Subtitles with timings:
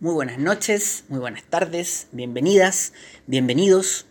[0.00, 2.92] Muy buenas noches, muy buenas tardes, bienvenidas,
[3.28, 4.06] bienvenidos.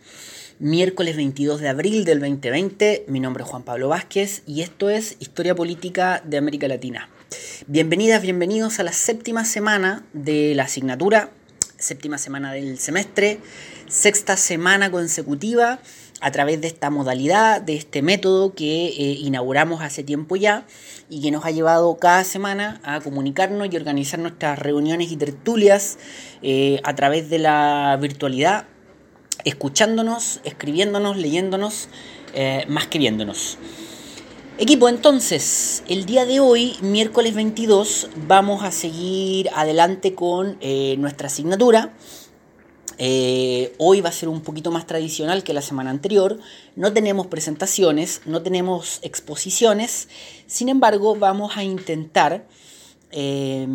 [0.57, 5.17] Miércoles 22 de abril del 2020, mi nombre es Juan Pablo Vázquez y esto es
[5.19, 7.09] Historia Política de América Latina.
[7.67, 11.31] Bienvenidas, bienvenidos a la séptima semana de la asignatura,
[11.77, 13.39] séptima semana del semestre,
[13.89, 15.81] sexta semana consecutiva
[16.23, 20.65] a través de esta modalidad, de este método que eh, inauguramos hace tiempo ya
[21.09, 25.97] y que nos ha llevado cada semana a comunicarnos y organizar nuestras reuniones y tertulias
[26.41, 28.67] eh, a través de la virtualidad,
[29.43, 31.89] escuchándonos, escribiéndonos, leyéndonos,
[32.33, 33.57] eh, más que viéndonos.
[34.57, 40.57] Equipo, entonces, el día de hoy, miércoles 22, vamos a seguir adelante con
[40.99, 41.91] nuestra asignatura
[42.97, 46.39] eh, hoy va a ser un poquito más tradicional que la semana anterior.
[46.75, 50.07] No tenemos presentaciones, no tenemos exposiciones.
[50.47, 52.45] Sin embargo, vamos a intentar
[53.11, 53.67] eh,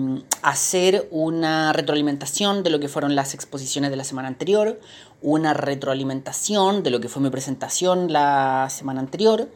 [0.42, 4.80] hacer una retroalimentación de lo que fueron las exposiciones de la semana anterior,
[5.23, 9.48] una retroalimentación de lo que fue mi presentación la semana anterior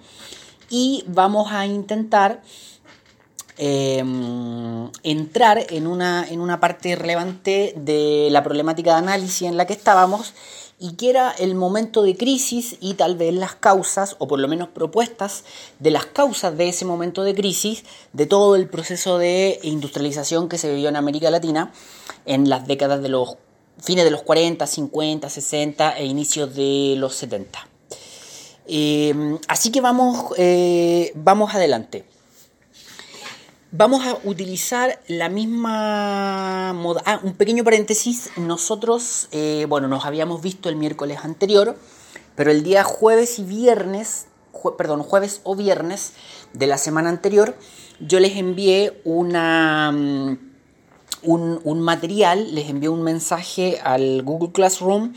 [0.72, 2.42] y vamos a intentar
[3.58, 9.66] Em, entrar en una, en una parte relevante de la problemática de análisis en la
[9.66, 10.32] que estábamos
[10.78, 14.48] y que era el momento de crisis y tal vez las causas, o por lo
[14.48, 15.44] menos propuestas
[15.78, 20.58] de las causas de ese momento de crisis, de todo el proceso de industrialización que
[20.58, 21.72] se vivió en América Latina
[22.24, 23.36] en las décadas de los
[23.80, 27.68] fines de los 40, 50, 60 e inicios de los 70.
[28.66, 32.11] Em, así que vamos, eh, vamos adelante.
[33.74, 37.00] Vamos a utilizar la misma moda.
[37.06, 38.28] Ah, un pequeño paréntesis.
[38.36, 41.74] Nosotros, eh, bueno, nos habíamos visto el miércoles anterior,
[42.36, 44.26] pero el día jueves y viernes,
[44.76, 46.12] perdón, jueves o viernes
[46.52, 47.56] de la semana anterior,
[47.98, 50.38] yo les envié una, mm,
[51.22, 55.14] un, material, les envié un mensaje al Google Classroom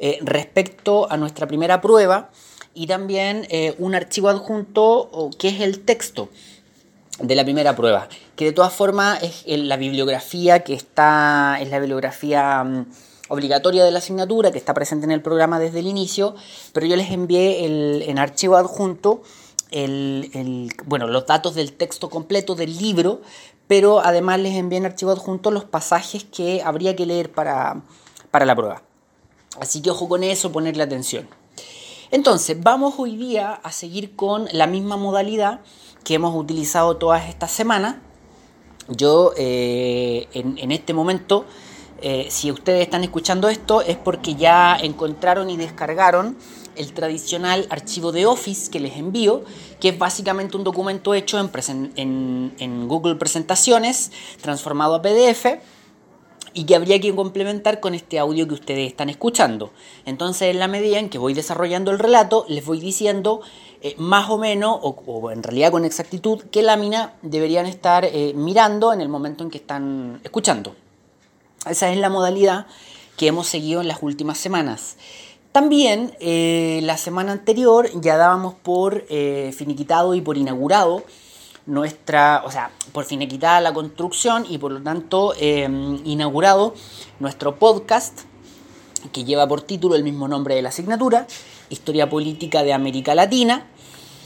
[0.00, 2.32] eh, respecto a nuestra primera prueba
[2.74, 6.30] y también eh, un archivo adjunto que es el texto
[7.18, 11.78] de la primera prueba, que de todas formas es la bibliografía que está, es la
[11.78, 12.86] bibliografía mm,
[13.28, 16.34] obligatoria de la asignatura, que está presente en el programa desde el inicio,
[16.72, 19.22] pero yo les envié el, en archivo adjunto
[19.72, 23.22] el, bueno, los datos del texto completo del libro,
[23.66, 27.82] pero además les envié en archivo adjunto los pasajes que habría que leer para,
[28.30, 28.82] para la prueba.
[29.60, 31.28] Así que ojo con eso, ponerle atención.
[32.10, 35.60] Entonces, vamos hoy día a seguir con la misma modalidad
[36.04, 37.96] que hemos utilizado todas estas semanas.
[38.88, 41.44] Yo eh, en, este momento,
[42.00, 46.36] eh, si ustedes están escuchando esto, es porque ya encontraron y descargaron
[46.74, 49.44] el tradicional archivo de Office que les envío,
[49.78, 55.46] que es básicamente un documento hecho en, en Google Presentaciones, transformado a PDF
[56.54, 59.72] y que habría que complementar con este audio que ustedes están escuchando.
[60.04, 63.40] Entonces, en la medida en que voy desarrollando el relato, les voy diciendo
[63.82, 68.92] eh, más o menos, o, en realidad con exactitud, qué lámina deberían estar eh, mirando
[68.92, 70.74] en el momento en que están escuchando.
[71.68, 72.66] Esa es la modalidad
[73.16, 74.96] que hemos seguido en las últimas semanas.
[75.50, 79.04] También eh, la semana anterior ya dábamos por
[79.52, 81.02] finiquitado y por inaugurado
[81.66, 86.74] nuestra, o sea, por finiquitada la construcción y por lo tanto em, inaugurado
[87.20, 88.20] nuestro podcast
[89.12, 91.26] que lleva por título el mismo nombre de la asignatura,
[91.70, 93.66] Historia Política de América Latina.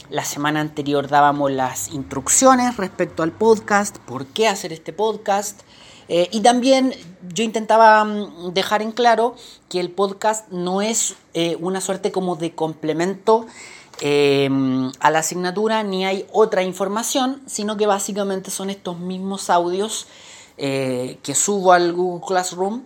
[0.09, 5.61] La semana anterior dábamos las instrucciones respecto al podcast, por qué hacer este podcast.
[6.09, 6.93] Eh, y también
[7.33, 9.35] yo intentaba mm, dejar en claro
[9.69, 13.45] que el podcast no es eh, una suerte como de complemento
[13.99, 20.05] Em, a la asignatura ni hay otra información, sino que básicamente son estos mismos audios
[20.57, 22.83] eh, que subo al Google Classroom.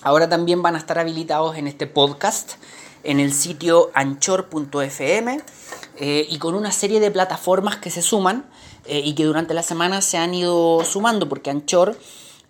[0.00, 2.52] Ahora también van a estar habilitados en este podcast
[3.04, 5.40] en el sitio anchor.fm
[6.00, 8.46] eh, y con una serie de plataformas que se suman
[8.84, 11.98] eh, y que durante la semana se han ido sumando porque Anchor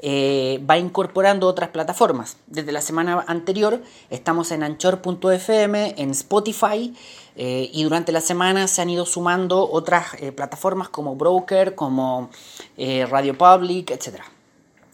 [0.01, 2.37] eh, va incorporando otras plataformas.
[2.47, 6.95] Desde la semana anterior estamos en anchor.fm, en Spotify
[7.41, 12.31] y durante la semana se han ido sumando otras plataformas como Broker, como
[12.77, 14.23] Radio Public, etc.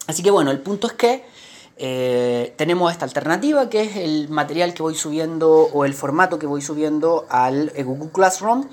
[0.05, 1.25] Así que bueno, el punto es que
[1.77, 6.61] tenemos esta alternativa que es el material que voy subiendo o el formato que voy
[6.61, 8.67] subiendo al Google Classroom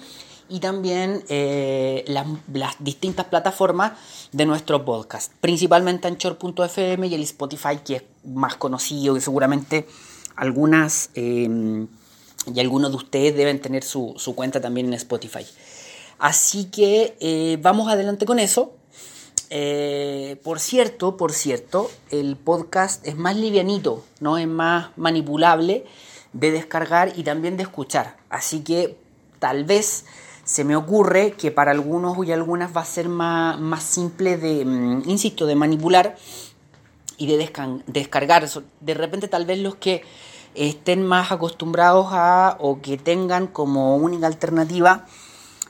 [0.52, 3.92] y también eh, las, distintas plataformas
[4.32, 9.86] de nuestro podcast, principalmente Anchor.fm y el Spotify, que es más conocido, que seguramente
[10.36, 11.88] algunas em,
[12.54, 15.46] y algunos de ustedes deben tener su, cuenta también en Spotify.
[16.18, 18.74] Así que eh, vamos adelante con eso.
[19.54, 24.38] Eh, por cierto, por cierto, el podcast es más livianito, ¿no?
[24.38, 25.84] Es más manipulable
[26.32, 28.16] de descargar y también de escuchar.
[28.30, 28.96] Así que
[29.40, 30.06] tal vez
[30.44, 34.64] se me ocurre que para algunos y algunas va a ser más, más simple de,
[34.64, 36.16] mm, insisto, de manipular
[37.18, 37.36] y de
[37.86, 38.48] descargar.
[38.80, 40.02] De repente tal vez los que
[40.54, 45.04] estén más acostumbrados a o que tengan como única alternativa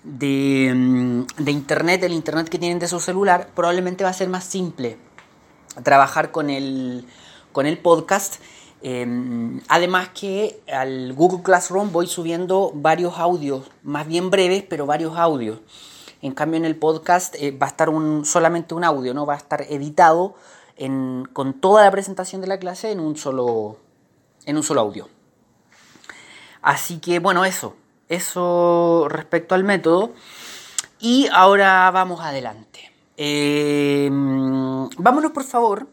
[0.04, 4.28] de, mm, de internet, el internet que tienen de su celular, probablemente va a ser
[4.28, 4.98] más simple
[5.82, 7.06] trabajar con el,
[7.52, 8.36] con el podcast
[8.84, 15.16] Em, además que al Google Classroom voy subiendo varios audios, más bien breves, pero varios
[15.16, 15.60] audios.
[16.20, 19.24] En cambio en el podcast eh, va a estar un, solamente un audio, ¿no?
[19.24, 20.34] Va a estar editado
[21.32, 23.76] con toda la presentación de la clase en un solo,
[24.46, 25.08] en un solo audio.
[26.60, 27.76] Así que bueno, eso.
[28.12, 30.12] Eso respecto al método.
[31.00, 32.92] Y ahora vamos adelante.
[33.16, 35.88] Em, vámonos por favor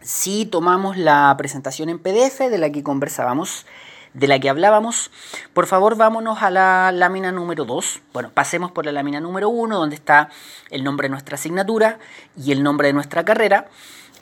[0.00, 3.66] si tomamos la presentación en PDF de la que conversábamos,
[4.14, 5.10] de la que hablábamos,
[5.52, 8.00] por favor vámonos a la lámina número 2.
[8.14, 10.30] Bueno, pasemos por la lámina número 1, donde está
[10.70, 11.98] el nombre de nuestra asignatura
[12.34, 13.68] y el nombre de nuestra carrera.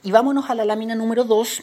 [0.02, 1.62] Y vámonos a la lámina número 2,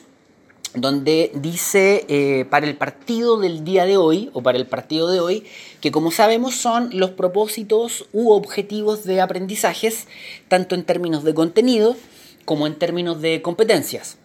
[0.73, 5.19] donde dice eh, para el partido del día de hoy, o para el partido de
[5.19, 5.45] hoy,
[5.81, 10.07] que como sabemos son los propósitos u objetivos de aprendizajes,
[10.47, 11.95] tanto en términos de contenido,
[12.45, 14.18] como en términos de competencias.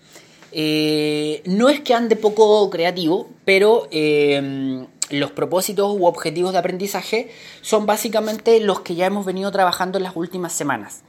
[0.53, 7.31] Eh, no es que ande poco creativo, pero eh, los propósitos u objetivos de aprendizaje
[7.61, 11.03] son básicamente los que ya hemos venido trabajando en las últimas semanas.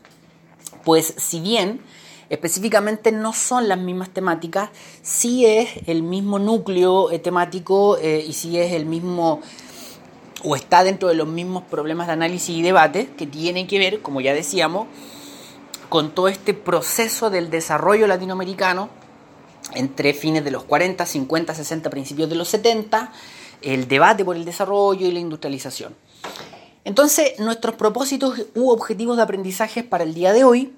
[0.84, 1.82] Pues si bien
[2.30, 4.70] específicamente no son las mismas temáticas,
[5.02, 9.42] sí es el mismo núcleo eh, temático y sí es el mismo
[10.44, 14.02] o está dentro de los mismos problemas de análisis y debate que tienen que ver,
[14.02, 14.88] como ya decíamos,
[15.90, 18.90] con todo este proceso del desarrollo latinoamericano
[19.74, 23.12] entre fines de los 40, 50, 60, principios de los 70,
[23.62, 25.96] el debate por el desarrollo y la industrialización.
[26.84, 30.74] Entonces, nuestros propósitos u objetivos de aprendizaje para el día de hoy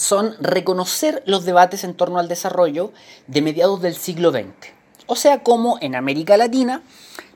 [0.00, 2.90] son reconocer los debates en torno al desarrollo
[3.26, 4.72] de mediados del siglo XX.
[5.06, 6.82] O sea, como en América Latina,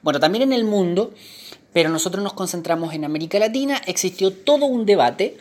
[0.02, 1.12] bueno, también en el mundo,
[1.74, 5.36] pero nosotros nos concentramos en América Latina, existió todo un debate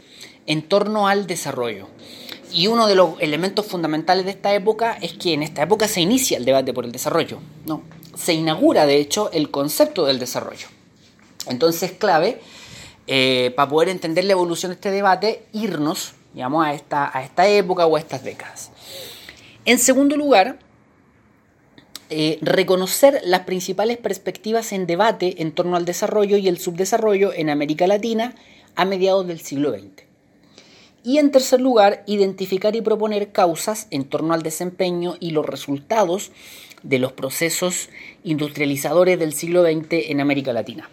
[0.48, 1.88] en torno al desarrollo.
[2.52, 6.02] Y uno de los elementos fundamentales de esta época es que en esta época se
[6.02, 7.40] inicia el debate por el desarrollo.
[7.66, 7.84] ¿no?
[8.18, 10.68] Se inaugura, de hecho, el concepto del desarrollo.
[11.48, 12.42] Entonces es clave,
[13.08, 17.48] eh, para poder entender la evolución de este debate, irnos digamos, a, esta, a esta
[17.48, 18.72] época o a estas décadas.
[19.66, 20.60] En segundo lugar,
[22.10, 27.50] eh, reconocer las principales perspectivas en debate en torno al desarrollo y el subdesarrollo en
[27.50, 28.36] América Latina
[28.76, 30.04] a mediados del siglo XX.
[31.04, 36.32] Y en tercer lugar, identificar y proponer causas en torno al desempeño y los resultados
[36.84, 37.90] de los procesos
[38.24, 40.90] industrializadores del siglo XX en América Latina.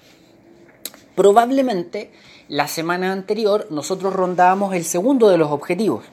[1.17, 2.11] Probablemente
[2.51, 6.05] la semana anterior nosotros rondábamos el segundo de los objetivos,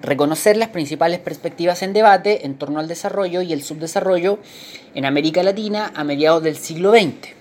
[0.00, 4.38] reconocer las principales perspectivas en debate en torno al desarrollo y el subdesarrollo
[4.94, 7.34] en América Latina a mediados del siglo XX.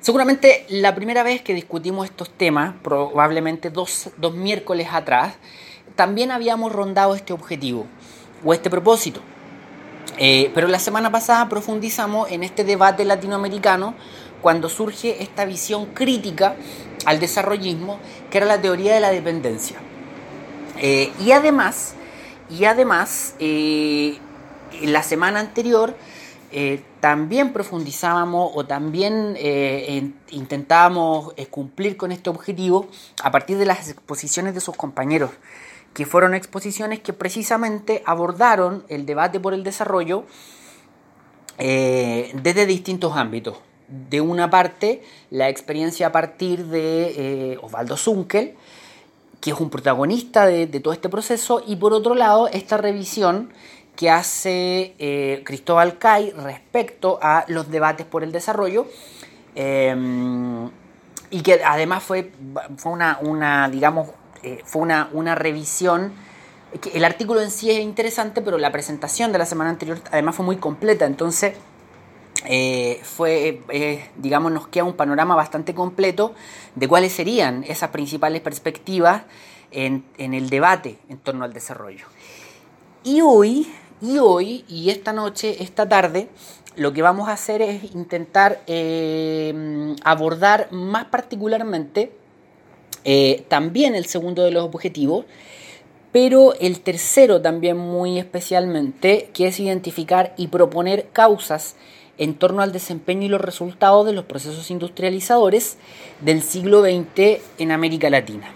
[0.00, 5.36] Seguramente la primera vez que discutimos estos temas, probablemente dos, miércoles atrás,
[5.96, 7.86] también habíamos rondado este objetivo
[8.44, 9.22] o este propósito.
[10.18, 13.94] Eh, pero la semana pasada profundizamos en este debate latinoamericano
[14.42, 16.56] cuando surge esta visión crítica
[17.04, 17.98] al desarrollismo,
[18.30, 19.78] que era la teoría de la dependencia.
[20.80, 21.94] Eh, y además,
[22.50, 24.18] y además eh,
[24.82, 25.96] la semana anterior
[26.52, 29.36] eh, también profundizábamos o también
[30.30, 32.88] intentábamos cumplir con este objetivo
[33.22, 35.30] a partir de las exposiciones de sus compañeros,
[35.94, 40.24] que fueron exposiciones que precisamente abordaron el debate por el desarrollo
[41.58, 43.67] desde distintos ámbitos.
[43.88, 48.54] De una parte, la experiencia a partir de Osvaldo Zunkel,
[49.40, 53.50] que es un protagonista de, todo este proceso, y por otro lado, esta revisión
[53.96, 58.86] que hace eh, Cristóbal Cay respecto a los debates por el desarrollo
[59.56, 60.70] em,
[61.30, 62.30] y que además fue,
[62.76, 64.10] fue una, digamos,
[64.42, 66.12] eh, fue una, una revisión.
[66.94, 70.46] El artículo en sí es interesante, pero la presentación de la semana anterior además fue
[70.46, 71.54] muy completa, entonces
[72.46, 73.60] eh, fue,
[74.16, 76.34] digamos, nos queda un panorama bastante completo
[76.74, 79.22] de cuáles serían esas principales perspectivas
[79.70, 82.06] en, el debate en torno al desarrollo.
[83.04, 83.66] Y hoy
[84.00, 86.28] y hoy, y esta noche, esta tarde,
[86.76, 92.12] lo que vamos a hacer es intentar eh, abordar más particularmente
[93.04, 95.24] eh, también el segundo de los objetivos,
[96.12, 101.74] pero el tercero también muy especialmente, que es identificar y proponer causas
[102.18, 105.78] en torno al desempeño y los resultados de los procesos industrializadores
[106.20, 108.52] del siglo XX en América Latina.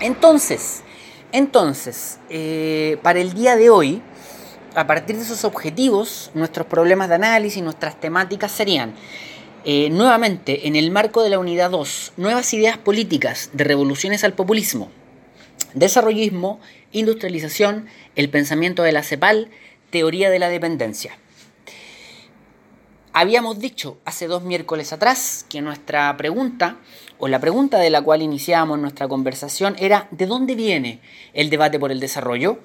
[0.00, 0.82] Entonces,
[1.32, 4.02] entonces eh, para el día de hoy,
[4.74, 8.94] a partir de esos objetivos, nuestros problemas de análisis, nuestras temáticas serían,
[9.64, 14.32] eh, nuevamente, en el marco de la unidad 2, nuevas ideas políticas de revoluciones al
[14.32, 14.90] populismo,
[15.74, 16.60] desarrollismo,
[16.92, 17.86] industrialización,
[18.16, 19.48] el pensamiento de la CEPAL,
[19.90, 21.18] teoría de la dependencia.
[23.20, 26.78] Habíamos dicho hace dos miércoles atrás que nuestra pregunta,
[27.18, 31.02] o la pregunta de la cual iniciábamos nuestra conversación, era ¿de dónde viene
[31.34, 32.60] el debate por el desarrollo?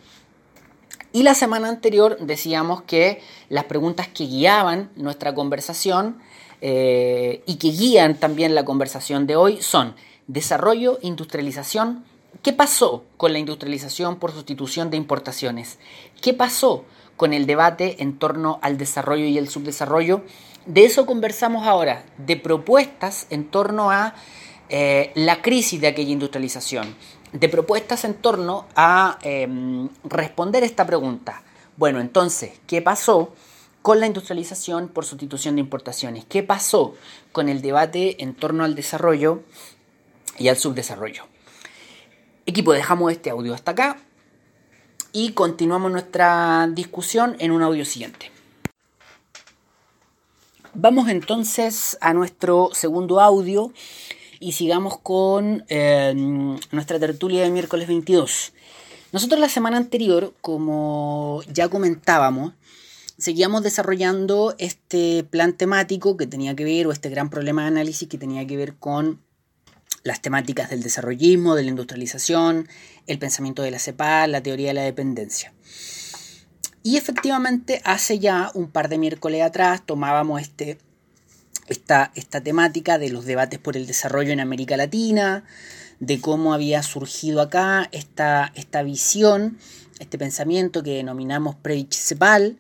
[1.12, 3.20] Y la semana anterior decíamos que
[3.50, 6.20] las preguntas que guiaban nuestra conversación
[6.62, 9.94] eh, y que guían también la conversación de hoy son
[10.28, 12.06] desarrollo, industrialización.
[12.44, 15.80] ¿Qué pasó con la industrialización por sustitución de importaciones?
[16.22, 16.86] ¿Qué pasó
[17.18, 20.24] con el debate en torno al desarrollo y el subdesarrollo.
[20.66, 24.16] De eso conversamos ahora, de propuestas en torno a
[24.70, 26.96] eh, la crisis de aquella industrialización,
[27.32, 31.44] de propuestas en torno a em, responder esta pregunta.
[31.78, 33.34] Bueno, entonces, ¿qué pasó
[33.82, 36.26] con la industrialización por sustitución de importaciones?
[36.26, 36.96] ¿Qué pasó
[37.32, 39.44] con el debate en torno al desarrollo
[40.40, 41.26] y al subdesarrollo?
[42.48, 43.98] Equipo, dejamos este audio hasta acá
[45.16, 48.32] y continuamos nuestra discusión en un audio siguiente.
[50.74, 53.72] Vamos entonces a nuestro segundo audio
[54.42, 58.52] y sigamos con em, nuestra tertulia de miércoles 22.
[59.14, 62.52] Nosotros la semana anterior, como ya comentábamos,
[63.18, 68.10] seguíamos desarrollando este plan temático que tenía que ver, o este gran problema de análisis
[68.10, 69.22] que tenía que ver con
[70.06, 72.70] las temáticas del desarrollismo, de la industrialización,
[73.08, 75.52] el pensamiento de la CEPAL, la teoría de la dependencia.
[76.84, 80.78] Y efectivamente, hace ya un par de miércoles atrás tomábamos este,
[81.68, 85.44] esta, esta temática de los debates por el desarrollo en América Latina,
[86.00, 89.58] de cómo había surgido acá esta, esta visión,
[89.98, 92.58] este pensamiento que denominamos Previch-CEPAL,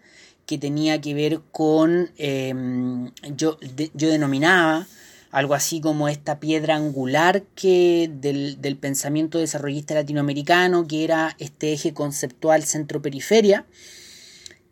[0.47, 3.59] que tenía que ver con, em, yo,
[3.93, 4.87] yo denominaba
[5.35, 11.93] algo así como esta piedra angular que del, pensamiento desarrollista latinoamericano, que era este eje
[11.93, 13.65] conceptual centro-periferia,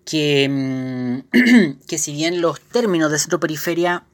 [0.06, 4.06] que, mm, que si bien los términos de centro-periferia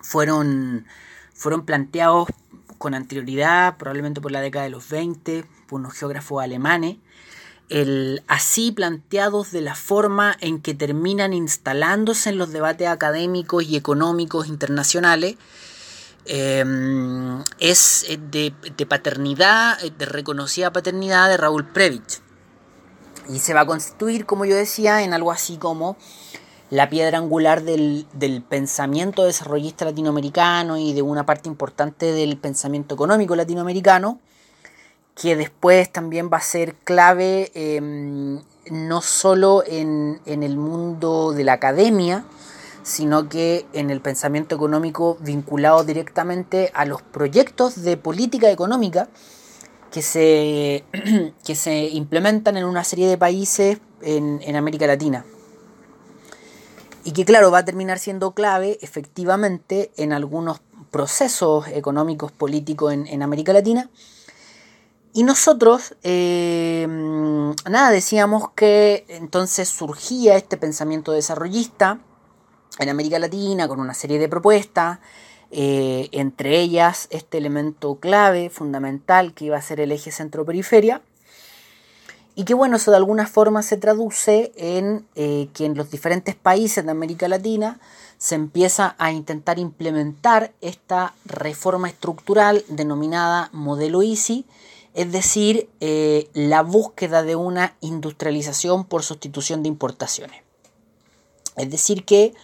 [0.00, 0.86] fueron,
[1.34, 2.28] fueron planteados
[2.78, 6.96] con anterioridad, probablemente por la década de los 20, por unos geógrafos alemanes,
[7.70, 13.76] el, así planteados de la forma en que terminan instalándose en los debates académicos y
[13.76, 15.36] económicos internacionales,
[16.26, 22.20] em, es eh, de, paternidad, eh, de reconocida paternidad de Raúl Previch.
[23.28, 25.96] Y se va a constituir, como yo decía, en algo así como
[26.70, 32.94] la piedra angular del, del, pensamiento desarrollista latinoamericano y de una parte importante del pensamiento
[32.94, 34.20] económico latinoamericano,
[35.14, 38.40] que después también va a ser clave em,
[38.70, 42.24] no solo en, el mundo de la academia,
[42.82, 49.08] sino que en el pensamiento económico vinculado directamente a los proyectos de política económica
[49.90, 50.84] que se,
[51.44, 55.24] que se implementan en una serie de países en, América Latina.
[57.04, 63.22] Y que claro, va a terminar siendo clave efectivamente en algunos procesos económicos políticos en
[63.22, 63.88] América Latina,
[65.12, 72.00] y nosotros, eh, nada, decíamos que entonces surgía este pensamiento desarrollista
[72.78, 75.00] en América Latina con una serie de propuestas,
[75.50, 81.02] eh, entre ellas este elemento clave, fundamental, que iba a ser el eje centro-periferia,
[82.36, 86.36] y que bueno, eso de alguna forma se traduce en eh, que en los diferentes
[86.36, 87.80] países de América Latina
[88.16, 94.46] se empieza a intentar implementar esta reforma estructural denominada modelo EASY,
[94.94, 100.42] es decir, eh, la búsqueda de una industrialización por sustitución de importaciones.
[101.56, 102.34] Es decir, que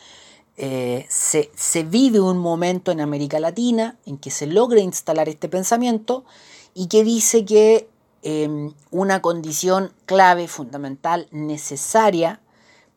[0.56, 6.24] eh, se, vive un momento en América Latina en que se logra instalar este pensamiento
[6.72, 7.88] y que dice que
[8.22, 12.40] em, una condición clave, fundamental, necesaria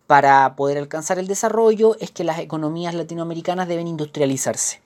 [0.08, 4.82] para poder alcanzar el desarrollo es que las economías latinoamericanas deben industrializarse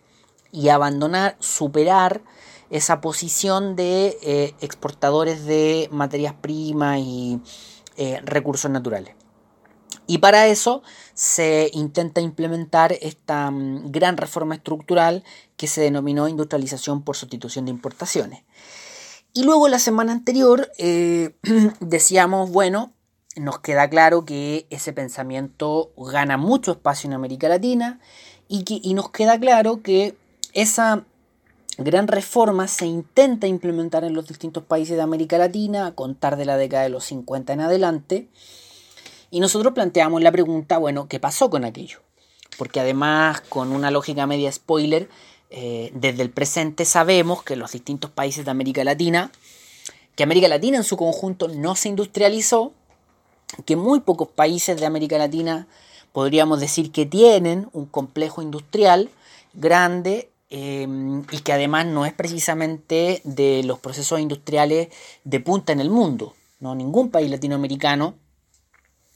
[0.51, 2.22] y abandonar, superar
[2.70, 7.39] esa posición de eh, exportadores de materias primas y
[7.98, 9.15] eh, recursos naturales.
[10.08, 15.24] Y para eso se intenta implementar esta mm, gran reforma estructural
[15.58, 18.43] que se denominó industrialización por sustitución de importaciones.
[19.34, 21.36] Y luego la semana anterior eh,
[21.79, 22.93] decíamos, bueno,
[23.36, 28.00] nos queda claro que ese pensamiento gana mucho espacio en América Latina
[28.48, 30.15] y, que, y nos queda claro que
[30.53, 31.05] esa
[31.77, 36.45] gran reforma se intenta implementar en los distintos países de América Latina a contar de
[36.45, 38.27] la década de los 50 en adelante.
[39.31, 41.99] Y nosotros planteamos la pregunta, bueno, ¿qué pasó con aquello?
[42.57, 45.09] Porque además, con una lógica media spoiler,
[45.49, 49.31] eh, desde el presente sabemos que los distintos países de América Latina,
[50.15, 52.73] que América Latina en su conjunto no se industrializó,
[53.65, 55.67] que muy pocos países de América Latina
[56.11, 59.09] podríamos decir que tienen un complejo industrial
[59.53, 60.88] grande eh,
[61.31, 64.89] y que además no es precisamente de los procesos industriales
[65.24, 66.36] de punta en el mundo.
[66.60, 66.75] ¿no?
[66.75, 68.13] Ningún país latinoamericano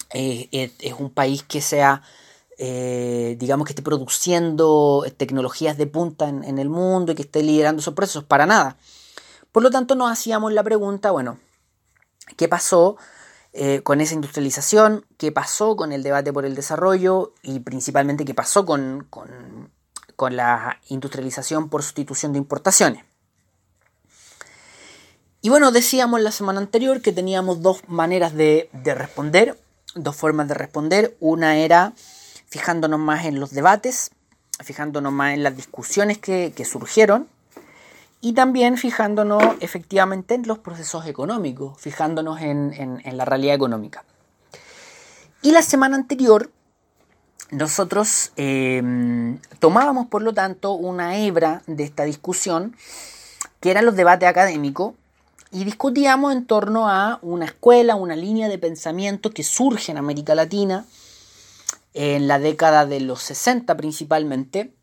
[0.10, 2.02] es, un país que sea,
[2.58, 7.82] eh, digamos, que esté produciendo tecnologías de punta en, el mundo y que esté liderando
[7.82, 8.78] esos procesos, para nada.
[9.52, 11.38] Por lo tanto, nos hacíamos la pregunta, bueno,
[12.36, 12.98] ¿qué pasó
[13.54, 15.06] eh, con esa industrialización?
[15.18, 17.34] ¿Qué pasó con el debate por el desarrollo?
[17.44, 19.08] Y principalmente, ¿qué pasó con,
[20.32, 23.06] la industrialización por sustitución de importaciones?
[25.42, 29.58] Y bueno, decíamos la semana anterior que teníamos dos maneras de responder
[30.04, 31.18] dos formas de responder.
[31.20, 31.94] Una era
[32.48, 34.12] fijándonos más en los debates,
[34.64, 37.28] fijándonos más en las discusiones que, surgieron
[38.22, 44.04] y también fijándonos efectivamente en los procesos económicos, fijándonos en, la realidad económica.
[45.42, 46.52] Y la semana anterior
[47.52, 52.76] nosotros em, tomábamos por lo tanto una hebra de esta discusión
[53.60, 54.94] que eran los debates académicos
[55.52, 60.36] y discutíamos en torno a una escuela, una línea de pensamiento que surge en América
[60.36, 60.86] Latina
[61.94, 64.74] en la década de los 60 principalmente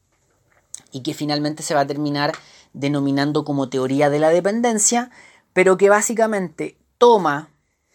[0.90, 2.32] y que finalmente se va a terminar
[2.72, 5.10] denominando como teoría de la dependencia,
[5.52, 7.50] pero que básicamente toma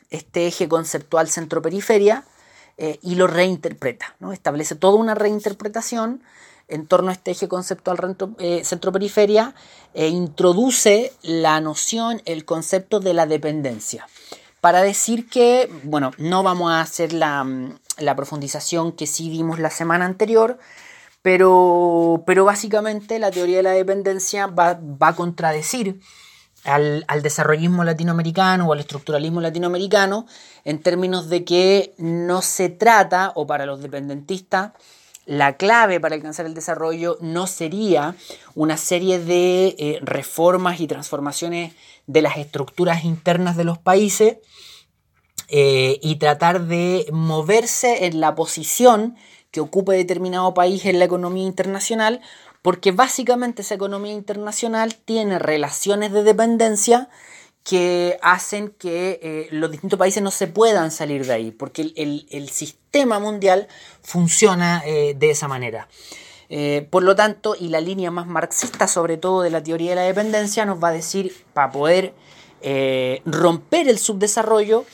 [0.10, 2.24] este eje conceptual centro-periferia
[2.82, 4.32] eh, y lo reinterpreta, ¿no?
[4.32, 6.24] establece toda una reinterpretación
[6.70, 9.54] en torno a este eje conceptual eh, centro-periferia
[9.94, 14.08] e introduce la noción, el concepto de la dependencia.
[14.62, 17.46] Para decir que, bueno, no vamos a hacer la,
[18.16, 20.58] profundización que sí vimos la semana anterior,
[21.22, 26.00] pero, pero básicamente la teoría de la dependencia va, a contradecir
[26.64, 30.28] al, al, desarrollismo latinoamericano o al estructuralismo latinoamericano
[30.66, 34.72] en términos de que no se trata, o para los dependentistas,
[35.30, 38.16] la clave para alcanzar el desarrollo no sería
[38.56, 41.74] una serie de eh, reformas y transformaciones
[42.08, 44.38] de las estructuras internas de los países
[45.50, 49.18] eh, y tratar de moverse en la posición
[49.52, 52.22] que ocupe determinado país en la economía internacional,
[52.62, 57.10] porque básicamente esa economía internacional tiene relaciones de dependencia
[57.64, 62.50] que hacen que eh, los distintos países no se puedan salir de ahí, porque el,
[62.50, 63.68] sistema mundial
[64.02, 65.88] funciona eh, de esa manera.
[66.50, 69.98] Eh, por lo tanto, y la línea más marxista sobre todo de la teoría de
[69.98, 72.14] la dependencia nos va a decir, para poder
[73.26, 74.86] romper el subdesarrollo,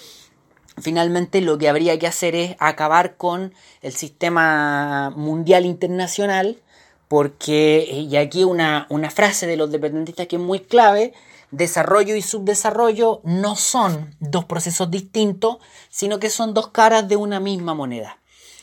[0.78, 6.62] finalmente lo que habría que hacer es acabar con el sistema mundial internacional,
[7.08, 11.14] porque, y aquí una, una frase de los dependentistas que es muy clave,
[11.52, 15.58] desarrollo y subdesarrollo no son dos procesos distintos,
[15.90, 18.20] sino que son dos caras de una misma moneda.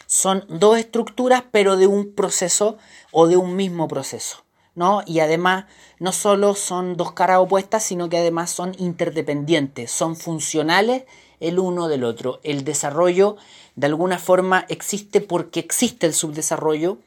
[0.06, 2.76] Son dos estructuras, pero de un proceso
[3.12, 4.44] o de un mismo proceso.
[4.74, 5.02] ¿no?
[5.06, 5.66] Y además,
[5.98, 11.04] no solo son dos caras opuestas, sino que además son interdependientes, son funcionales
[11.40, 12.40] el uno del otro.
[12.42, 13.36] El desarrollo,
[13.76, 16.98] de alguna forma, existe porque existe el subdesarrollo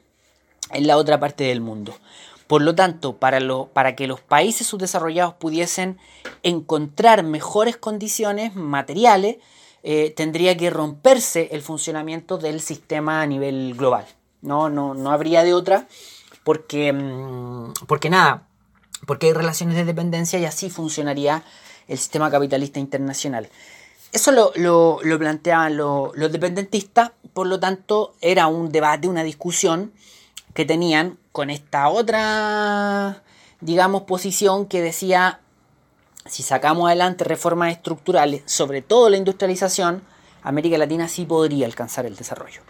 [0.70, 1.94] en la otra parte del mundo.
[2.46, 3.40] Por lo tanto, para,
[3.72, 5.98] para que los países subdesarrollados pudiesen
[6.42, 9.36] encontrar mejores condiciones materiales,
[9.82, 14.06] eh, tendría que romperse el funcionamiento del sistema a nivel global.
[14.42, 15.88] No, no, no habría de otra,
[16.44, 18.46] porque, mm, porque nada,
[19.06, 21.42] porque hay relaciones de dependencia y así funcionaría
[21.88, 23.48] el sistema capitalista internacional.
[24.12, 29.92] Eso lo, planteaban los dependentistas, por lo tanto era un debate, una discusión
[30.56, 33.22] que tenían con esta otra,
[33.60, 35.40] digamos, posición que decía,
[36.24, 40.02] si sacamos adelante reformas estructurales, sobre todo la industrialización,
[40.42, 42.62] América Latina sí podría alcanzar el desarrollo.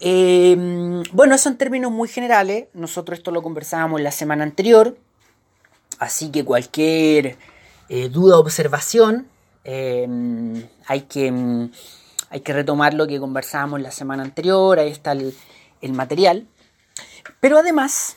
[0.00, 0.56] Eh,
[1.12, 4.96] bueno, eso en términos muy generales, nosotros esto lo conversábamos la semana anterior,
[5.98, 7.36] así que cualquier
[7.90, 9.28] eh, duda o observación,
[9.64, 10.08] eh,
[10.86, 11.68] hay que
[12.30, 15.34] hay que retomar lo que conversábamos la semana anterior, ahí está el,
[15.82, 16.48] el material.
[17.40, 18.16] Pero además,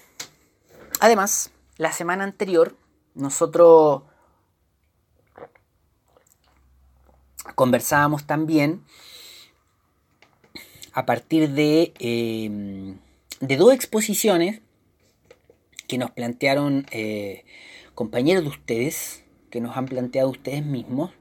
[1.00, 2.78] además, la semana anterior
[3.14, 4.04] nosotros
[7.56, 8.84] conversábamos también
[10.94, 12.96] a partir de, eh,
[13.42, 14.62] de dos exposiciones
[15.88, 17.46] que nos plantearon eh,
[17.94, 21.12] compañeros de ustedes, que nos han planteado ustedes mismos,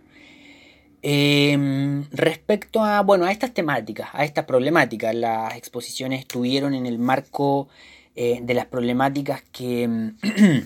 [1.06, 5.14] eh, respecto a, bueno, a estas temáticas, a estas problemáticas.
[5.14, 7.68] Las exposiciones estuvieron en el marco
[8.16, 10.12] de las problemáticas que,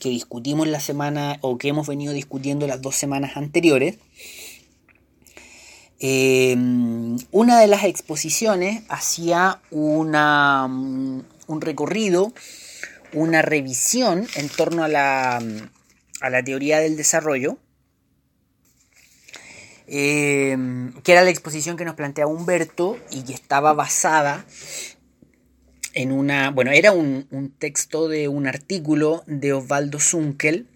[0.00, 3.98] que discutimos la semana o que hemos venido discutiendo las dos semanas anteriores.
[6.06, 12.34] Em, una de las exposiciones hacía una, un recorrido,
[13.14, 15.42] una revisión en torno a la,
[16.20, 17.56] a la teoría del desarrollo,
[19.86, 24.44] em, que era la exposición que nos planteaba Humberto y que estaba basada
[25.92, 30.66] en una, bueno, era un, un texto de un artículo de Osvaldo Zunkel,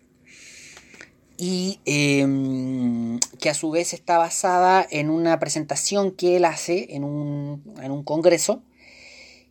[1.39, 7.05] y em, que a su vez está basada en una presentación que él hace en
[7.05, 8.61] un, en un congreso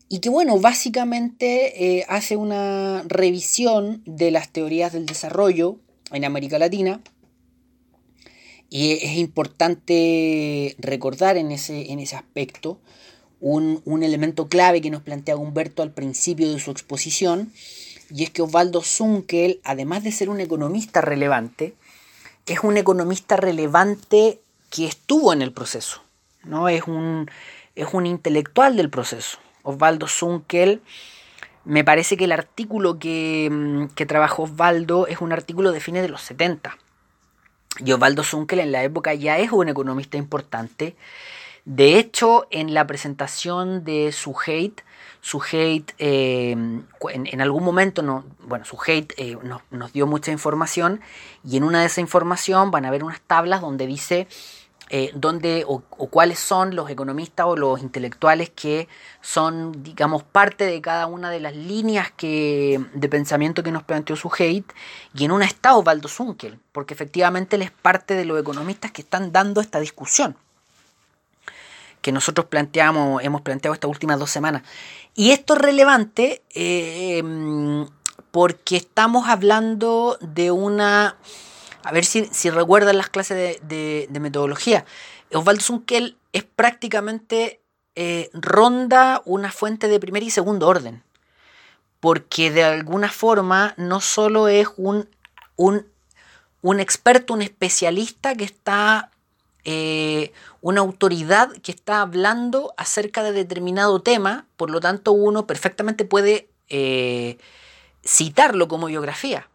[0.09, 5.77] y que bueno, básicamente eh, hace una revisión de las teorías del desarrollo
[6.11, 7.01] en América Latina
[8.69, 12.79] y es importante recordar en ese, en ese aspecto
[13.39, 17.51] un, un elemento clave que nos plantea Humberto al principio de su exposición,
[18.09, 21.75] y es que Osvaldo Zunkel, además de ser un economista relevante,
[22.45, 26.01] es un economista relevante que estuvo en el proceso,
[26.43, 26.69] ¿no?
[26.69, 27.29] Es un,
[27.75, 29.37] es un intelectual del proceso.
[29.63, 30.81] Osvaldo Zunkel,
[31.65, 36.09] me parece que el artículo que, que trabajó Osvaldo es un artículo de fines de
[36.09, 36.77] los 70.
[37.93, 40.95] Osvaldo Zunkel en la época ya es un economista importante.
[41.65, 44.83] De hecho, en la presentación de su hate,
[45.19, 49.37] su hate eh, en, algún momento, no, bueno, su hate eh,
[49.71, 51.01] nos, dio mucha información
[51.43, 54.27] y en una de esa información van a ver unas tablas donde dice
[54.89, 55.13] eh,
[55.65, 58.87] o, cuáles son los economistas o los intelectuales que
[59.21, 64.15] son, digamos, parte de cada una de las líneas que, de pensamiento que nos planteó
[64.15, 64.71] su hate
[65.13, 69.01] y en una está Osvaldo Zunkel, porque efectivamente él es parte de los economistas que
[69.01, 70.37] están dando esta discusión
[72.01, 74.61] que nosotros planteamos, hemos planteado estas últimas dos semanas.
[75.13, 77.21] Y esto es relevante eh,
[78.31, 81.17] porque estamos hablando de una...
[81.87, 84.85] A ver si, recuerdan las clases de, metodología.
[85.31, 87.61] Osvaldo Zunkel es prácticamente
[87.95, 91.03] eh, ronda una fuente de primer y segundo orden.
[91.99, 95.09] Porque de alguna forma no solo es un
[96.79, 99.11] experto, un especialista que está
[99.69, 106.05] eh, una autoridad que está hablando acerca de determinado tema, por lo tanto uno perfectamente
[106.05, 107.37] puede eh,
[108.01, 109.49] citarlo como biografía,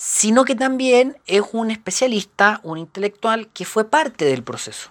[0.00, 4.90] sino que también es un especialista, un intelectual que fue parte del proceso.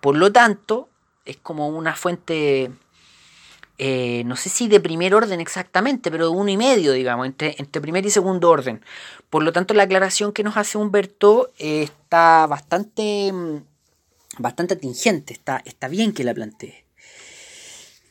[0.00, 0.88] Por lo tanto,
[1.24, 2.72] es como una fuente,
[3.78, 7.54] eh, no sé si de primer orden exactamente, pero de uno y medio, digamos, entre,
[7.58, 8.84] entre primer y segundo orden.
[9.30, 13.58] Por lo tanto, la aclaración que nos hace Humberto está bastante mm,
[14.38, 16.84] bastante atingente, está, está bien que la plantee.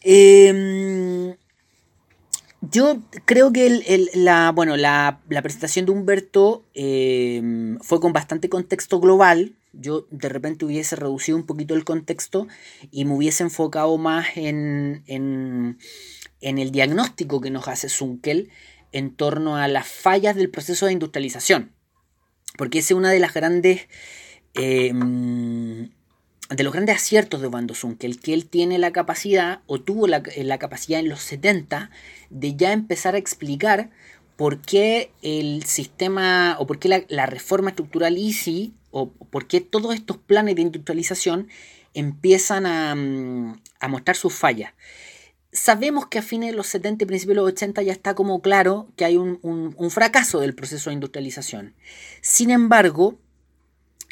[0.01, 1.35] Em,
[2.71, 9.55] yo creo que la, bueno, la, presentación de Humberto em, fue con bastante contexto global.
[9.73, 12.47] Yo de repente hubiese reducido un poquito el contexto
[12.91, 15.77] y me hubiese enfocado más en, en,
[16.41, 18.49] en el diagnóstico que nos hace Zunkel
[18.91, 21.73] en torno a las fallas del proceso de industrialización.
[22.57, 23.87] Porque esa es una de las grandes
[24.53, 25.89] em,
[26.55, 30.07] de los grandes aciertos de Van que el que él tiene la capacidad, o tuvo
[30.07, 30.21] la,
[30.59, 31.89] capacidad en los 70,
[32.29, 33.89] de ya empezar a explicar
[34.35, 39.95] por qué el sistema, o por qué la, reforma estructural EASY, o por qué todos
[39.95, 41.47] estos planes de industrialización
[41.93, 44.73] empiezan a, mm, a mostrar sus fallas.
[45.51, 48.41] Sabemos que a fines de los 70 y principios de los 80 ya está como
[48.41, 51.75] claro que hay un fracaso del proceso de industrialización.
[52.21, 53.19] Sin embargo,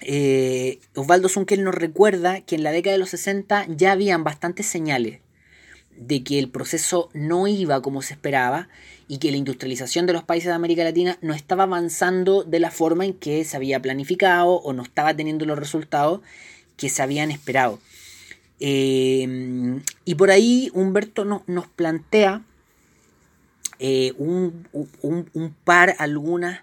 [0.01, 4.65] eh, Osvaldo Zunkel nos recuerda que en la década de los 60 ya habían bastantes
[4.65, 5.19] señales
[5.97, 8.69] de que el proceso no iba como se esperaba
[9.07, 12.71] y que la industrialización de los países de América Latina no estaba avanzando de la
[12.71, 16.21] forma en que se había planificado o no estaba teniendo los resultados
[16.77, 17.79] que se habían esperado.
[18.59, 22.41] Eh, y por ahí Humberto nos plantea
[23.83, 24.67] eh, un,
[25.01, 26.59] un, par, algunas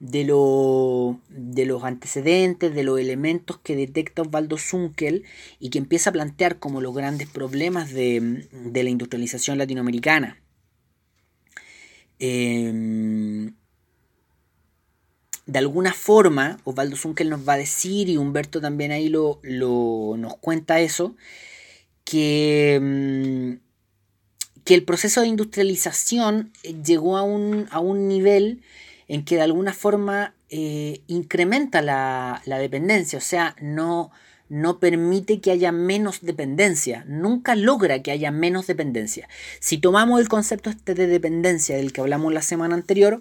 [0.00, 5.24] de, lo, de los antecedentes, de los elementos que detecta Osvaldo Zunkel
[5.60, 10.40] y que empieza a plantear como los grandes problemas de, la industrialización latinoamericana.
[12.18, 13.54] Em,
[15.46, 20.36] de alguna forma, Osvaldo Zunkel nos va a decir, y Humberto también ahí lo, nos
[20.38, 21.14] cuenta eso,
[22.04, 23.60] que, em,
[24.64, 26.52] que el proceso de industrialización
[26.84, 28.62] llegó a un, a un nivel
[29.10, 34.12] en que de alguna forma eh, incrementa la, dependencia, o sea, no,
[34.48, 39.28] no permite que haya menos dependencia, nunca logra que haya menos dependencia.
[39.58, 43.20] Si tomamos el concepto este de dependencia del que hablamos la semana anterior,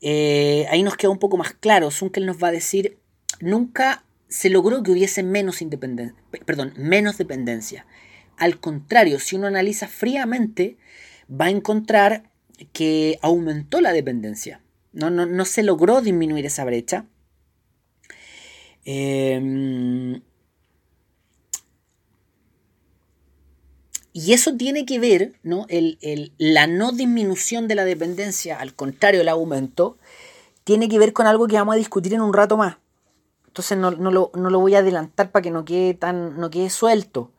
[0.00, 1.90] eh, ahí nos queda un poco más claro.
[1.90, 2.96] Zunkel nos va a decir,
[3.40, 5.58] nunca se logró que hubiese menos
[6.46, 7.84] perdón, menos dependencia.
[8.38, 10.78] Al contrario, si uno analiza fríamente,
[11.30, 12.30] va a encontrar
[12.72, 14.62] que aumentó la dependencia.
[14.92, 17.06] No, se logró disminuir esa brecha.
[18.84, 20.22] Em,
[24.12, 25.66] y eso tiene que ver, ¿no?
[26.38, 29.98] la no disminución de la dependencia, al contrario, el aumento,
[30.64, 32.78] tiene que ver con algo que vamos a discutir en un rato más.
[33.46, 36.38] Entonces no, lo, voy a adelantar para que no quede tan.
[36.38, 37.32] no quede suelto.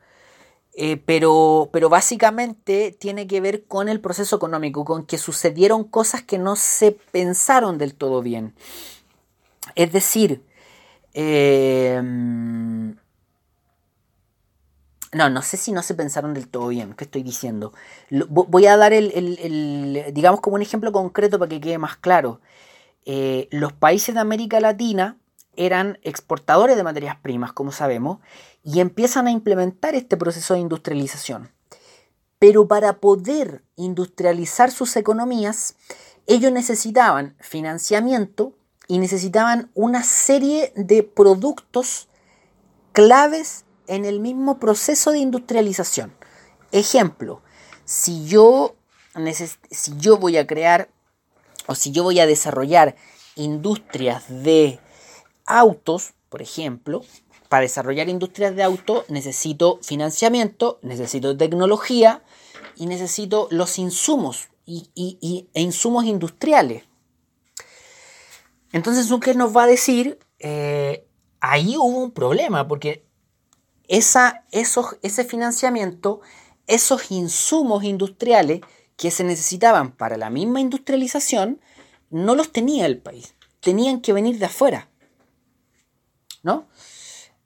[0.74, 6.22] Eh, pero, pero básicamente tiene que ver con el proceso económico, con que sucedieron cosas
[6.22, 8.54] que no se pensaron del todo bien.
[9.74, 10.44] Es decir,
[11.14, 12.00] eh,
[15.12, 17.72] no, no sé si no se pensaron del todo bien, ¿qué estoy diciendo?
[18.28, 22.40] voy a dar el, digamos como un ejemplo concreto para que quede más claro.
[23.06, 25.16] Eh, los países de América Latina
[25.56, 28.18] eran exportadores de materias primas, como sabemos,
[28.62, 31.50] y empiezan a implementar este proceso de industrialización.
[32.38, 35.76] Pero para poder industrializar sus economías,
[36.26, 38.54] ellos necesitaban financiamiento
[38.88, 42.08] y necesitaban una serie de productos
[42.92, 46.14] claves en el mismo proceso de industrialización.
[46.72, 47.42] Ejemplo,
[47.84, 48.76] si yo,
[49.70, 50.88] si yo voy a crear
[51.66, 52.96] o si yo voy a desarrollar
[53.34, 54.80] industrias de
[55.50, 57.02] autos, por ejemplo,
[57.48, 62.22] para desarrollar industrias de auto necesito financiamiento, necesito tecnología
[62.76, 66.84] y necesito los insumos y, e insumos industriales.
[68.72, 71.08] Entonces Zucker nos va a decir, eh,
[71.40, 73.04] ahí hubo un problema porque
[73.88, 76.20] esa, esos, ese financiamiento,
[76.68, 78.60] esos insumos industriales
[78.96, 81.60] que se necesitaban para la misma industrialización,
[82.10, 84.89] no los tenía el país, tenían que venir de afuera.
[86.42, 86.66] ¿No?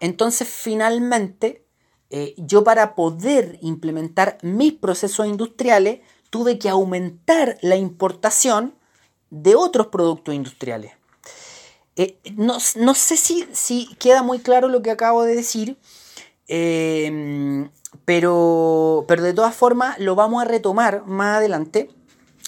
[0.00, 1.64] Entonces, finalmente,
[2.10, 8.74] eh, yo para poder implementar mis procesos industriales, tuve que aumentar la importación
[9.30, 10.92] de otros productos industriales.
[11.96, 15.78] Eh, no, sé si, si, queda muy claro lo que acabo de decir,
[16.48, 17.68] eh,
[18.04, 21.90] pero, pero de todas formas lo vamos a retomar más adelante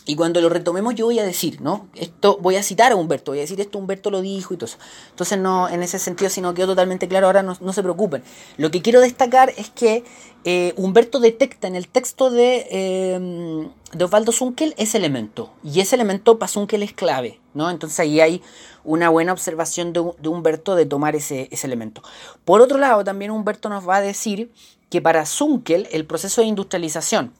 [0.06, 1.88] y cuando lo retomemos yo voy a decir, ¿no?
[1.96, 4.66] Esto voy a citar a Humberto, voy a decir esto Humberto lo dijo y todo
[4.66, 4.78] eso.
[5.10, 8.22] Entonces no, en ese sentido, si no quedó totalmente claro ahora, no, se preocupen.
[8.56, 10.04] Lo que quiero destacar es que
[10.44, 15.50] eh, Humberto detecta en el texto de, de Osvaldo Zunkel ese elemento.
[15.64, 17.68] Y ese elemento para Zunkel es clave, ¿no?
[17.68, 18.42] Entonces ahí hay
[18.84, 22.02] una buena observación de, de Humberto de tomar ese, ese elemento.
[22.44, 24.52] Por otro lado, también Humberto nos va a decir
[24.88, 27.32] que para Zunkel el proceso de industrialización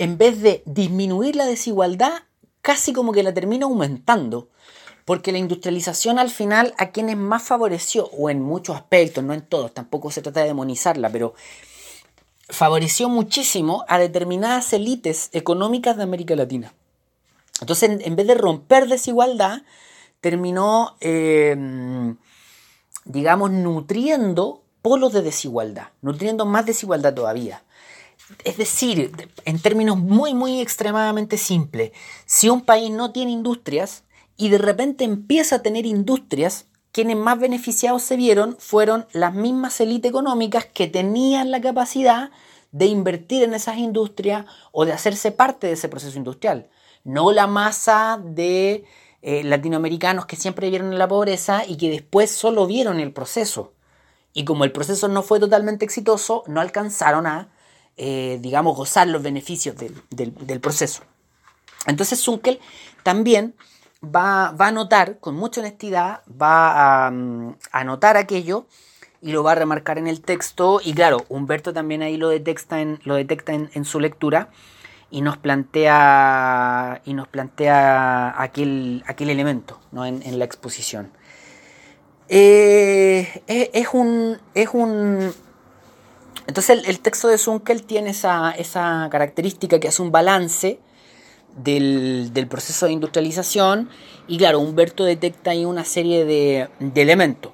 [0.00, 2.22] en vez de disminuir la desigualdad,
[2.62, 4.48] casi como que la termina aumentando.
[5.04, 9.42] Porque la industrialización al final a quienes más favoreció, o en muchos aspectos, no en
[9.42, 11.34] todos, tampoco se trata de demonizarla, pero
[12.48, 16.72] favoreció muchísimo a determinadas élites económicas de América Latina.
[17.60, 19.62] Entonces, en, vez de romper desigualdad,
[20.22, 22.16] terminó, em,
[23.04, 27.62] digamos, nutriendo polos de desigualdad, nutriendo más desigualdad todavía.
[28.44, 29.12] Es decir,
[29.44, 31.92] en términos muy, muy extremadamente simples,
[32.26, 34.04] si un país no tiene industrias
[34.36, 39.80] y de repente empieza a tener industrias, quienes más beneficiados se vieron fueron las mismas
[39.80, 42.30] élites económicas que tenían la capacidad
[42.72, 46.68] de invertir en esas industrias o de hacerse parte de ese proceso industrial.
[47.04, 48.84] No la masa de
[49.22, 53.72] eh, latinoamericanos que siempre vieron la pobreza y que después solo vieron el proceso.
[54.32, 57.50] Y como el proceso no fue totalmente exitoso, no alcanzaron a
[58.02, 61.02] eh, digamos, gozar los beneficios del, proceso.
[61.86, 62.58] Entonces Zunkel
[63.02, 63.54] también
[64.02, 68.64] va, a notar, con mucha honestidad, va a, mm, anotar aquello
[69.20, 70.80] y lo va a remarcar en el texto.
[70.82, 74.48] Y claro, Humberto también ahí lo detecta en, lo detecta en, su lectura.
[75.10, 81.12] y nos plantea, y nos plantea aquel, aquel elemento en, la exposición.
[82.30, 85.34] Eh, es, un, es un...
[86.50, 90.80] Entonces el, texto de Zunkel tiene esa, esa, característica que hace un balance
[91.56, 93.88] del, proceso de industrialización
[94.26, 97.52] y claro, Humberto detecta ahí una serie de, de elementos.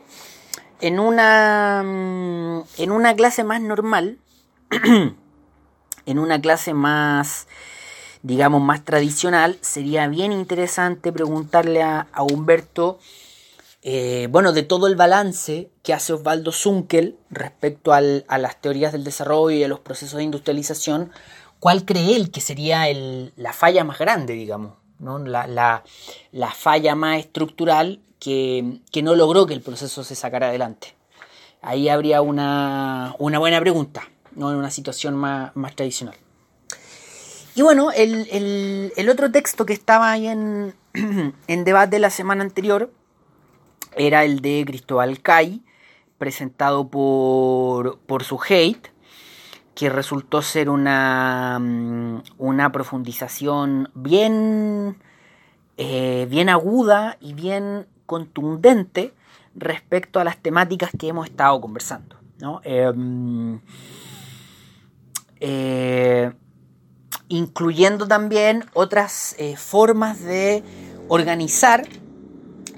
[0.81, 4.17] En una, en una clase más normal,
[6.07, 7.49] en una clase más,
[8.23, 12.99] digamos, más tradicional, sería bien interesante preguntarle a, Humberto,
[13.89, 19.05] eh, bueno, de todo el balance que hace Osvaldo Zunkel respecto a las teorías del
[19.05, 21.13] desarrollo y a los procesos de industrialización,
[21.61, 22.87] ¿cuál cree él que sería
[23.37, 24.73] la falla más grande, digamos?
[24.99, 25.21] ¿no?
[25.21, 25.85] La,
[26.57, 30.97] falla más estructural que, no logró que el proceso se sacara adelante.
[31.63, 34.03] Ahí habría una, buena pregunta
[34.35, 36.17] no en una situación más, tradicional.
[37.55, 40.75] Y bueno, el, otro texto que estaba ahí en,
[41.47, 42.91] en, debate la semana anterior
[43.97, 45.63] era el de Cristóbal Cay,
[46.19, 48.89] presentado por, por su hate,
[49.75, 54.97] que resultó ser una, mm, una profundización bien,
[55.77, 59.13] eh, bien aguda y bien contundente
[59.55, 62.17] respecto a las temáticas que hemos estado conversando.
[62.39, 62.61] ¿no?
[62.65, 63.61] Em,
[65.41, 66.33] eh,
[67.29, 70.63] incluyendo también otras eh, formas de
[71.09, 71.87] organizar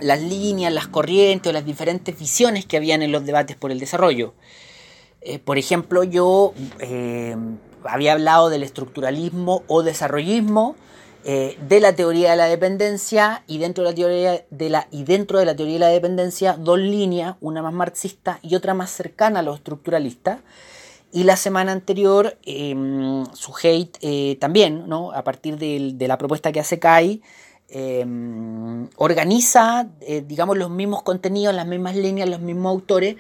[0.00, 3.80] las líneas, las corrientes o las diferentes visiones que habían en los debates por el
[3.80, 4.34] desarrollo.
[5.20, 6.54] Eh, por ejemplo, yo
[7.84, 10.76] había hablado del estructuralismo o desarrollismo,
[11.24, 15.38] de la teoría de la dependencia y dentro de la teoría de la, y dentro
[15.38, 19.40] de la teoría de la dependencia dos líneas, una más marxista y otra más cercana
[19.40, 20.38] a los estructuralistas.
[21.10, 25.12] Y la semana anterior, em, su hate eh, también, ¿no?
[25.12, 27.22] a partir de, la propuesta que hace Kai,
[27.68, 33.16] em, organiza, eh, digamos, los mismos contenidos, las mismas líneas, los mismos autores,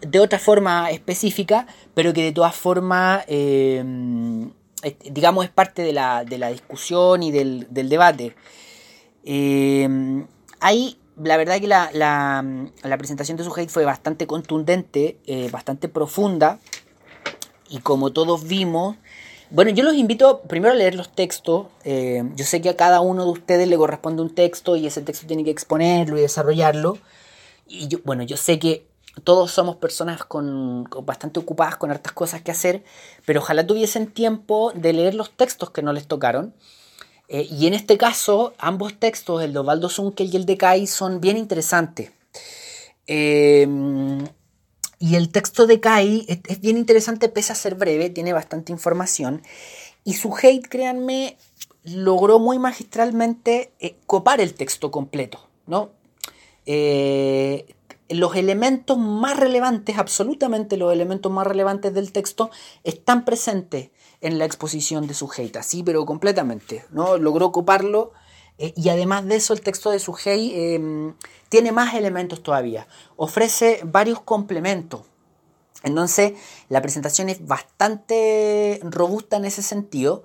[0.00, 4.50] de otra forma específica, pero que de todas formas, em,
[5.10, 8.34] digamos, es parte de la, discusión y del, debate.
[10.60, 15.88] ahí la verdad que la, la, presentación de su hate fue bastante contundente, eh, bastante
[15.88, 16.58] profunda
[17.68, 18.96] y como todos vimos,
[19.52, 21.66] bueno, yo los invito primero a leer los textos.
[21.84, 25.02] Eh, yo sé que a cada uno de ustedes le corresponde un texto y ese
[25.02, 26.96] texto tiene que exponerlo y desarrollarlo.
[27.68, 28.86] Y bueno, yo sé que
[29.24, 32.82] todos somos personas con, bastante ocupadas con hartas cosas que hacer,
[33.26, 36.54] pero ojalá tuviesen tiempo de leer los textos que no les tocaron.
[37.28, 40.86] Eh, y en este caso, ambos textos, el de Osvaldo Zunkel y el de Kai,
[40.86, 42.10] son bien interesantes.
[43.06, 43.66] Eh,
[45.02, 49.42] y el texto de Kai es, bien interesante, pese a ser breve, tiene bastante información.
[50.04, 51.36] Y su hate, créanme,
[51.82, 55.90] logró muy magistralmente eh, copar el texto completo, ¿no?
[56.66, 57.74] Eh,
[58.10, 62.52] los elementos más relevantes, absolutamente los elementos más relevantes del texto,
[62.84, 67.18] están presentes en la exposición de su hate, así, pero completamente, ¿no?
[67.18, 68.12] Logró coparlo
[68.62, 71.14] eh, y además de eso, el texto de Sugei em,
[71.48, 72.86] tiene más elementos todavía.
[73.16, 75.02] Ofrece varios complementos.
[75.82, 76.34] Entonces,
[76.68, 80.22] la presentación es bastante robusta en ese sentido.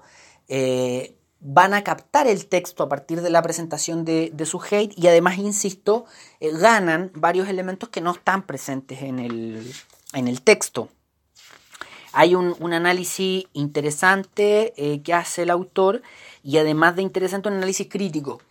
[0.50, 5.08] Eh, van a captar el texto a partir de la presentación de, de su y
[5.08, 6.06] además, insisto,
[6.40, 10.90] eh, ganan varios elementos que no están presentes en el, texto.
[12.14, 16.04] Hay un, análisis interesante que hace el autor
[16.48, 18.42] y además de interesante un análisis crítico.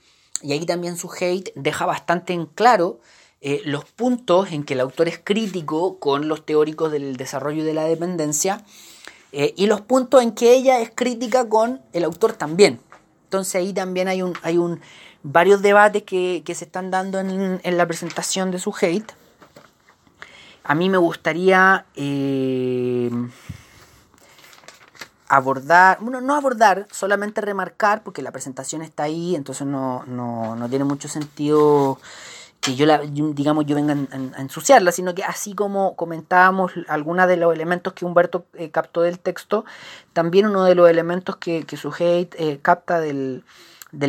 [0.43, 3.01] Y ahí también su hate deja bastante en claro
[3.41, 7.73] eh, los puntos en que el autor es crítico con los teóricos del desarrollo de
[7.73, 8.63] la dependencia
[9.33, 12.81] eh, y los puntos en que ella es crítica con el autor también.
[13.25, 14.83] Entonces ahí también hay un, hay un
[15.23, 19.11] varios debates que, se están dando en, la presentación de su hate.
[20.65, 23.11] A mí me gustaría eh,
[25.29, 30.05] abordar, bueno, no abordar, solamente remarcar, porque la presentación está ahí, entonces no,
[30.71, 31.99] tiene mucho sentido
[32.61, 37.37] que yo, la, digamos, yo venga a, ensuciarla, sino que así como comentábamos algunos de
[37.37, 39.65] los elementos que Humberto eh, captó del texto,
[40.13, 43.45] también uno de los elementos que, que su hate eh, capta del,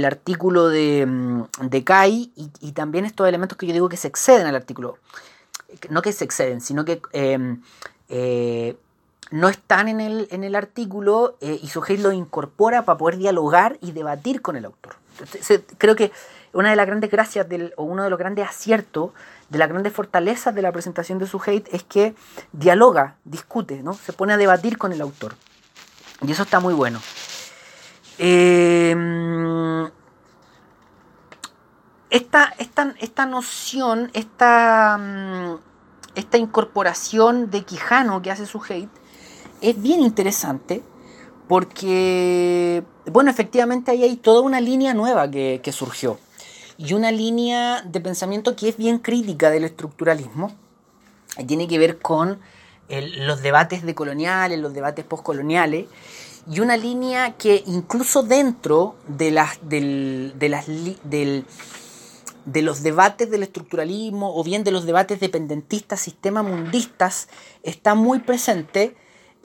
[0.05, 4.47] artículo de, mm, de Kai y, también estos elementos que yo digo que se exceden
[4.47, 4.97] al artículo.
[5.89, 7.61] No que se exceden, sino que em,
[8.09, 8.77] eh,
[9.31, 13.77] no están en el, en el artículo eh, y Sugei lo incorpora para poder dialogar
[13.81, 14.95] y debatir con el autor.
[15.77, 16.11] creo que
[16.53, 19.11] una de las grandes gracias del, o uno de los grandes aciertos,
[19.49, 22.15] de las grandes fortalezas de la presentación de Sugei es que
[22.51, 23.93] dialoga, discute, ¿no?
[23.93, 25.35] se pone a debatir con el autor.
[26.21, 26.99] Y eso está muy bueno.
[28.17, 29.85] Em,
[32.09, 35.55] esta, esta, noción, esta, mm,
[36.15, 38.89] esta incorporación de Quijano que hace su hate
[39.61, 40.81] es bien interesante
[41.47, 46.19] porque, bueno, efectivamente ahí hay toda una línea nueva que, surgió
[46.77, 50.51] y una línea de pensamiento que es bien crítica del estructuralismo
[51.47, 52.39] tiene que ver con
[52.89, 55.87] los debates decoloniales, los debates postcoloniales
[56.49, 63.43] y una línea que incluso dentro de las, del, de las, de los debates del
[63.43, 67.27] estructuralismo o bien de los debates dependentistas, sistema mundistas,
[67.63, 68.95] está muy presente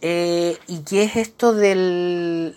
[0.03, 2.55] eh, y que es esto del,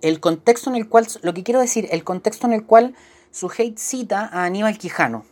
[0.00, 2.94] el, contexto en el cual, lo que quiero decir, el contexto en el cual
[3.30, 5.24] su hate cita a Aníbal Quijano.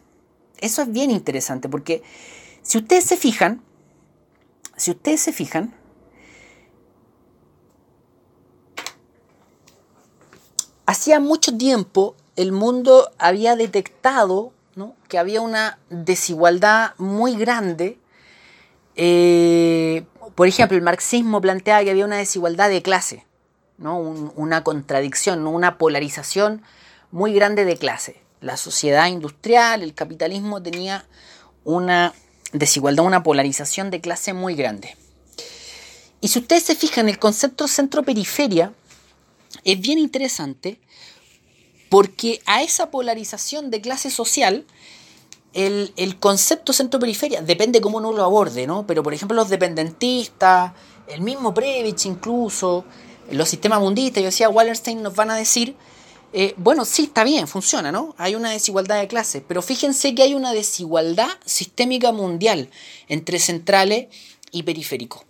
[0.59, 2.03] Eso es bien interesante porque
[2.63, 3.63] si ustedes se fijan,
[4.77, 5.75] si ustedes se fijan,
[10.87, 14.53] hacía mucho tiempo el mundo había detectado
[15.09, 17.99] que había una desigualdad muy grande.
[18.97, 23.25] Eh, por ejemplo, el marxismo planteaba que había una desigualdad de clase,
[23.79, 23.99] ¿no?
[23.99, 26.63] una contradicción, una polarización
[27.11, 28.21] muy grande de clase.
[28.41, 31.07] La sociedad industrial, el capitalismo tenía
[31.65, 32.13] una
[32.53, 34.97] desigualdad, una polarización de clase muy grande.
[36.21, 38.73] Y si ustedes se fijan, el concepto centro-periferia
[39.65, 40.81] es bien interesante
[41.89, 44.67] porque a esa polarización de clase social,
[45.55, 48.87] el, concepto centro-periferia, depende cómo uno lo aborde, ¿no?
[48.87, 50.73] Pero por ejemplo los dependentistas,
[51.07, 52.85] el mismo Previch incluso,
[53.31, 55.77] los sistemas mundistas, yo decía, Wallerstein nos van a decir,
[56.33, 58.15] eh, bueno, sí, está bien, funciona, ¿no?
[58.19, 62.69] Hay una desigualdad de clase, pero fíjense que hay una desigualdad sistémica mundial
[63.09, 64.09] entre centrales
[64.51, 65.23] y periféricos.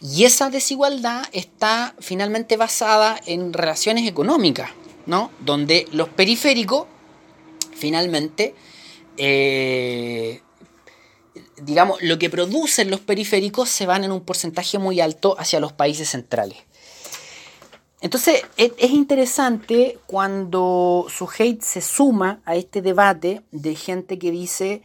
[0.00, 4.70] Y esa desigualdad está finalmente basada en relaciones económicas.
[5.40, 6.86] Donde los periféricos,
[7.72, 8.54] finalmente,
[9.18, 10.40] eh,
[11.62, 15.72] digamos, lo que producen los periféricos se van en un porcentaje muy alto hacia los
[15.72, 16.58] países centrales.
[18.00, 24.82] Entonces, es, interesante cuando su hate se suma a este debate de gente que dice,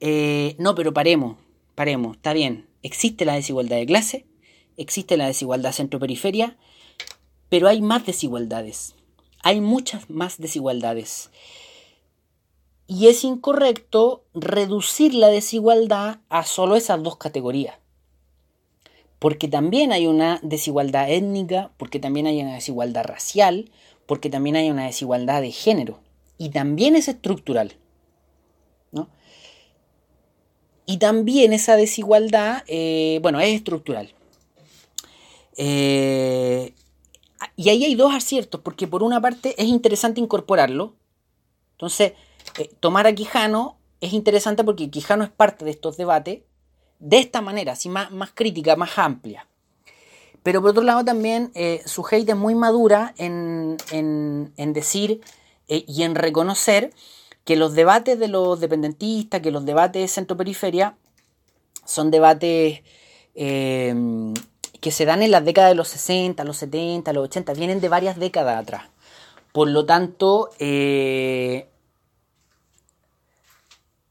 [0.00, 1.38] eh, no, pero paremos,
[1.76, 4.26] paremos, está bien, existe la desigualdad de clase,
[4.76, 6.56] existe la desigualdad centro-periferia,
[7.48, 8.96] pero hay más desigualdades
[9.42, 11.30] hay muchas más desigualdades.
[12.88, 17.76] Y es incorrecto reducir la desigualdad a solo esas dos categorías.
[19.20, 23.70] Porque también hay una desigualdad étnica, porque también hay una desigualdad racial,
[24.06, 26.00] porque también hay una desigualdad de género.
[26.38, 27.76] Y también es estructural.
[30.90, 34.14] Y también esa desigualdad, eh, bueno, es estructural.
[35.58, 36.72] Eh,
[37.56, 40.94] y ahí hay dos aciertos, porque por una parte es interesante incorporarlo.
[41.72, 42.14] Entonces,
[42.58, 46.40] eh, tomar a Quijano es interesante porque Quijano es parte de estos debates
[46.98, 49.46] de esta manera, así más, más crítica, más amplia.
[50.42, 53.76] Pero por otro lado también eh, su hate es muy madura en,
[54.56, 55.20] decir
[55.68, 56.92] eh, y en reconocer
[57.44, 60.96] que los debates de los dependentistas, que los debates de centro-periferia
[61.84, 62.82] son debates
[64.80, 67.88] que se dan en las décadas de los 60, los 70, los 80, vienen de
[67.88, 68.84] varias décadas atrás.
[69.52, 71.68] Por lo tanto, eh,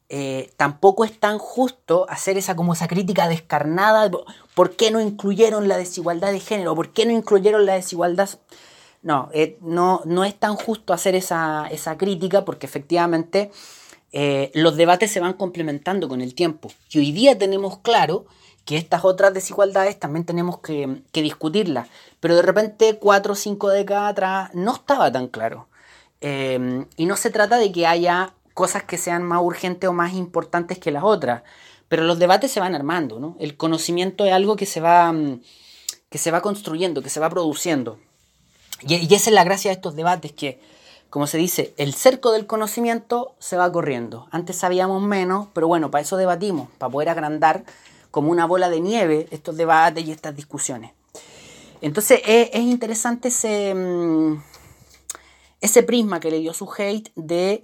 [0.10, 4.10] eh, tampoco es tan justo hacer esa como esa crítica descarnada.
[4.56, 6.76] ¿Por qué no incluyeron la desigualdad de género?
[6.76, 8.30] ¿Por qué no incluyeron la desigualdad?
[9.04, 13.52] No, eh, no, no, es tan justo hacer esa, esa crítica porque efectivamente
[14.56, 16.72] los debates se van complementando con el tiempo.
[16.90, 18.26] Y hoy día tenemos claro
[18.68, 21.88] que estas otras desigualdades también tenemos que, discutirlas.
[22.20, 25.70] Pero de repente, cuatro o cinco décadas atrás, no estaba tan claro.
[26.20, 30.16] Eh, y no se trata de que haya cosas que sean más urgentes o más
[30.16, 31.44] importantes que las otras.
[31.90, 33.38] Pero los debates se van armando, ¿no?
[33.40, 35.42] El conocimiento es algo que se va, mm,
[36.10, 38.00] que se va construyendo, que se va produciendo.
[38.82, 40.60] Y, esa es la gracia de estos debates, que,
[41.12, 44.28] como se dice, el cerco del conocimiento se va corriendo.
[44.32, 47.64] Antes sabíamos menos, pero bueno, para eso debatimos, para poder agrandar
[48.10, 50.94] como una bola de nieve estos debates y estas discusiones.
[51.82, 54.42] Entonces es, interesante ese, mm,
[55.62, 57.64] ese prisma que le dio su hate de,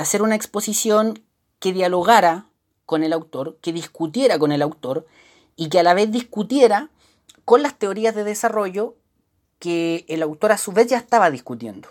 [0.00, 1.22] hacer una exposición
[1.58, 2.46] que dialogara
[2.86, 5.06] con el autor, que discutiera con el autor
[5.56, 6.90] y que a la vez discutiera
[7.44, 8.96] con las teorías de desarrollo
[9.58, 11.88] que el autor a su vez ya estaba discutiendo.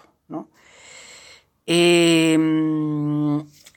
[1.66, 2.38] Eh,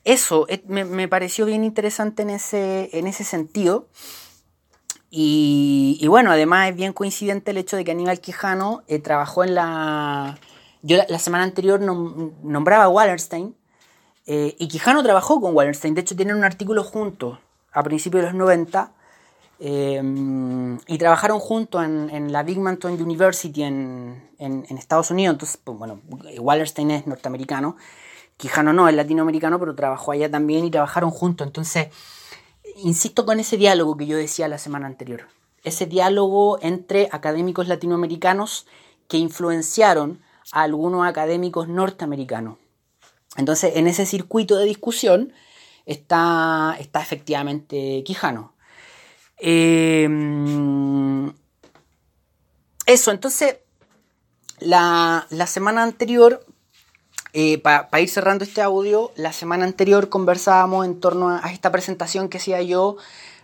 [0.07, 3.89] eso me, pareció bien interesante en ese, en ese sentido.
[5.11, 9.55] Y, bueno, además es bien coincidente el hecho de que Aníbal Quijano eh, trabajó en
[9.55, 10.39] la...
[10.83, 13.56] Yo la, semana anterior nombraba a Wallerstein
[14.27, 15.95] eh, y Quijano trabajó con Wallerstein.
[15.95, 17.39] De hecho, tienen un artículo juntos
[17.73, 18.93] a principios de los 90
[19.61, 20.03] eh,
[20.87, 24.21] y trabajaron juntos en, la Binghamton University en,
[24.71, 25.35] Estados Unidos.
[25.35, 26.01] Entonces, pues, bueno,
[26.39, 27.77] Wallerstein es norteamericano,
[28.37, 31.47] Quijano no, es latinoamericano, pero trabajó allá también y trabajaron juntos.
[31.47, 31.89] Entonces,
[32.77, 35.29] insisto con ese diálogo que yo decía la semana anterior.
[35.63, 38.67] Ese diálogo entre académicos latinoamericanos
[39.09, 40.21] que influenciaron
[40.53, 42.59] a algunos académicos norteamericanos.
[43.37, 45.33] Entonces, en ese circuito de discusión
[45.85, 48.55] está, está efectivamente Quijano.
[49.39, 51.33] Em,
[52.87, 53.59] eso, entonces,
[54.61, 56.45] la, semana anterior,
[57.33, 62.29] eh, para ir cerrando este audio, la semana anterior conversábamos en torno a, esta presentación
[62.29, 62.97] que hacía yo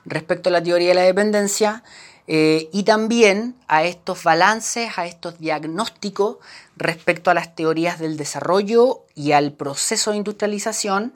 [0.04, 1.84] respecto a la teoría de la dependencia
[2.28, 6.38] eh, y también a estos balances, a estos diagnósticos
[6.76, 11.14] respecto a las teorías del desarrollo y al proceso de industrialización.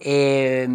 [0.00, 0.68] Eh,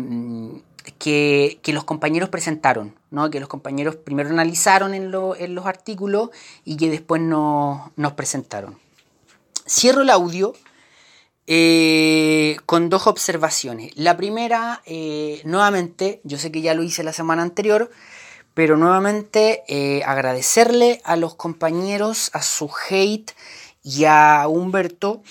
[0.97, 3.29] que, los compañeros presentaron, ¿no?
[3.29, 6.32] que los compañeros primero analizaron en, los artículos
[6.65, 8.79] y que después nos, presentaron.
[9.67, 10.53] Cierro el audio
[11.45, 13.91] eh, con dos observaciones.
[13.95, 14.82] La primera,
[15.43, 17.91] nuevamente, yo sé que ya lo hice la semana anterior,
[18.53, 23.31] pero nuevamente eh, agradecerle a los compañeros, a su hate
[23.83, 25.21] y a Humberto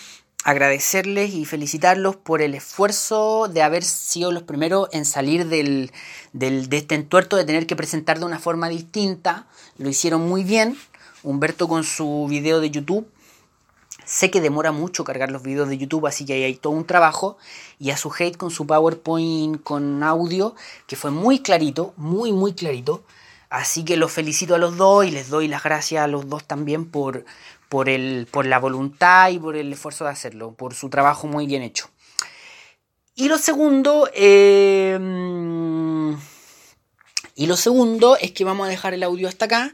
[0.45, 5.93] agradecerles y felicitarlos por el esfuerzo de haber sido los primeros en salir del,
[6.33, 9.47] del, de este entuerto de tener que presentar de una forma distinta.
[9.77, 10.77] Lo hicieron muy bien.
[11.23, 13.07] Humberto con su video de YouTube.
[14.11, 16.85] Sé que demora mucho cargar los videos de YouTube, así que ahí hay todo un
[16.85, 17.39] trabajo.
[17.79, 20.57] Y a su hate con su PowerPoint con audio,
[20.89, 23.05] que fue muy clarito, muy, muy clarito.
[23.51, 26.43] Así que los felicito a los dos y les doy las gracias a los dos
[26.45, 27.25] también por,
[27.69, 31.47] por, el, por la voluntad y por el esfuerzo de hacerlo, por su trabajo muy
[31.47, 31.89] bien hecho.
[33.15, 34.99] Y lo segundo, eh,
[37.37, 39.73] y lo segundo es que vamos a dejar el audio hasta acá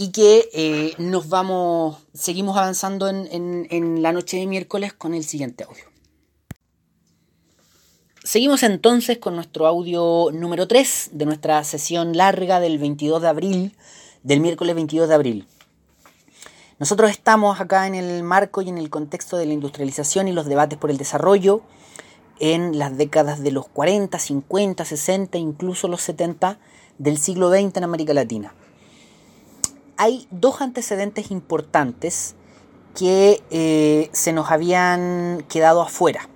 [0.00, 3.28] y que eh, nos vamos, seguimos avanzando en,
[3.68, 5.84] en la noche de miércoles con el siguiente audio.
[8.22, 13.76] Seguimos entonces con nuestro audio número 3 de nuestra sesión larga del 22 de abril,
[14.22, 15.48] del miércoles 22 de abril.
[16.78, 20.46] Nosotros estamos acá en el marco y en el contexto de la industrialización y los
[20.46, 21.62] debates por el desarrollo
[22.38, 26.60] en las décadas de los 40, 50, 60, incluso los 70
[26.98, 28.54] del siglo XX en América Latina.
[30.00, 32.36] Hay dos antecedentes importantes
[32.96, 36.28] que eh, se nos habían quedado afuera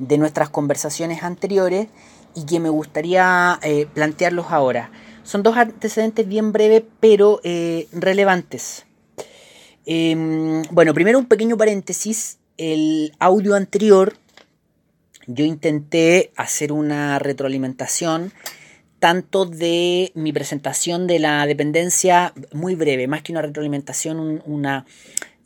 [0.00, 1.86] de nuestras conversaciones anteriores
[2.34, 4.90] y que me gustaría eh, plantearlos ahora.
[5.22, 8.86] Son dos antecedentes bien breves pero eh, relevantes.
[9.84, 12.38] Em, bueno, primero un pequeño paréntesis.
[12.56, 14.16] El audio anterior
[15.28, 18.32] yo intenté hacer una retroalimentación
[18.98, 24.86] tanto de mi presentación de la dependencia muy breve, más que una retroalimentación, una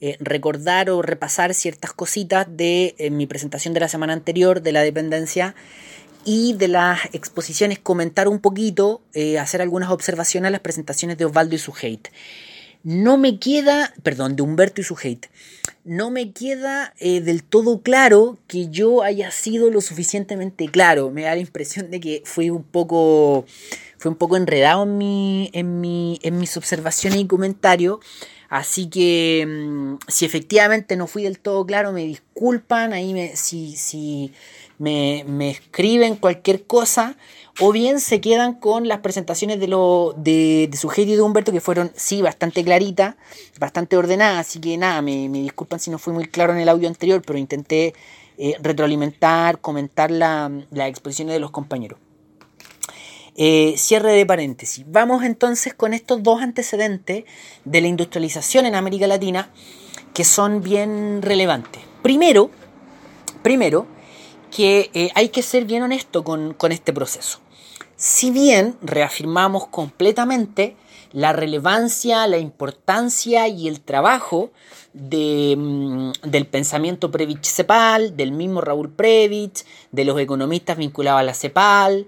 [0.00, 4.72] eh, recordar o repasar ciertas cositas de eh, mi presentación de la semana anterior de
[4.72, 5.54] la dependencia
[6.24, 11.26] y de las exposiciones comentar un poquito, eh, hacer algunas observaciones a las presentaciones de
[11.26, 12.10] Osvaldo y su hate
[12.82, 15.26] no me queda, perdón, de Humberto y su hate,
[15.84, 21.10] no me queda eh, del todo claro que yo haya sido lo suficientemente claro.
[21.10, 23.44] Me da la impresión de que fui un poco,
[23.98, 27.98] fue un poco enredado en, mi, en, mi, en mis observaciones y comentarios.
[28.48, 32.92] Así que mm, si efectivamente no fui del todo claro, me disculpan.
[32.92, 34.32] Ahí me, si, si
[34.78, 37.16] me, me escriben cualquier cosa
[37.58, 41.60] o bien se quedan con las presentaciones de, lo, de, de y de Humberto, que
[41.60, 43.16] fueron, sí, bastante claritas,
[43.58, 46.88] bastante ordenadas, así que nada, me, disculpan si no fui muy claro en el audio
[46.88, 47.94] anterior, pero intenté
[48.38, 50.50] eh, retroalimentar, comentar las
[50.88, 51.98] exposiciones de los compañeros.
[53.36, 54.84] Eh, cierre de paréntesis.
[54.88, 57.24] Vamos entonces con estos dos antecedentes
[57.64, 59.50] de la industrialización en América Latina
[60.12, 61.82] que son bien relevantes.
[62.02, 62.50] Primero,
[63.42, 63.86] primero
[64.50, 67.40] que eh, hay que ser bien honesto con, con este proceso.
[67.96, 70.76] Si bien reafirmamos completamente
[71.12, 74.50] la relevancia, la importancia y el trabajo
[74.92, 81.34] de, mm, del pensamiento Previch-Cepal, del mismo Raúl Previch, de los economistas vinculados a la
[81.34, 82.06] CEPAL,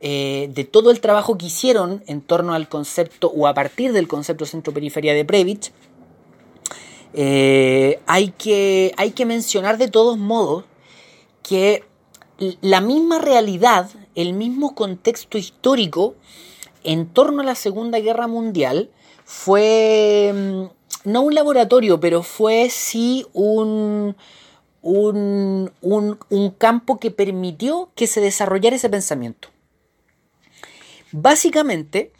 [0.00, 4.08] eh, de todo el trabajo que hicieron en torno al concepto o a partir del
[4.08, 5.72] concepto centro-periferia de Previch,
[7.14, 10.64] eh, hay, que, hay que mencionar de todos modos
[11.44, 11.84] que
[12.60, 16.16] la misma realidad, el mismo contexto histórico,
[16.82, 18.90] en torno a la Segunda Guerra Mundial
[19.24, 24.16] fue mm, no un laboratorio, pero fue sí un,
[24.82, 29.48] un, un, campo que permitió que se desarrollara ese pensamiento.
[31.12, 32.12] Básicamente,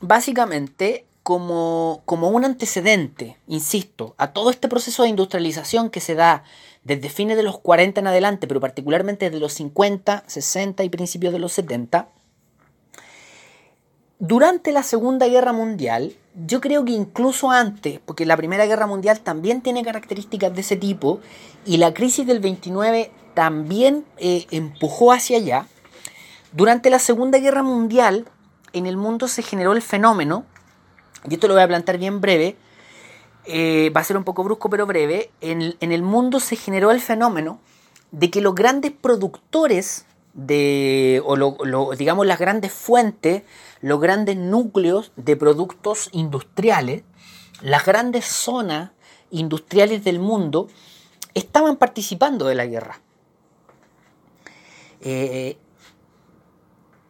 [0.00, 6.42] básicamente como, como un antecedente, insisto, a todo este proceso de industrialización que se da
[6.84, 11.32] desde fines de los 40 en adelante, pero particularmente desde los 50, 60 y principios
[11.32, 12.08] de los 70,
[14.18, 16.14] durante la Segunda Guerra Mundial,
[16.46, 20.76] yo creo que incluso antes, porque la Primera Guerra Mundial también tiene características de ese
[20.76, 21.20] tipo,
[21.66, 25.66] y la crisis del 29 también eh, empujó hacia allá,
[26.52, 28.26] durante la Segunda Guerra Mundial
[28.72, 30.44] en el mundo se generó el fenómeno,
[31.28, 32.56] y esto lo voy a plantear bien breve,
[33.44, 37.00] eh, va a ser un poco brusco pero breve, en, el mundo se generó el
[37.00, 37.60] fenómeno
[38.10, 43.42] de que los grandes productores de, o digamos las grandes fuentes,
[43.80, 47.02] los grandes núcleos de productos industriales,
[47.60, 48.90] las grandes zonas
[49.30, 50.68] industriales del mundo,
[51.34, 53.00] estaban participando de la guerra.
[55.00, 55.56] Eh,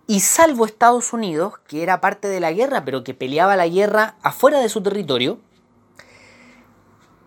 [0.07, 4.17] y salvo Estados Unidos, que era parte de la guerra, pero que peleaba la guerra
[4.23, 5.39] afuera de su territorio,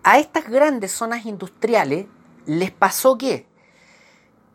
[0.05, 2.05] a estas grandes zonas industriales
[2.45, 3.47] les pasó que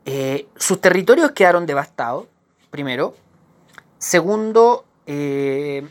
[0.05, 2.27] eh, sus territorios quedaron devastados,
[2.71, 3.17] primero.
[3.99, 5.89] Segundo, eh,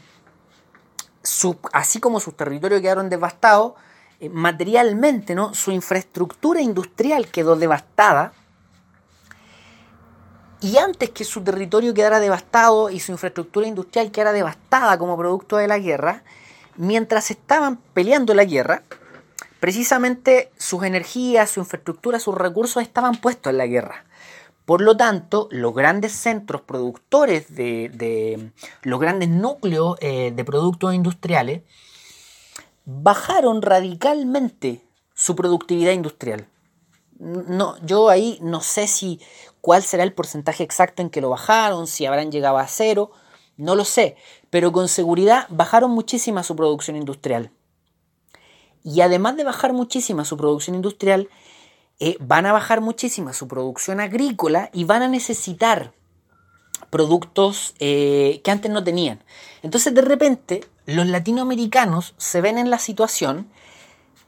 [1.74, 3.74] así como sus territorios quedaron devastados,
[4.22, 5.54] eh, materialmente, ¿no?
[5.54, 8.32] su infraestructura industrial quedó devastada.
[10.62, 15.58] Y antes que su territorio quedara devastado y su infraestructura industrial quedara devastada como producto
[15.58, 16.24] de la guerra,
[16.78, 18.84] mientras estaban peleando la guerra,
[19.60, 24.06] precisamente sus energías, su infraestructura, sus recursos estaban puestos en la guerra.
[24.66, 28.52] Por lo tanto, los grandes centros productores de,
[28.84, 31.64] los grandes núcleos eh, de productos industriales
[32.86, 34.82] bajaron radicalmente
[35.16, 36.48] su productividad industrial.
[37.18, 39.20] No, yo ahí no sé si
[39.60, 43.12] cuál será el porcentaje exacto en que lo bajaron, si habrán llegado a cero,
[43.58, 44.16] no lo sé,
[44.50, 47.52] pero con seguridad bajaron muchísima su producción industrial.
[48.84, 51.30] Y además de bajar muchísima su producción industrial,
[52.02, 55.92] eh, van a bajar muchísimo su producción agrícola y van a necesitar
[56.90, 59.22] productos eh, que antes no tenían.
[59.64, 63.50] Entonces de repente los latinoamericanos se ven en la situación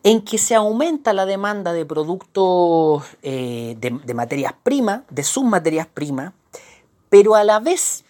[0.04, 5.46] en que se aumenta la demanda de productos eh, de, de, materias primas, de sus
[5.46, 6.34] materias primas,
[7.10, 8.04] pero a la vez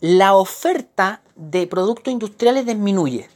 [0.00, 3.28] la oferta de productos industriales disminuye.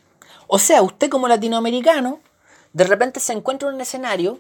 [0.55, 2.21] O sea, usted como latinoamericano,
[2.75, 4.39] de repente se encuentra en un escenario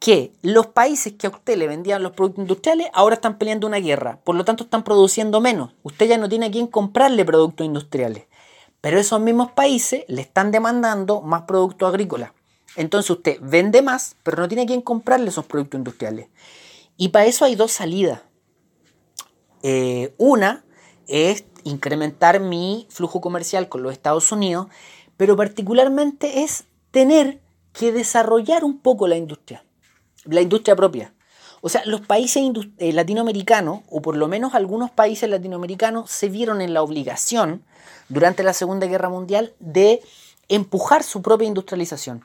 [0.00, 3.76] que los países que a usted le vendían los productos industriales ahora están peleando una
[3.76, 5.70] guerra, por lo tanto están produciendo menos.
[5.84, 8.24] Usted ya no tiene a quién comprarle productos industriales.
[8.80, 12.32] Pero esos mismos países le están demandando más productos agrícolas.
[12.74, 16.26] Entonces usted vende más, pero no tiene a quién comprarle esos productos industriales.
[16.96, 18.22] Y para eso hay dos salidas.
[19.62, 20.64] Eh, una
[21.06, 24.66] es incrementar mi flujo comercial con los Estados Unidos
[25.16, 27.40] pero particularmente es tener
[27.72, 29.64] que desarrollar un poco la industria,
[30.24, 31.12] la industria propia.
[31.60, 32.42] O sea, los países
[32.78, 37.64] eh, latinoamericanos, o por lo menos algunos países latinoamericanos, se vieron en la obligación
[38.08, 40.02] durante la Segunda Guerra Mundial de
[40.48, 42.24] empujar su propia industrialización.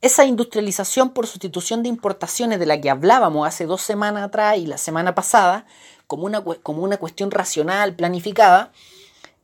[0.00, 4.66] Esa industrialización por sustitución de importaciones de la que hablábamos hace dos semanas atrás y
[4.66, 5.64] la semana pasada,
[6.06, 8.72] como una, como una cuestión racional, planificada,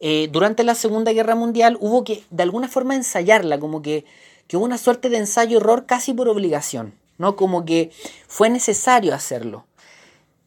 [0.00, 4.04] eh, durante la Segunda Guerra Mundial hubo que de alguna forma ensayarla, como que,
[4.46, 7.36] que hubo una suerte de ensayo-error casi por obligación, ¿no?
[7.36, 7.90] Como que
[8.26, 9.66] fue necesario hacerlo.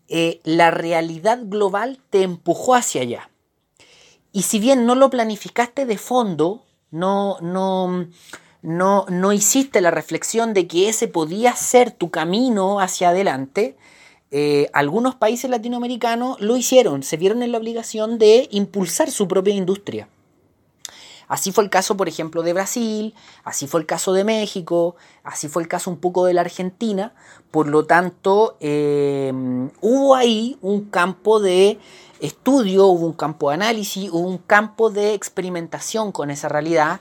[0.08, 3.30] Eh, la realidad global te empujó hacia allá.
[4.34, 8.08] Y si bien no lo planificaste de fondo, no, no,
[8.62, 13.78] no, no hiciste la reflexión de que ese podía ser tu camino hacia adelante,
[14.34, 19.54] eh, algunos países latinoamericanos lo hicieron, se vieron en la obligación de impulsar su propia
[19.54, 20.08] industria.
[21.28, 23.14] Así fue el caso, por ejemplo, de Brasil,
[23.44, 27.14] así fue el caso de México, así fue el caso un poco de la Argentina.
[27.52, 29.32] Por lo tanto, eh,
[29.82, 31.78] hubo ahí un campo de
[32.20, 37.00] estudio, hubo un campo de análisis, hubo un campo de experimentación con esa realidad,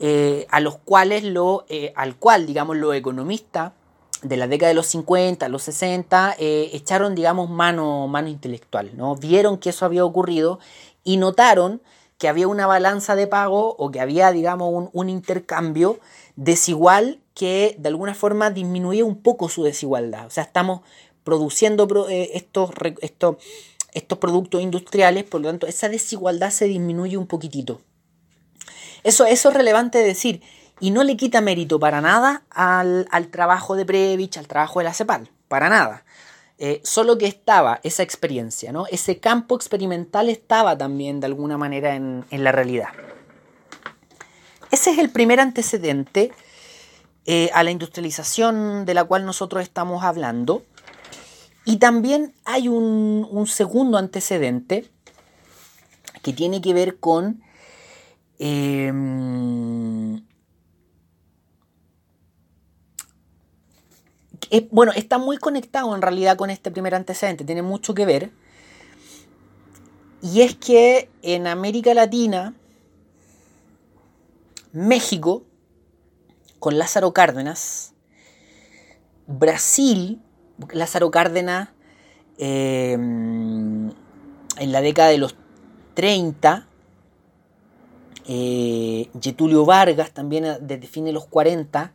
[0.00, 1.64] eh, a los cuales lo,
[1.94, 3.72] al cual, digamos, los economistas
[4.22, 9.14] de la década de los 50, los 60, eh, echaron, digamos, mano, mano intelectual, ¿no?
[9.16, 10.58] Vieron que eso había ocurrido
[11.04, 11.80] y notaron
[12.18, 16.00] que había una balanza de pago o que había, digamos, un, intercambio
[16.34, 20.26] desigual que de alguna forma disminuía un poco su desigualdad.
[20.26, 20.80] O sea, estamos
[21.22, 23.36] produciendo eh, estos, estos
[23.92, 27.80] estos productos industriales, por lo tanto esa desigualdad se disminuye un poquitito.
[29.04, 30.42] Eso, eso es relevante decir,
[30.80, 34.94] y no le quita mérito para nada al, trabajo de Previch, al trabajo de la
[34.94, 36.04] CEPAL, para nada.
[36.58, 38.86] Eh, solo que estaba esa experiencia, ¿no?
[38.90, 42.88] Ese campo experimental estaba también de alguna manera en, la realidad.
[44.70, 46.32] Ese es el primer antecedente
[47.26, 50.64] eh, a la industrialización de la cual nosotros estamos hablando.
[51.64, 54.90] Y también hay un, segundo antecedente
[56.22, 57.42] que tiene que ver con
[64.50, 68.30] em, bueno, está muy conectado en realidad con este primer antecedente, tiene mucho que ver.
[70.22, 72.54] Y es que en América Latina,
[74.72, 75.44] México,
[76.58, 77.94] con Lázaro Cárdenas,
[79.26, 80.20] Brasil
[80.72, 81.68] Lázaro Cárdenas
[82.38, 83.90] em,
[84.58, 85.36] en la década de los
[85.94, 86.66] 30,
[88.26, 91.92] eh, Getulio Vargas también desde fines de los 40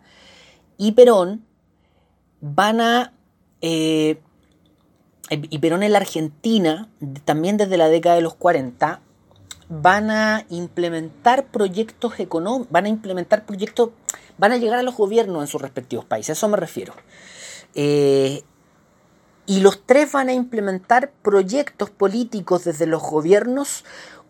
[0.78, 1.46] y Perón
[2.44, 3.14] van a...
[3.62, 4.20] Eh,
[5.30, 6.90] y Perón en la Argentina,
[7.24, 9.00] también desde la década de los 40,
[9.70, 13.92] van a implementar proyectos económicos, van a implementar proyectos,
[14.38, 16.94] van a llegar a los gobiernos en sus respectivos países, a eso me refiero.
[17.74, 18.44] Eh,
[19.46, 23.86] y los tres van a implementar proyectos políticos desde los gobiernos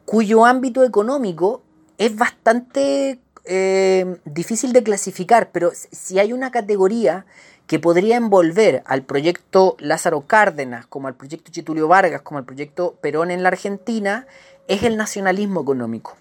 [0.06, 1.64] cuyo ámbito económico
[1.98, 7.26] es bastante eh, difícil de clasificar, pero si hay una categoría
[7.68, 12.96] que podría envolver al proyecto Lázaro Cárdenas, como al proyecto Chitulio Vargas, como al proyecto
[13.02, 14.28] Perón en la Argentina,
[14.68, 16.18] es el nacionalismo económico.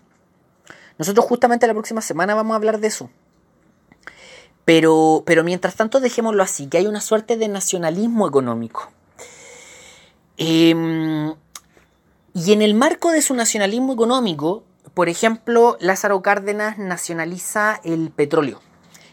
[0.99, 3.11] Nosotros justamente la próxima semana vamos a hablar de eso.
[4.65, 8.93] Pero, pero mientras tanto dejémoslo así, que hay una suerte de nacionalismo económico.
[10.37, 11.35] Em,
[12.35, 14.63] y en el marco de su nacionalismo económico,
[14.95, 18.61] por ejemplo, Lázaro Cárdenas nacionaliza el petróleo,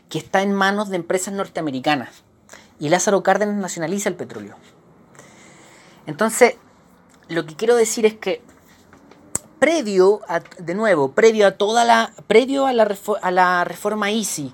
[0.09, 2.23] que está en manos de empresas norteamericanas.
[2.79, 4.55] Y Lázaro Cárdenas nacionaliza el petróleo.
[6.07, 6.55] Entonces,
[7.27, 8.41] lo que quiero decir es que
[9.59, 14.51] previo a, de nuevo, previo a toda la, previo a la, reforma ICI,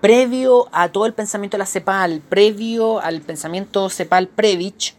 [0.00, 4.94] previo a todo el pensamiento de la CEPAL, previo al pensamiento CEPAL-Previch,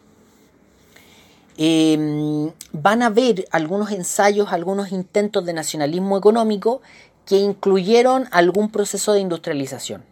[1.58, 6.82] em, van a ver algunos ensayos, algunos intentos de nacionalismo económico
[7.26, 10.04] que incluyeron algún proceso de industrialización.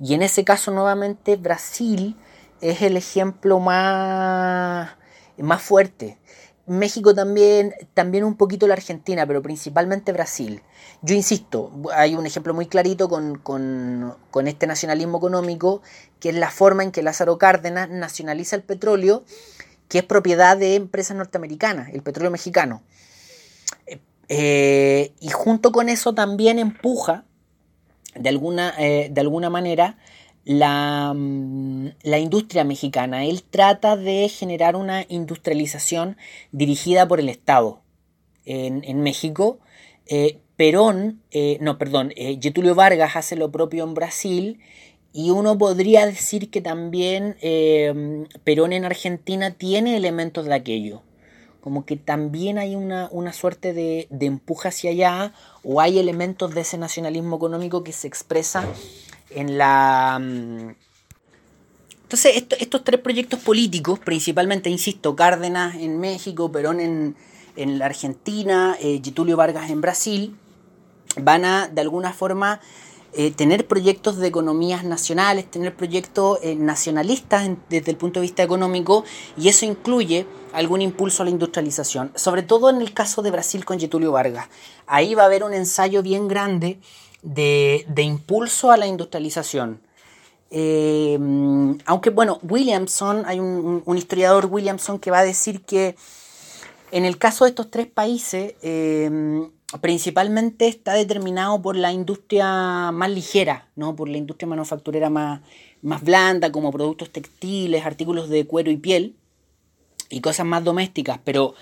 [0.00, 2.16] Y en ese caso, nuevamente, Brasil
[2.60, 4.90] es el ejemplo más,
[5.38, 6.18] más fuerte.
[6.68, 10.62] México también, también un poquito la Argentina, pero principalmente Brasil.
[11.00, 15.80] Yo insisto, hay un ejemplo muy clarito con, este nacionalismo económico,
[16.20, 19.24] que es la forma en que Lázaro Cárdenas nacionaliza el petróleo,
[19.88, 22.82] que es propiedad de empresas norteamericanas, el petróleo mexicano.
[24.28, 27.24] Eh, y junto con eso también empuja,
[28.14, 29.96] de alguna, eh, de alguna manera,
[30.48, 33.26] Mm, la, industria mexicana.
[33.26, 36.16] Él trata de generar una industrialización
[36.52, 37.82] dirigida por el Estado
[38.46, 39.58] en, México.
[40.06, 41.22] Eh, Perón,
[41.60, 44.60] no, perdón, Getulio Vargas hace lo propio en Brasil
[45.12, 47.36] y uno podría decir que también
[48.44, 51.02] Perón en Argentina tiene elementos de aquello.
[51.60, 55.34] Como que también hay una, suerte de, de empuje hacia allá
[55.64, 58.64] o hay elementos de ese nacionalismo económico que se expresa
[59.30, 60.18] en la...
[60.20, 60.74] Mm,
[62.08, 67.14] entonces, estos tres proyectos políticos, principalmente, insisto, Cárdenas en México, Perón en,
[67.78, 70.34] la Argentina, eh, Getulio Vargas en Brasil,
[71.20, 72.60] van a, de alguna forma,
[73.12, 78.42] eh, tener proyectos de economías nacionales, tener proyectos eh, nacionalistas desde el punto de vista
[78.42, 79.04] económico,
[79.36, 83.64] y eso incluye algún impulso a la industrialización, sobre todo en el caso de Brasil
[83.64, 84.48] con Getulio Vargas.
[84.86, 86.78] Ahí va a haber un ensayo bien grande
[87.22, 89.80] de, impulso a la industrialización.
[90.50, 91.18] Eh,
[91.84, 95.96] aunque bueno, Williamson, hay un, historiador Williamson que va a decir que
[96.90, 99.46] en el caso de estos tres países, eh,
[99.82, 103.94] principalmente está determinado por la industria más ligera, ¿no?
[103.94, 105.42] por la industria manufacturera más,
[105.82, 109.14] más blanda, como productos textiles, artículos de cuero y piel,
[110.08, 111.54] y cosas más domésticas, pero,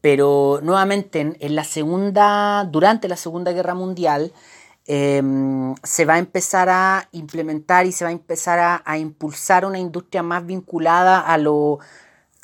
[0.00, 4.32] pero nuevamente en la segunda, durante la Segunda Guerra Mundial,
[4.84, 9.78] Em, se va a empezar a implementar y se va a empezar a, impulsar una
[9.78, 11.78] industria más vinculada a lo,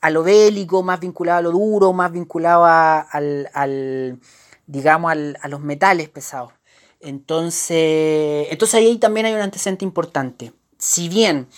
[0.00, 4.20] a lo bélico, más vinculada a lo duro, más vinculada al,
[4.66, 6.52] digamos, a los metales pesados.
[7.00, 10.52] Entonces, entonces ahí también hay un antecedente importante.
[10.78, 11.48] Si bien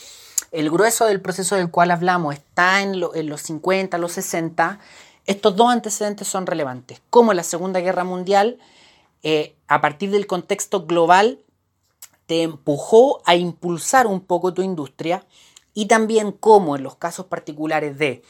[0.53, 4.79] el grueso del proceso del cual hablamos está en, los 50, los 60,
[5.27, 7.01] estos dos antecedentes son relevantes.
[7.11, 8.59] Como la Segunda Guerra Mundial,
[9.23, 11.39] eh, a partir del contexto global,
[12.27, 15.25] te empujó a impulsar un poco tu industria
[15.75, 18.23] y también como en los casos particulares de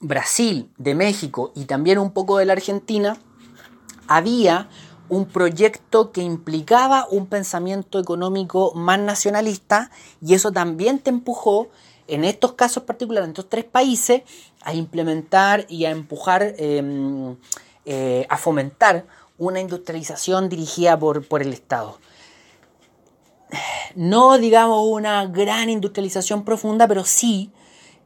[0.00, 3.16] Brasil, de México y también un poco de la Argentina,
[4.06, 4.68] había
[5.08, 9.90] un proyecto que implicaba un pensamiento económico más nacionalista
[10.24, 11.68] y eso también te empujó
[12.06, 14.22] en estos casos particulares, en estos tres países,
[14.62, 17.36] a implementar y a empujar, em,
[17.86, 19.06] eh, a fomentar
[19.38, 21.98] una industrialización dirigida por, por el Estado.
[23.94, 27.52] No digamos una gran industrialización profunda, pero sí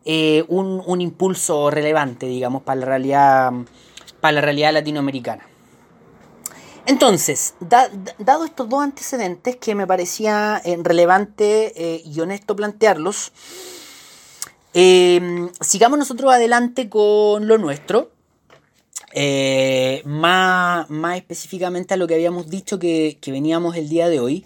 [0.04, 3.52] eh, un, impulso relevante, digamos, para la realidad,
[4.20, 5.46] para la realidad latinoamericana.
[6.88, 13.30] Entonces, dado estos dos antecedentes que me parecía eh, relevante eh, y honesto plantearlos,
[14.72, 18.10] sigamos nosotros adelante con lo nuestro.
[20.06, 24.44] más, más específicamente a lo que habíamos dicho que, veníamos el día de hoy.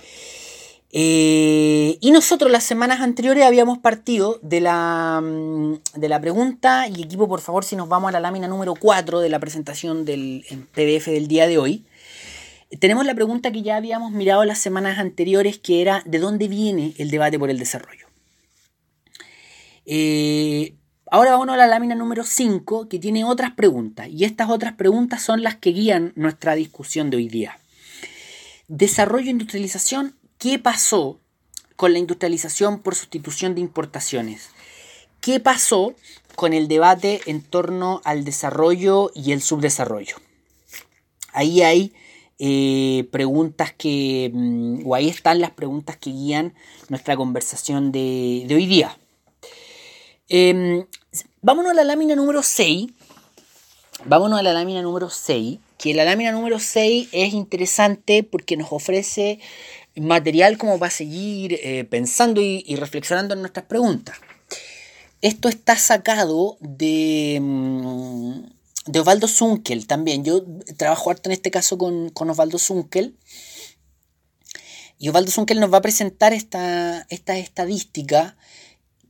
[0.94, 7.02] Eh, y nosotros las semanas anteriores habíamos partido de la, mm, de la pregunta, y
[7.02, 10.44] equipo por favor si nos vamos a la lámina número 4 de la presentación del
[10.74, 11.86] PDF del día de hoy,
[12.80, 16.94] tenemos la pregunta que ya habíamos mirado las semanas anteriores, que era ¿de dónde viene
[16.98, 18.06] el debate por el desarrollo?
[19.84, 20.74] Eh,
[21.10, 25.22] ahora vamos a la lámina número 5, que tiene otras preguntas, y estas otras preguntas
[25.22, 27.58] son las que guían nuestra discusión de hoy día.
[28.68, 31.20] Desarrollo e industrialización ¿Qué pasó
[31.76, 34.50] con la industrialización por sustitución de importaciones?
[35.20, 35.94] ¿Qué pasó
[36.34, 40.16] con el debate en torno al desarrollo y el subdesarrollo?
[41.32, 41.94] Ahí hay
[42.44, 46.54] eh, preguntas que, mm, o ahí están las preguntas que guían
[46.88, 48.98] nuestra conversación de, hoy día.
[50.28, 50.84] Em,
[51.40, 52.88] vámonos a la lámina número 6.
[54.06, 58.72] Vámonos a la lámina número 6, que la lámina número 6 es interesante porque nos
[58.72, 59.38] ofrece
[59.94, 64.16] material como va a seguir eh, pensando y, reflexionando en nuestras preguntas.
[65.20, 70.24] Esto está sacado de, mm, de Osvaldo Zunkel también.
[70.24, 70.44] Yo
[70.76, 73.16] trabajo harto en este caso con, Osvaldo Zunkel.
[74.98, 78.36] Y Osvaldo Zunkel nos va a presentar esta, esta estadística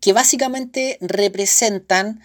[0.01, 2.23] que básicamente representan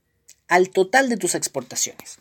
[0.48, 2.20] al total de tus exportaciones.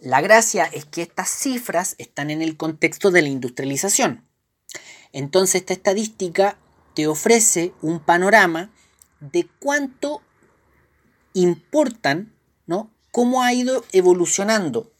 [0.00, 4.26] La gracia es que estas cifras están en el contexto de la industrialización.
[5.12, 6.58] Entonces esta estadística
[6.94, 8.72] te ofrece un panorama
[9.20, 10.20] de cuánto
[11.32, 12.34] importan,
[12.66, 12.90] ¿no?
[13.12, 14.93] Cómo ha ido evolucionando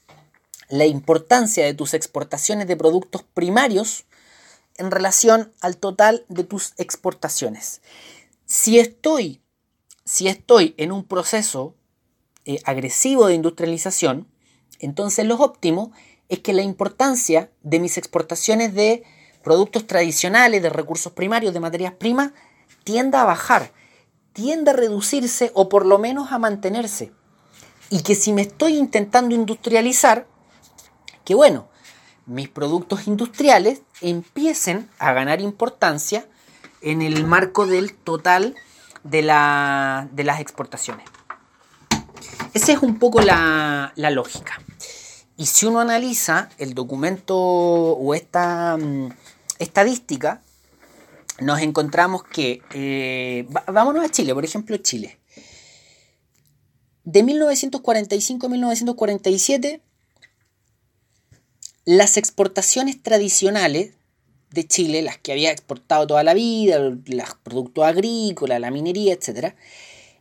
[0.69, 4.05] la importancia de tus exportaciones de productos primarios
[4.77, 7.81] en relación al total de tus exportaciones.
[8.47, 9.41] Si estoy,
[10.05, 11.75] si estoy en un proceso
[12.45, 14.29] eh, agresivo de industrialización,
[14.81, 15.93] entonces lo óptimo
[16.29, 19.05] es que la importancia de mis exportaciones de
[19.43, 22.33] productos tradicionales, de recursos primarios, de materias primas,
[22.83, 23.73] tienda a bajar,
[24.33, 27.13] tienda a reducirse o por lo menos a mantenerse.
[27.91, 30.27] Y que si me estoy intentando industrializar,
[31.25, 31.69] que bueno,
[32.27, 36.27] mis productos industriales empiecen a ganar importancia
[36.81, 38.55] en el marco del total
[39.03, 41.05] de, de las exportaciones.
[42.53, 44.61] Esa es un poco la, la, lógica.
[45.37, 49.09] Y si uno analiza el documento o esta, mm,
[49.59, 50.43] estadística,
[51.41, 55.19] nos encontramos que, eh, vámonos a Chile, por ejemplo, Chile.
[57.03, 59.83] De 1945 a 1947,
[61.85, 63.93] las exportaciones tradicionales
[64.51, 69.55] de Chile, las que había exportado toda la vida, los productos agrícolas, la minería, etc.,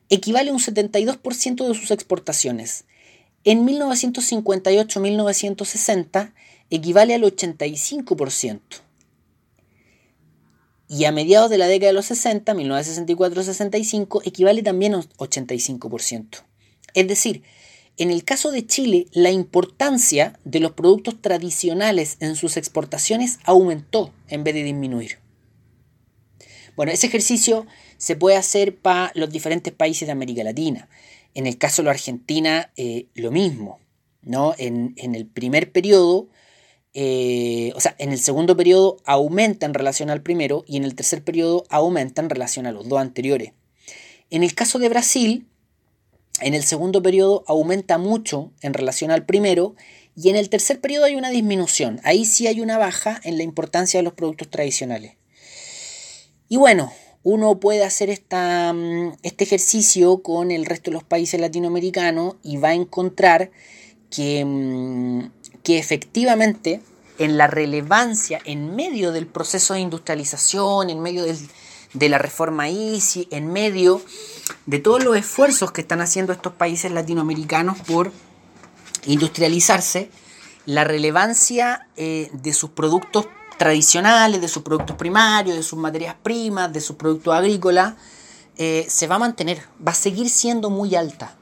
[0.10, 2.84] equivale a un 72% de sus exportaciones.
[3.46, 6.34] En 1958-1960
[6.70, 8.60] equivale al 85%.
[10.90, 16.44] y a mediados de la década de los 60, 1964-65, equivale también a 85%.
[16.94, 17.42] Es decir,
[17.98, 24.12] en el caso de Chile, la importancia de los productos tradicionales en sus exportaciones aumentó
[24.28, 25.20] en vez de disminuir.
[26.76, 27.68] Bueno, ese ejercicio
[27.98, 30.90] se puede hacer para los diferentes países de América Latina.
[31.36, 33.80] En el caso de la Argentina, eh, lo mismo.
[34.24, 34.56] ¿no?
[34.58, 36.28] En, el primer periodo,
[36.94, 40.96] eh, o sea, en el segundo periodo aumenta en relación al primero y en el
[40.96, 43.54] tercer periodo aumenta en relación a los dos anteriores.
[44.30, 45.48] En el caso de Brasil,
[46.42, 49.76] en el segundo periodo aumenta mucho en relación al primero
[50.16, 52.00] y en el tercer periodo hay una disminución.
[52.04, 55.16] Ahí sí hay una baja en la importancia de los productos tradicionales.
[56.50, 56.92] Y bueno,
[57.24, 62.58] uno puede hacer esta, mm, este ejercicio con el resto de los países latinoamericanos y
[62.58, 63.52] va a encontrar
[64.10, 65.30] que mm,
[65.64, 66.82] que efectivamente
[67.18, 71.26] en la relevancia, en medio del proceso de industrialización, en medio
[71.94, 74.02] de la reforma ICI, en medio
[74.66, 78.12] de todos los esfuerzos que están haciendo estos países latinoamericanos por
[79.06, 80.10] industrializarse,
[80.66, 83.28] la relevancia eh, de sus productos
[83.58, 87.96] tradicionales, de sus productos primarios, de sus materias primas, de sus productos agrícolas,
[88.58, 91.36] eh, se va a mantener, va a seguir siendo muy alta.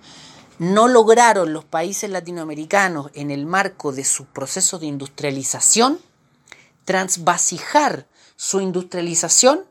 [0.60, 6.00] No lograron los países latinoamericanos en el marco de su proceso de industrialización
[6.86, 9.64] transvasijar su industrialización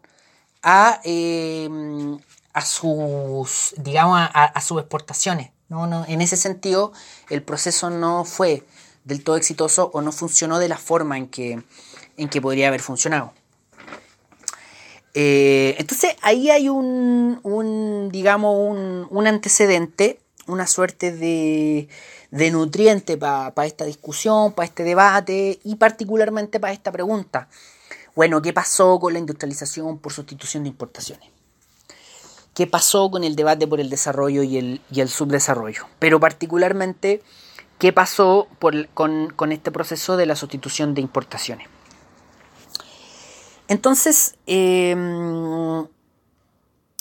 [0.62, 2.18] a, em,
[2.52, 5.50] a sus, digamos, a, sus exportaciones.
[5.68, 6.92] No, no, en ese sentido,
[7.28, 8.64] el proceso no fue
[9.04, 11.62] del todo exitoso o no funcionó de la forma en que,
[12.16, 13.32] en que podría haber funcionado.
[15.14, 20.20] Eh, entonces ahí hay un, un digamos, un, un antecedente
[20.50, 21.88] una suerte de,
[22.30, 27.48] de nutriente para esta discusión, para este debate y particularmente para esta pregunta.
[28.14, 31.28] Bueno, ¿qué pasó con la industrialización por sustitución de importaciones?
[32.60, 35.86] ¿Qué pasó con el debate por el desarrollo y el, y el subdesarrollo?
[35.98, 37.22] Pero particularmente,
[37.78, 38.48] ¿qué pasó
[38.92, 41.68] con, con, este proceso de la sustitución de importaciones?
[43.66, 44.94] Entonces, eh,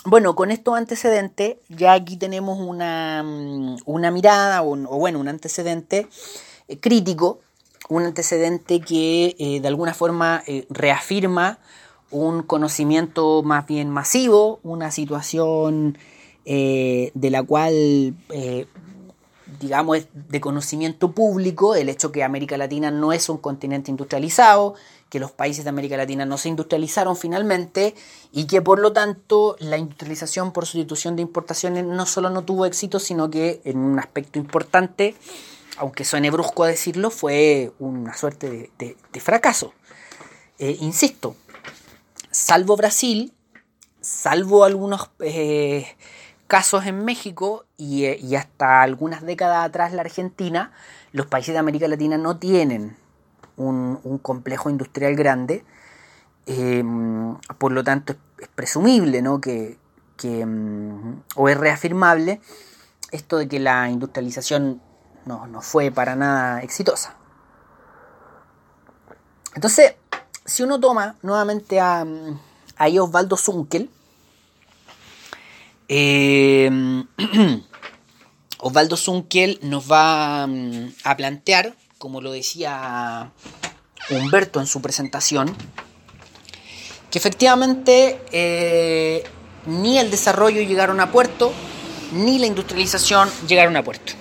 [0.05, 6.07] bueno, con estos antecedentes, ya aquí tenemos una, mm, mirada, o, bueno, un antecedente
[6.69, 7.41] eh, crítico,
[7.89, 11.59] un antecedente que eh, de alguna forma eh, reafirma
[12.11, 15.97] un conocimiento más bien masivo, una situación
[16.45, 18.15] de la cual,
[19.59, 24.73] digamos, es de conocimiento público, el hecho que América Latina no es un continente industrializado,
[25.09, 27.95] que los países de América Latina no se industrializaron finalmente
[28.31, 32.65] y que por lo tanto la industrialización por sustitución de importaciones no solo no tuvo
[32.65, 35.15] éxito, sino que en un aspecto importante,
[35.77, 39.73] aunque suene brusco a decirlo, fue una suerte de, fracaso.
[40.59, 41.35] Eh, insisto,
[42.31, 43.33] salvo Brasil,
[44.01, 45.85] salvo algunos eh,
[46.47, 50.71] casos en México y, eh, y hasta algunas décadas atrás la Argentina,
[51.11, 52.97] los países de América Latina no tienen
[53.59, 55.63] un, complejo industrial grande,
[56.45, 56.83] eh,
[57.57, 59.41] por lo tanto es, presumible ¿no?
[59.41, 59.77] que,
[60.23, 62.41] mm, o es reafirmable
[63.11, 64.81] esto de que la industrialización
[65.25, 67.15] no, fue para nada exitosa.
[69.53, 69.95] Entonces,
[70.49, 72.05] si uno toma nuevamente a,
[72.77, 73.89] a Osvaldo Zunkel,
[75.87, 76.69] eh,
[78.59, 83.31] Osvaldo Zunkel nos va mm, a plantear como lo decía
[84.09, 85.53] Humberto en su presentación,
[87.11, 89.23] que efectivamente eh,
[89.67, 91.51] ni el desarrollo llegaron a puerto,
[92.13, 94.13] ni la industrialización llegaron a puerto.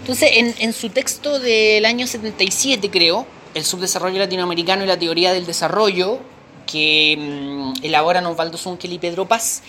[0.00, 5.46] Entonces, en, su texto del año 77, creo, El subdesarrollo latinoamericano y la teoría del
[5.46, 6.18] desarrollo,
[6.66, 9.62] que mm, elaboran Osvaldo Zunkel y Pedro Paz,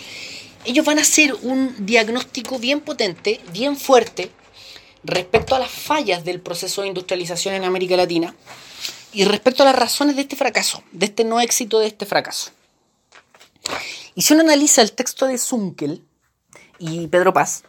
[0.66, 4.32] ellos van a hacer un diagnóstico bien potente, bien fuerte,
[5.04, 8.36] respecto a las fallas del proceso de industrialización en América Latina
[9.14, 12.52] y respecto a las razones de este fracaso, de este no éxito de este fracaso.
[14.16, 16.02] Y si uno analiza el texto de Zunkel
[16.80, 17.64] y Pedro Paz,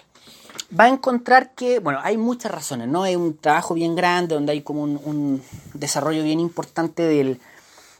[0.78, 3.06] va a encontrar que, bueno, hay muchas razones, ¿no?
[3.06, 5.42] Es un trabajo bien grande donde hay como un,
[5.74, 7.40] desarrollo bien importante del,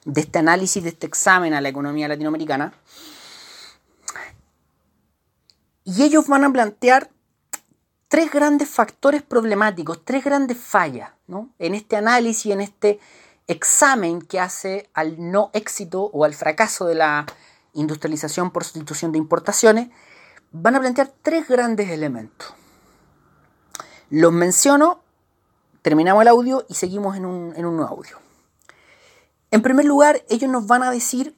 [0.04, 2.72] de este análisis, de este examen a la economía latinoamericana.
[5.84, 7.10] Y ellos van a plantear
[8.08, 11.50] tres grandes factores problemáticos, tres grandes fallas ¿no?
[11.58, 12.98] en este análisis, en este
[13.46, 17.26] examen que hace al no éxito o al fracaso de la
[17.74, 19.88] industrialización por sustitución de importaciones,
[20.62, 22.54] van a plantear tres grandes elementos.
[24.10, 25.00] Los menciono,
[25.82, 28.18] terminamos el audio y seguimos en un, en un nuevo audio.
[29.50, 31.36] En primer lugar, ellos nos van a decir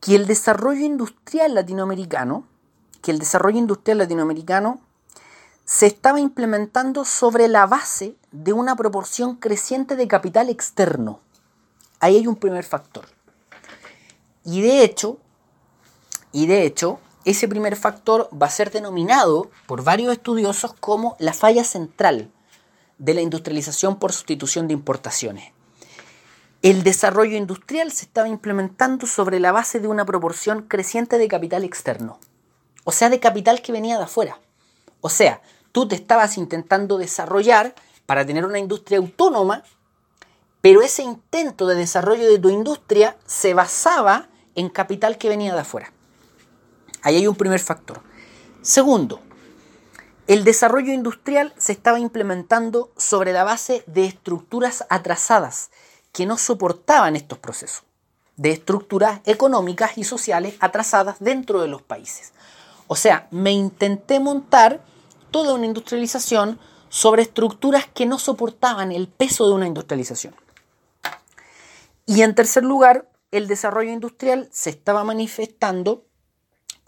[0.00, 2.46] que el desarrollo industrial latinoamericano,
[3.02, 4.80] que el desarrollo industrial latinoamericano
[5.64, 11.20] se estaba implementando sobre la base de una proporción creciente de capital externo.
[12.00, 13.04] Ahí hay un primer factor.
[14.44, 15.18] Y de hecho,
[16.32, 21.32] y de hecho, ese primer factor va a ser denominado por varios estudiosos como la
[21.32, 22.30] falla central
[22.98, 25.52] de la industrialización por sustitución de importaciones.
[26.62, 31.64] El desarrollo industrial se estaba implementando sobre la base de una proporción creciente de capital
[31.64, 32.18] externo,
[32.84, 34.38] o sea, de capital que venía de afuera.
[35.00, 35.40] O sea,
[35.72, 39.62] tú te estabas intentando desarrollar para tener una industria autónoma,
[40.60, 45.60] pero ese intento de desarrollo de tu industria se basaba en capital que venía de
[45.60, 45.92] afuera.
[47.02, 48.00] Ahí hay un primer factor.
[48.62, 49.20] Segundo,
[50.26, 55.70] el desarrollo industrial se estaba implementando sobre la base de estructuras atrasadas
[56.12, 57.84] que no soportaban estos procesos,
[58.36, 62.32] de estructuras económicas y sociales atrasadas dentro de los países.
[62.86, 64.80] O sea, me intenté montar
[65.30, 70.34] toda una industrialización sobre estructuras que no soportaban el peso de una industrialización.
[72.06, 76.04] Y en tercer lugar, el desarrollo industrial se estaba manifestando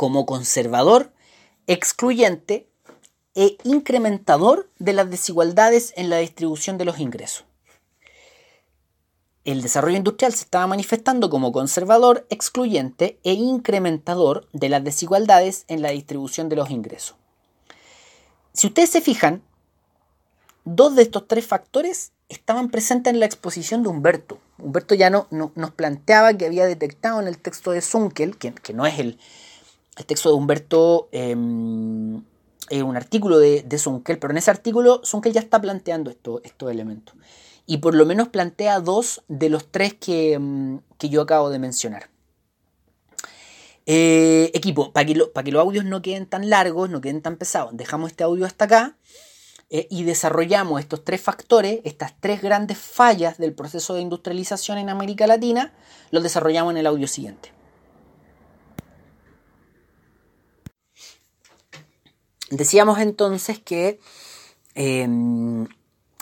[0.03, 1.12] como conservador,
[1.68, 2.66] excluyente
[3.36, 7.44] e incrementador de las desigualdades en la distribución de los ingresos.
[9.44, 15.82] El desarrollo industrial se estaba manifestando como conservador, excluyente e incrementador de las desigualdades en
[15.82, 17.14] la distribución de los ingresos.
[18.55, 19.40] Si ustedes se fijan,
[20.64, 24.38] dos de estos tres factores estaban presentes en la exposición de Humberto.
[24.59, 28.84] Humberto ya no, nos planteaba que había detectado en el texto de Zunkel, que, no
[28.84, 29.20] es el,
[30.07, 32.22] texto de Humberto, em,
[32.70, 37.14] es un artículo de, de pero en ese artículo Zunkel ya está planteando estos elementos.
[37.66, 41.59] Y por lo menos plantea dos de los tres que, em, que yo acabo de
[41.59, 42.11] mencionar.
[43.84, 47.76] Eh, equipo, para que, que los audios no queden tan largos, no queden tan pesados,
[47.76, 48.97] dejamos este audio hasta acá
[49.70, 54.88] eh, y desarrollamos estos tres factores, estas tres grandes fallas del proceso de industrialización en
[54.88, 55.72] América Latina,
[56.12, 57.53] los desarrollamos en el audio siguiente.
[62.53, 63.98] Decíamos entonces que
[64.74, 65.66] em,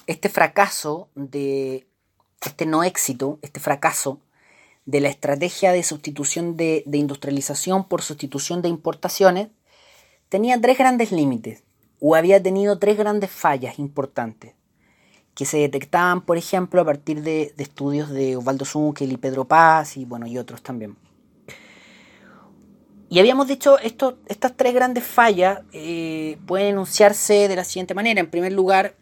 [0.07, 1.89] este fracaso de
[2.41, 4.21] este no éxito, este fracaso
[4.87, 9.49] de la estrategia de sustitución de, industrialización por sustitución de importaciones
[10.29, 11.65] tenía tres grandes límites
[11.99, 14.55] o había tenido tres grandes fallas importantes
[15.35, 19.97] que se detectaban, por ejemplo, a partir de, estudios de Osvaldo Zunkel y Pedro Paz
[19.97, 20.97] y, bueno, y otros también.
[23.13, 28.21] Y habíamos dicho, estas tres grandes fallas eh, pueden enunciarse de la siguiente manera.
[28.21, 28.95] En primer lugar,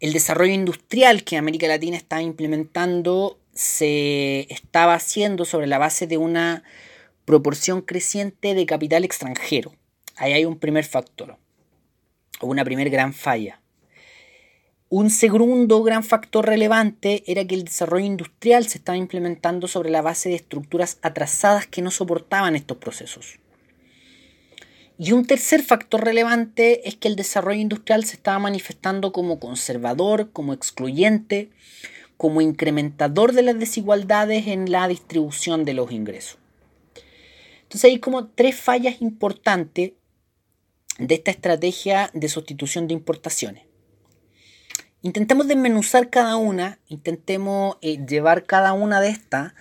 [0.00, 6.16] el desarrollo industrial que América Latina está implementando se estaba haciendo sobre la base de
[6.16, 6.64] una
[7.24, 9.72] proporción creciente de capital extranjero.
[10.16, 11.38] Ahí hay un primer factor,
[12.40, 13.60] o una primer gran falla.
[14.96, 20.02] Un segundo gran factor relevante era que el desarrollo industrial se estaba implementando sobre la
[20.02, 23.40] base de estructuras atrasadas que no soportaban estos procesos.
[24.96, 30.30] Y un tercer factor relevante es que el desarrollo industrial se estaba manifestando como conservador,
[30.30, 31.50] como excluyente,
[32.16, 36.38] como incrementador de las desigualdades en la distribución de los ingresos.
[37.64, 39.94] Entonces hay como tres fallas importantes
[41.00, 43.73] de esta estrategia de sustitución de importaciones.
[45.04, 49.52] Intentemos desmenuzar cada una, intentemos eh, llevar cada una de estas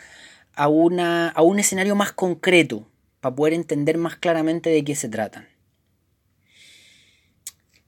[0.56, 2.88] a, una, a un escenario más concreto
[3.20, 5.50] para poder entender más claramente de qué se tratan.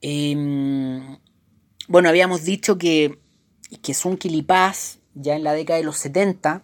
[0.02, 1.18] Em,
[1.88, 3.18] bueno, habíamos dicho que
[3.82, 4.46] que Zunkel y
[5.14, 6.62] ya en la década de los 70,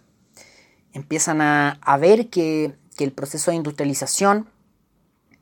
[0.92, 4.46] empiezan a, ver que, que, el proceso de industrialización,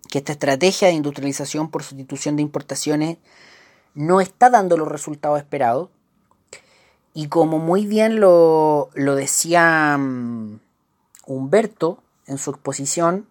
[0.08, 3.18] que esta estrategia de industrialización por sustitución de importaciones
[3.94, 5.90] no está dando los resultados esperados.
[7.12, 10.60] Y como muy bien lo, lo decía um,
[11.26, 13.26] Humberto en su exposición,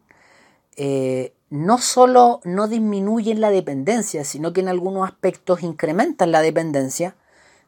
[0.75, 7.15] eh, no solo no disminuyen la dependencia, sino que en algunos aspectos incrementan la dependencia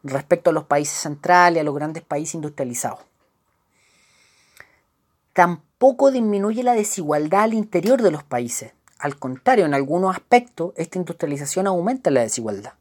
[0.03, 2.99] respecto a los países centrales, a los grandes países industrializados.
[5.34, 8.73] Tampoco disminuye la desigualdad al interior de los países.
[8.99, 12.73] Al contrario, en algunos aspectos, esta industrialización aumenta la desigualdad.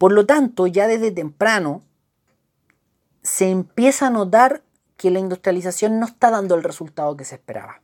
[0.00, 1.82] Por lo tanto, ya desde temprano
[3.22, 4.62] se empieza a notar
[4.96, 7.82] que la industrialización no está dando el resultado que se esperaba.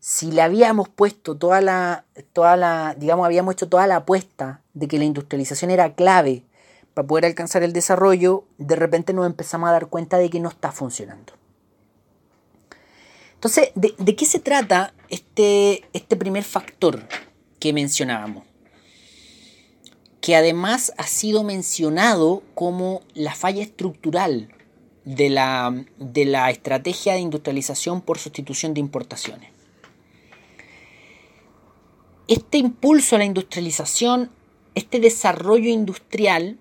[0.00, 2.04] Si le habíamos puesto toda la,
[2.34, 6.44] toda la, digamos, habíamos hecho toda la apuesta de que la industrialización era clave
[6.92, 10.50] para poder alcanzar el desarrollo, de repente nos empezamos a dar cuenta de que no
[10.50, 11.32] está funcionando.
[13.32, 17.00] Entonces, ¿de, qué se trata este, este primer factor
[17.58, 18.49] que mencionábamos?
[20.20, 24.54] Que además ha sido mencionado como la falla estructural
[25.04, 29.50] de la, de la estrategia de industrialización por sustitución de importaciones.
[32.28, 34.30] Este impulso a la industrialización,
[34.74, 36.58] este desarrollo industrial,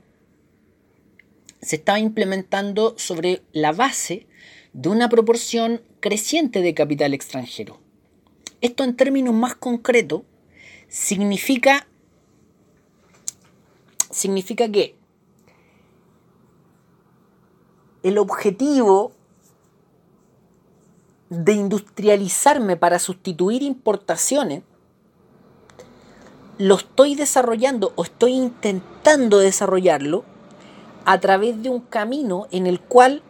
[1.62, 4.26] se estaba implementando sobre la base
[4.74, 7.80] de una proporción creciente de capital extranjero.
[8.62, 10.24] Esto en términos más concretos
[10.88, 11.88] significa,
[14.20, 14.96] significa que
[18.04, 19.12] el objetivo
[21.30, 24.64] de industrializarme para sustituir importaciones
[26.58, 30.26] lo estoy desarrollando o estoy intentando desarrollarlo
[31.06, 33.24] a través de un camino en el cual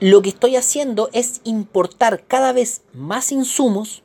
[0.00, 4.02] lo que estoy haciendo es importar cada vez más insumos,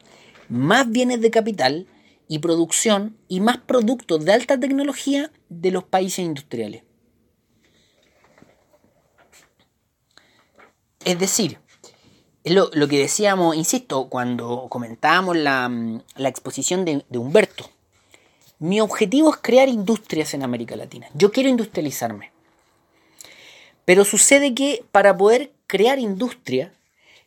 [0.47, 1.87] más bienes de capital
[2.29, 6.83] y producción y más productos de alta tecnología de los países industriales.
[11.03, 11.57] Es decir,
[12.45, 15.71] lo, lo, que decíamos, insisto, cuando comentábamos la,
[16.15, 17.69] la exposición de, Humberto.
[18.59, 21.07] Mi objetivo es crear industrias en América Latina.
[21.15, 22.31] Yo quiero industrializarme.
[23.85, 26.73] Pero sucede que para poder crear industria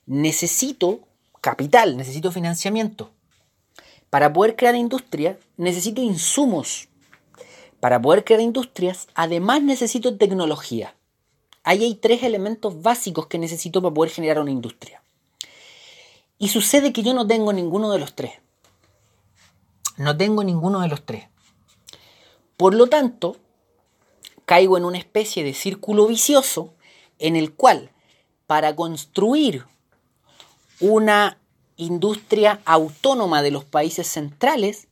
[0.07, 1.01] necesito
[1.41, 3.11] capital, necesito financiamiento.
[4.12, 6.90] Para poder crear industria necesito insumos.
[7.80, 10.94] Para poder crear industrias además necesito tecnología.
[11.62, 15.02] Ahí hay tres elementos básicos que necesito para poder generar una industria.
[16.39, 18.32] Y sucede que yo no tengo ninguno de los tres.
[19.97, 21.28] No tengo ninguno de los tres.
[22.59, 23.39] Por lo tanto,
[24.44, 26.74] caigo en una especie de círculo vicioso
[27.18, 27.90] en el cual
[28.47, 29.64] para construir
[30.80, 31.39] una
[31.84, 34.88] industria autónoma de los países centrales,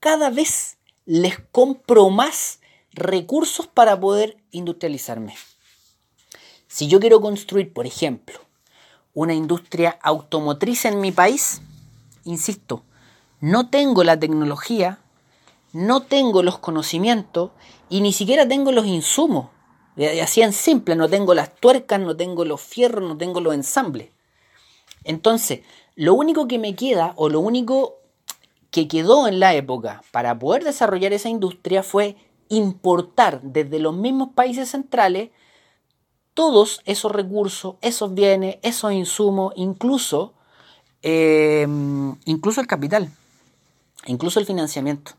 [0.00, 2.60] cada vez les compro más
[2.92, 5.34] recursos para poder industrializarme.
[6.68, 8.38] Si yo quiero construir, por ejemplo,
[9.14, 11.60] una industria automotriz en mi país,
[12.24, 12.82] insisto,
[13.40, 14.98] no tengo la tecnología,
[15.72, 17.50] no tengo los conocimientos
[17.88, 19.50] y ni siquiera tengo los insumos.
[20.22, 24.08] Así en simple, no tengo las tuercas, no tengo los fierros, no tengo los ensambles.
[25.04, 25.60] Entonces,
[25.94, 27.98] lo único que me queda o lo único
[28.70, 32.16] que quedó en la época para poder desarrollar esa industria fue
[32.48, 35.30] importar desde los mismos países centrales
[36.34, 40.34] todos esos recursos, esos bienes, esos insumos, incluso,
[41.02, 41.66] eh,
[42.24, 43.10] incluso el capital,
[44.06, 45.12] incluso el financiamiento.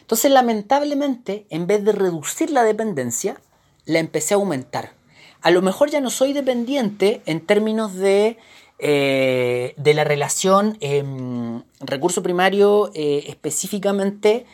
[0.00, 3.40] Entonces, lamentablemente, en vez de reducir la dependencia,
[3.84, 4.94] la empecé a aumentar.
[5.40, 8.38] A lo mejor ya no soy dependiente en términos de,
[8.78, 14.46] eh, de la relación em, recurso primario eh, específicamente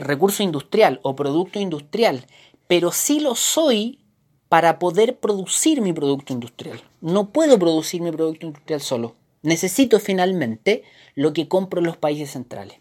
[0.00, 2.26] recurso industrial o producto industrial,
[2.66, 4.00] pero sí lo soy
[4.48, 6.82] para poder producir mi producto industrial.
[7.00, 9.14] No puedo producir mi producto industrial solo.
[9.42, 10.82] Necesito finalmente
[11.14, 12.78] lo que compro en los países centrales.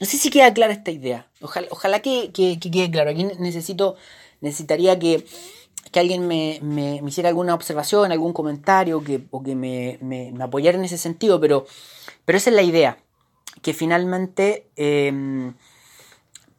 [0.00, 1.28] No sé si queda clara esta idea.
[1.40, 3.10] Ojalá, que, quede claro.
[3.10, 3.96] Aquí necesito,
[4.40, 5.24] necesitaría que,
[5.94, 6.60] alguien me,
[7.06, 11.66] hiciera alguna observación, algún comentario que, o que me, apoyara en ese sentido, pero,
[12.24, 12.98] pero esa es la idea.
[13.60, 15.54] Que finalmente em,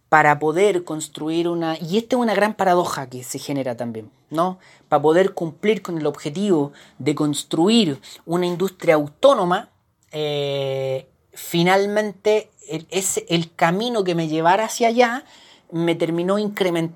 [0.10, 1.76] para poder construir una...
[1.80, 4.60] Y esta es una gran paradoja que se genera también, ¿no?
[4.88, 9.70] Para poder cumplir con el objetivo de construir una industria autónoma,
[10.12, 12.86] eh, finalmente el,
[13.28, 15.26] el camino que me llevara hacia allá
[15.72, 16.38] me terminó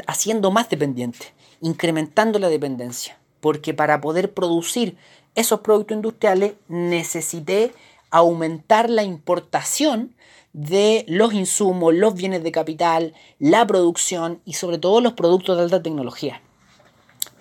[0.05, 3.17] haciendo más dependiente, incrementando la dependencia.
[3.41, 4.97] Porque para poder producir
[5.35, 7.73] esos productos industriales necesité
[8.09, 10.15] aumentar la importación
[10.53, 15.63] de los insumos, los bienes de capital, la producción y sobre todo los productos de
[15.63, 16.41] alta tecnología.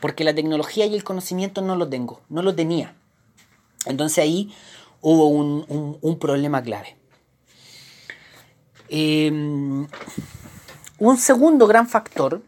[0.01, 2.95] Porque la tecnología y el conocimiento no lo tengo, no lo tenía.
[3.87, 4.53] Entonces ahí
[5.01, 6.97] hubo un, problema clave.
[8.89, 9.87] Em,
[10.99, 12.43] un segundo gran factor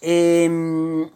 [0.00, 1.10] em,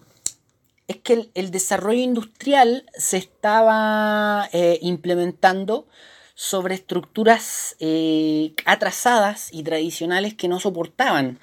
[0.88, 5.86] es que el, desarrollo industrial se estaba eh, implementando
[6.34, 11.38] sobre estructuras eh, atrasadas y tradicionales que no soportaban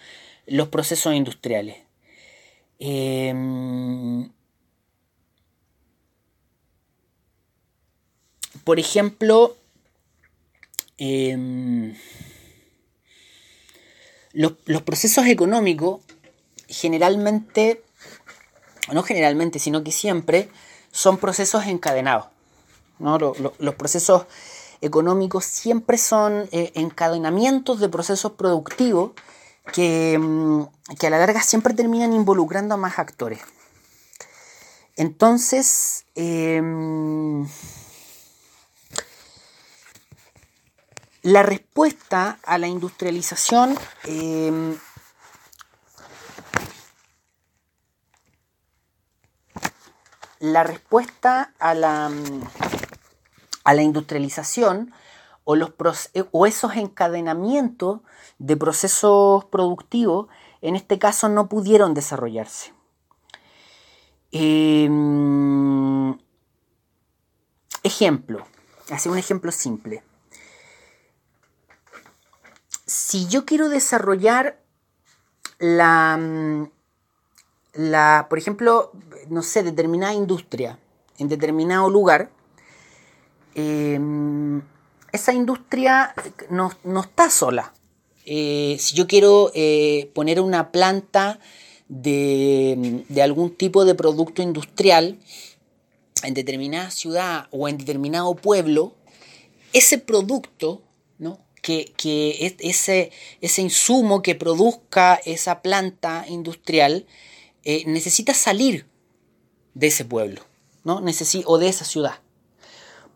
[0.47, 1.77] los procesos industriales.
[2.79, 4.31] Em,
[8.63, 9.57] por ejemplo,
[10.97, 11.95] em,
[14.33, 14.53] los,
[14.83, 16.01] procesos económicos
[16.69, 17.83] generalmente,
[18.93, 20.49] no generalmente, sino que siempre
[20.91, 22.27] son procesos encadenados.
[22.99, 24.25] Los, procesos
[24.81, 29.11] económicos siempre son eh, encadenamientos de procesos productivos
[29.73, 30.63] que, mm,
[30.97, 33.39] que, a la larga siempre terminan involucrando a más actores.
[34.95, 37.47] Entonces, em,
[41.21, 44.77] la respuesta a la industrialización em,
[50.39, 52.11] la respuesta a la,
[53.63, 54.93] a la industrialización
[55.43, 55.73] o, los,
[56.31, 58.01] o esos encadenamientos
[58.37, 60.27] de procesos productivos
[60.61, 62.73] en este caso no pudieron desarrollarse.
[64.31, 66.17] Em,
[67.83, 68.45] ejemplo,
[68.91, 70.03] hace un ejemplo simple
[72.89, 74.59] si yo quiero desarrollar
[75.59, 76.19] la,
[77.73, 78.91] la, por ejemplo,
[79.29, 80.79] no sé, determinada industria
[81.17, 82.31] en determinado lugar,
[83.55, 84.61] em,
[85.11, 86.13] esa industria
[86.49, 86.71] no,
[87.01, 87.73] está sola.
[88.25, 91.39] Eh, si yo quiero eh, poner una planta
[91.87, 95.17] de, de, algún tipo de producto industrial
[96.23, 98.93] en determinada ciudad o en determinado pueblo,
[99.73, 100.81] ese producto
[101.17, 101.39] ¿no?
[101.61, 101.93] que,
[102.59, 107.05] ese, ese, insumo que produzca esa planta industrial
[107.71, 108.87] eh, necesita salir
[109.75, 110.41] de ese pueblo
[110.83, 111.03] ¿no?
[111.45, 112.15] o de esa ciudad.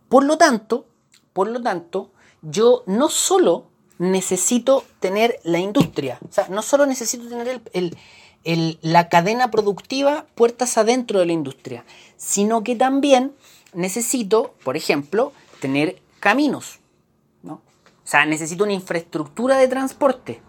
[0.09, 0.85] Por lo tanto,
[1.33, 2.11] por lo tanto,
[2.43, 3.65] yo no solo
[3.97, 7.63] necesito tener la industria, o sea, no solo necesito tener
[8.83, 11.83] la cadena productiva puertas adentro de la industria,
[12.15, 13.33] sino que también
[13.73, 16.77] necesito, por ejemplo, tener caminos,
[17.43, 17.59] o
[18.03, 20.41] sea, necesito una infraestructura de transporte.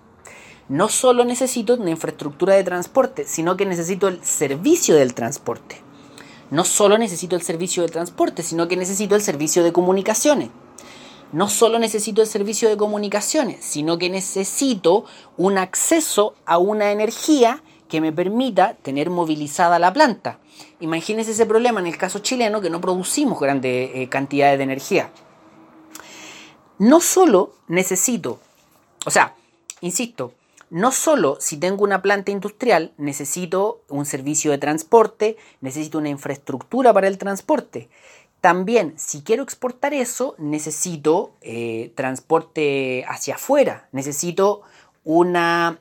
[0.69, 5.81] No solo necesito una infraestructura de transporte, sino que necesito el servicio del transporte.
[6.51, 10.51] No solo necesito el servicio de transporte, sino que necesito el servicio de comunicaciones.
[11.33, 15.05] No solo necesito el servicio de comunicaciones, sino que necesito
[15.37, 20.39] un acceso a una energía que me permita tener movilizada la planta.
[20.81, 25.11] Imagínense ese problema en el caso chileno que no producimos grandes eh, cantidades de energía
[26.79, 28.41] no solo necesito,
[29.07, 29.35] o sea,
[29.81, 30.33] insisto,
[30.75, 36.93] no solo si tengo una planta industrial necesito un servicio de transporte, necesito una infraestructura
[36.93, 37.89] para el transporte.
[38.41, 44.63] También, si quiero exportar eso, necesito eh, transporte hacia afuera, necesito
[45.05, 45.79] una,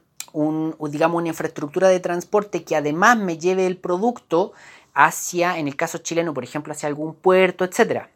[0.92, 4.54] digamos, una infraestructura de transporte que además me lleve el producto
[4.94, 8.10] hacia, en el caso chileno, por ejemplo, hacia algún puerto, etc.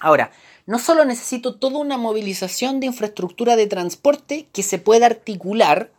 [0.00, 0.32] Ahora,
[0.66, 5.93] no solo necesito toda una movilización de infraestructura de transporte que se pueda articular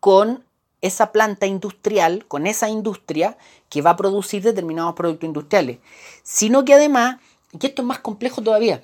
[0.00, 0.44] con
[0.80, 3.36] esa planta industrial, con esa industria
[3.68, 5.78] que va a producir determinados productos industriales,
[6.22, 7.18] sino que además,
[7.52, 8.82] y esto es más complejo todavía,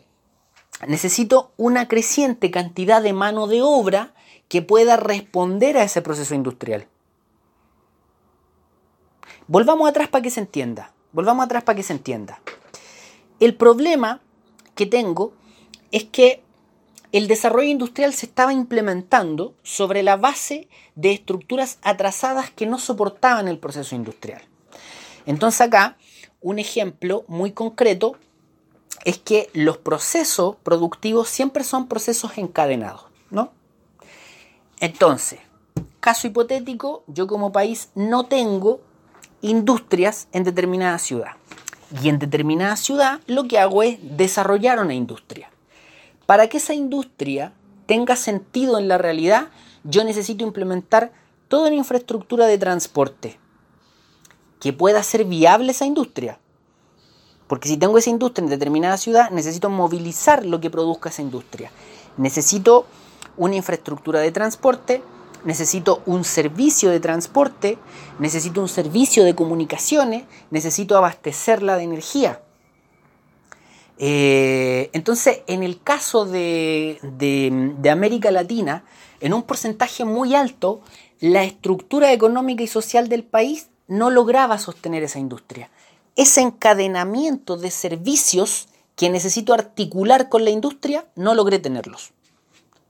[0.86, 4.14] necesito una creciente cantidad de mano de obra
[4.48, 6.88] que pueda responder a ese proceso industrial.
[9.46, 10.92] Volvamos atrás para que se entienda.
[11.12, 12.40] Volvamos atrás para que se entienda.
[13.40, 14.20] El problema
[14.74, 15.32] que tengo
[15.92, 16.43] es que
[17.14, 23.46] el desarrollo industrial se estaba implementando sobre la base de estructuras atrasadas que no soportaban
[23.46, 24.42] el proceso industrial.
[25.24, 25.96] Entonces acá,
[26.40, 28.16] un ejemplo muy concreto
[29.04, 33.52] es que los procesos productivos siempre son procesos encadenados, ¿no?
[34.80, 35.38] Entonces,
[36.00, 38.80] caso hipotético, yo como país no tengo
[39.40, 41.36] industrias en determinada ciudad.
[42.02, 45.53] Y en determinada ciudad lo que hago es desarrollar una industria.
[46.26, 47.52] Para que esa industria
[47.86, 49.48] tenga sentido en la realidad,
[49.84, 51.12] yo necesito implementar
[51.48, 53.38] toda una infraestructura de transporte
[54.60, 56.38] que pueda ser viable esa industria.
[57.46, 61.70] Porque si tengo esa industria en determinada ciudad, necesito movilizar lo que produzca esa industria.
[62.16, 62.86] Necesito
[63.36, 65.02] una infraestructura de transporte,
[65.44, 67.76] necesito un servicio de transporte,
[68.18, 72.40] necesito un servicio de comunicaciones, necesito abastecerla de energía.
[73.98, 76.98] Eh, entonces, en el caso de,
[77.90, 78.84] América Latina,
[79.20, 80.80] en un porcentaje muy alto,
[81.20, 85.70] la estructura económica y social del país no lograba sostener esa industria.
[86.16, 92.12] Ese encadenamiento de servicios que necesito articular con la industria, no logré tenerlos.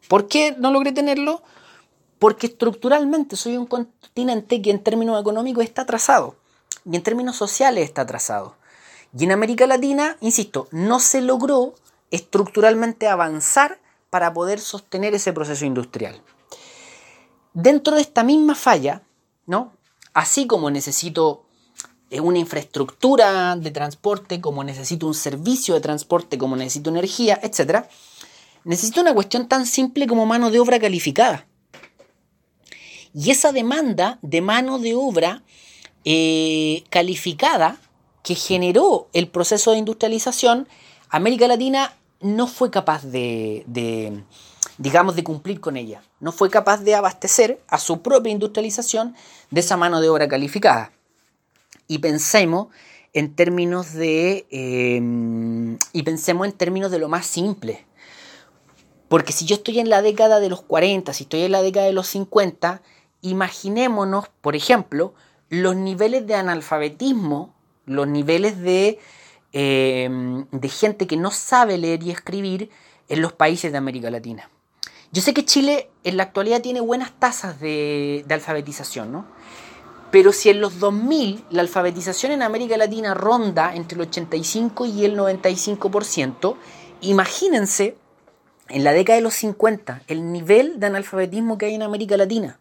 [0.09, 1.43] ¿Por qué no logré tenerlo?
[2.18, 6.36] Porque estructuralmente soy un continente que en términos económicos está atrasado
[6.85, 8.56] y en términos sociales está atrasado.
[9.16, 11.74] Y en América Latina, insisto, no se logró
[12.11, 13.81] estructuralmente avanzar
[14.11, 16.23] para poder sostener ese proceso industrial.
[17.57, 19.03] dentro de esta misma falla,
[19.47, 19.73] ¿no?
[20.12, 21.45] Así como necesito
[22.11, 27.86] eh, una infraestructura de transporte, como necesito un servicio de transporte, como necesito energía, etc.,
[28.65, 31.47] necesito una cuestión tan simple como mano de obra calificada.
[33.15, 35.43] Y esa demanda de mano de obra
[36.05, 37.78] eh, calificada
[38.24, 40.66] que generó el proceso de industrialización,
[41.10, 43.64] América Latina no fue capaz de,
[44.78, 46.02] digamos, de cumplir con ella.
[46.20, 49.14] No fue capaz de abastecer a su propia industrialización
[49.51, 50.90] de esa mano de obra calificada.
[51.86, 52.68] Y pensemos
[53.12, 54.46] en términos de.
[54.51, 57.84] Em, y pensemos en términos de lo más simple.
[59.09, 61.84] Porque si yo estoy en la década de los 40, si estoy en la década
[61.84, 62.80] de los 50,
[63.20, 65.12] imaginémonos, por ejemplo,
[65.51, 67.53] los niveles de analfabetismo,
[67.86, 68.98] los niveles de,
[69.52, 72.70] em, de gente que no sabe leer y escribir
[73.09, 74.51] en los países de América Latina.
[75.15, 79.27] Yo sé que Chile en la actualidad tiene buenas tasas de, alfabetización, ¿no?
[80.11, 85.05] Pero si en los 2000 la alfabetización en América Latina ronda entre el 85 y
[85.05, 86.56] el 95%,
[87.01, 87.97] imagínense
[88.69, 92.59] en la década de los 50 el nivel de analfabetismo que hay en América Latina.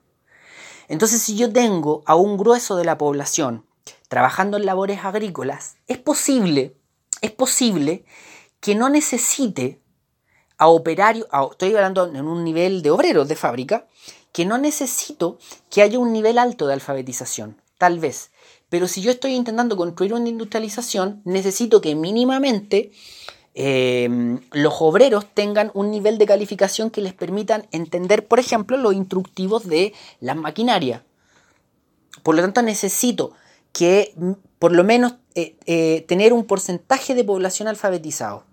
[0.89, 3.65] Entonces, si yo tengo a un grueso de la población
[4.13, 6.75] trabajando en labores agrícolas, es posible,
[7.21, 8.05] es posible
[8.59, 9.81] que no necesite
[10.59, 13.87] a operarios, estoy hablando en un nivel de obreros de fábrica,
[14.31, 15.39] que no necesito
[15.71, 18.29] que haya un nivel alto de alfabetización, tal vez.
[18.69, 22.91] Pero si yo estoy intentando construir una industrialización, necesito que mínimamente
[23.55, 28.93] em, los obreros tengan un nivel de calificación que les permitan entender, por ejemplo, los
[28.93, 31.01] instructivos de las maquinarias.
[32.21, 33.33] Por lo tanto, necesito
[33.73, 38.45] que mm, por lo menos eh, eh, tener un porcentaje de población alfabetizado.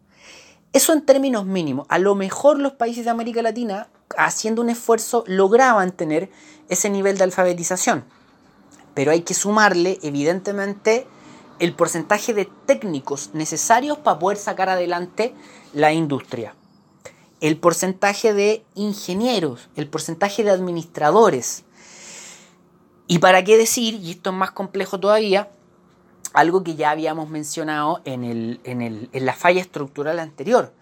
[0.72, 1.86] Eso en términos mínimos.
[1.88, 6.30] A lo mejor los países de América Latina, haciendo un esfuerzo, lograban tener
[6.68, 8.04] ese nivel de alfabetización.
[8.94, 11.06] Pero hay que sumarle, evidentemente,
[11.58, 15.34] el porcentaje de técnicos necesarios para poder sacar adelante
[15.72, 16.54] la industria.
[17.40, 21.64] El porcentaje de ingenieros, el porcentaje de administradores.
[23.10, 25.50] Y para qué decir, y esto es más complejo todavía,
[26.32, 30.72] algo que ya habíamos mencionado en, el, en, la falla estructural anterior,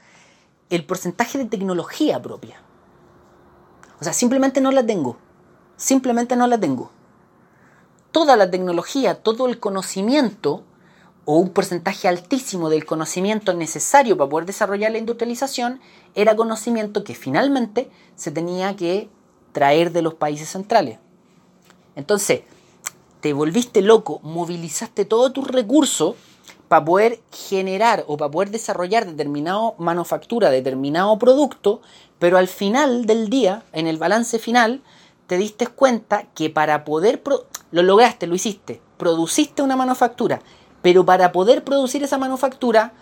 [0.69, 2.61] el porcentaje de tecnología propia.
[3.99, 5.17] O sea, simplemente no la tengo.
[5.79, 6.91] Simplemente no la tengo.
[8.13, 10.65] Toda la tecnología, todo el conocimiento
[11.25, 15.81] o un porcentaje altísimo del conocimiento necesario para poder desarrollar la industrialización
[16.15, 19.09] era conocimiento que finalmente se tenía que
[19.53, 20.99] traer de los países centrales.
[21.99, 22.43] Entonces,
[23.21, 26.15] te volviste loco, movilizaste todos tus recursos
[26.69, 31.83] para poder generar o para poder desarrollar determinado manufactura, determinado producto,
[32.21, 34.81] pero al final del día, en el balance final,
[35.27, 37.21] te diste cuenta que para poder,
[37.73, 40.41] lo lograste, lo hiciste, produciste una manufactura,
[40.83, 42.93] pero para poder producir esa manufactura,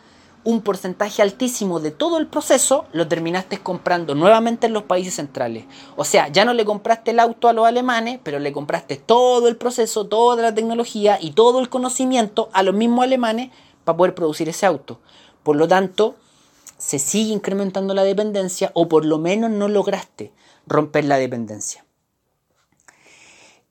[0.47, 5.65] un porcentaje altísimo de todo el proceso lo terminaste comprando nuevamente en los países centrales.
[5.97, 9.49] O sea, ya no le compraste el auto a los alemanes, pero le compraste todo
[9.49, 13.51] el proceso, toda la tecnología y todo el conocimiento a los mismos alemanes
[13.83, 15.01] para poder producir ese auto.
[15.43, 16.15] Por lo tanto,
[16.79, 20.33] se sigue incrementando la dependencia o por lo menos no lograste
[20.69, 21.85] romper la dependencia.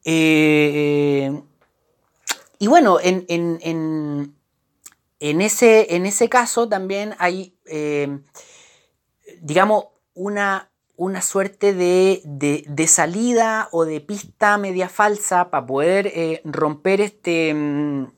[0.03, 1.41] Eh,
[2.59, 4.35] y bueno, en, en
[5.19, 8.19] ese, en ese caso también hay, eh,
[9.41, 16.41] digamos, una, una suerte de, de, salida o de pista media falsa para poder eh,
[16.43, 18.11] romper este, mm,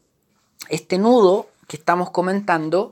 [0.69, 2.91] este nudo que estamos comentando,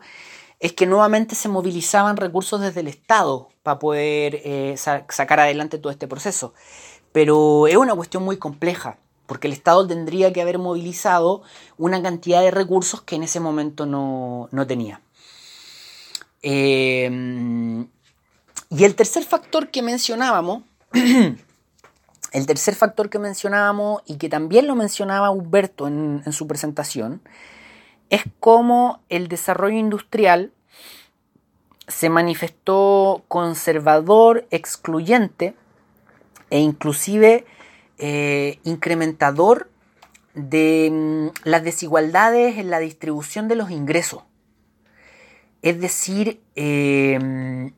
[0.59, 5.91] es que nuevamente se movilizaban recursos desde el Estado para poder eh, sacar adelante todo
[5.91, 6.53] este proceso.
[7.11, 11.41] Pero es una cuestión muy compleja porque el Estado tendría que haber movilizado
[11.77, 15.01] una cantidad de recursos que en ese momento no, tenía.
[16.41, 17.85] Eh,
[18.69, 20.63] y el tercer factor que mencionábamos,
[22.31, 27.21] el tercer factor que mencionábamos y que también lo mencionaba Humberto en, en su presentación,
[28.09, 30.51] es cómo el desarrollo industrial
[31.87, 35.55] se manifestó conservador, excluyente
[36.49, 37.45] e inclusive
[37.97, 39.69] eh, incrementador
[40.33, 44.23] de mm, las desigualdades en la distribución de los ingresos.
[45.61, 47.71] Es decir, eh,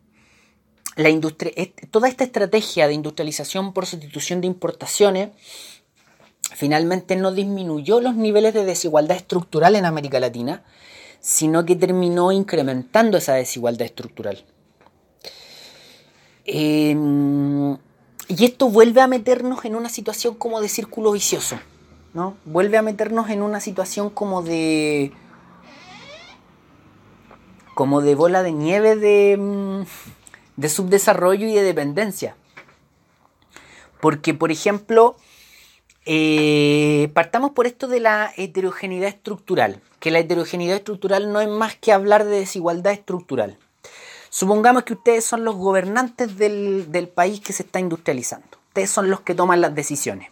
[0.96, 1.54] la industria,
[1.92, 5.30] toda esta estrategia de industrialización por sustitución de importaciones
[6.56, 10.64] finalmente no disminuyó los niveles de desigualdad estructural en América Latina,
[11.20, 14.44] sino que terminó incrementando esa desigualdad estructural.
[16.46, 16.96] Eh,
[18.28, 21.60] y esto vuelve a meternos en una situación como de círculo vicioso,
[22.14, 22.36] ¿no?
[22.46, 25.12] Vuelve a meternos en una situación como de
[27.74, 29.84] como de bola de nieve de, mm,
[30.56, 32.36] de subdesarrollo y de dependencia.
[34.02, 35.16] Porque, por ejemplo,
[36.06, 41.76] eh, partamos por esto de la heterogeneidad estructural, que la heterogeneidad estructural no es más
[41.76, 43.60] que hablar de desigualdad estructural.
[44.30, 48.48] Supongamos que ustedes son los gobernantes del, país que se está industrializando.
[48.68, 50.30] Ustedes son los que toman las decisiones.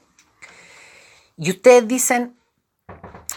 [1.37, 2.35] Y ustedes dicen,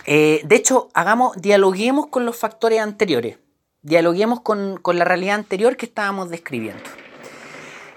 [0.05, 3.39] eh, de hecho, hagamos, dialoguemos con los factores anteriores
[3.83, 6.83] dialoguemos con, la realidad anterior que estábamos describiendo.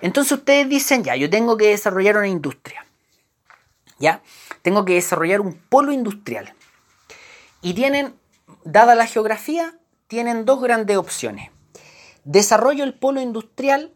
[0.02, 2.86] Entonces ustedes dicen, ya, yo tengo que desarrollar una industria.
[4.00, 4.22] ¿Ya?
[4.64, 6.56] Tengo que desarrollar un polo industrial.
[7.62, 8.16] Y tienen,
[8.64, 9.78] dada la geografía,
[10.08, 11.52] tienen dos grandes opciones.
[12.24, 13.92] Desarrollo el polo industrial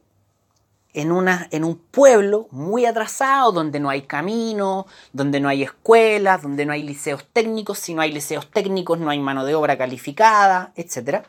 [0.93, 6.41] en, una, en un pueblo muy atrasado, donde no hay caminos, donde no hay escuelas,
[6.41, 7.79] donde no hay liceos técnicos.
[7.79, 11.25] Si no hay liceos técnicos, no hay mano de obra calificada, etcétera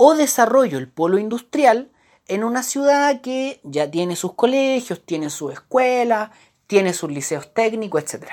[0.00, 1.90] o desarrollo el polo industrial
[2.28, 6.30] en una ciudad que ya tiene sus colegios, tiene su escuela,
[6.68, 8.30] tiene sus liceos técnicos, etc.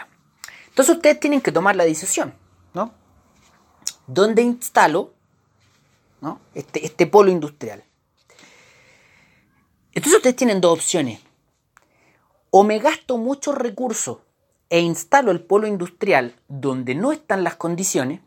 [0.69, 2.35] Entonces ustedes tienen que tomar la decisión,
[2.75, 2.93] ¿no?
[4.05, 5.14] ¿Dónde instalo
[6.53, 7.83] este, este polo industrial?
[9.93, 11.21] Entonces ustedes tienen dos opciones.
[12.49, 14.19] O me gasto muchos recursos
[14.69, 18.21] e instalo el polo industrial donde no están las condiciones,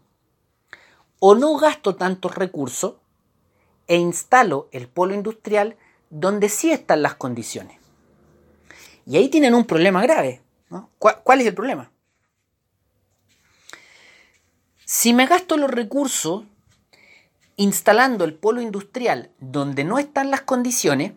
[1.19, 2.95] o no gasto tantos recursos
[3.87, 5.77] e instalo el polo industrial
[6.11, 7.79] donde sí están las condiciones.
[9.07, 10.43] Y ahí tienen un problema grave.
[10.99, 11.91] ¿Cuál, es el problema?
[14.85, 16.45] Si me gasto los recursos
[17.59, 21.13] instalando el polo industrial donde no están las condiciones,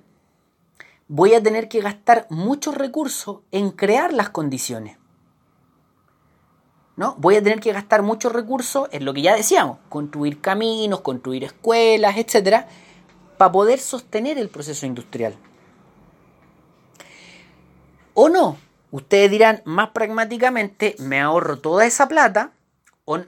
[1.08, 4.98] voy a tener que gastar muchos recursos en crear las condiciones.
[6.98, 7.16] ¿no?
[7.20, 11.44] Voy a tener que gastar muchos recursos en lo que ya decíamos, construir caminos, construir
[11.44, 12.68] escuelas, etcétera,
[13.38, 15.36] para poder sostener el proceso industrial.
[18.14, 18.58] O no,
[18.90, 22.52] ustedes dirán más pragmáticamente, me ahorro toda esa plata,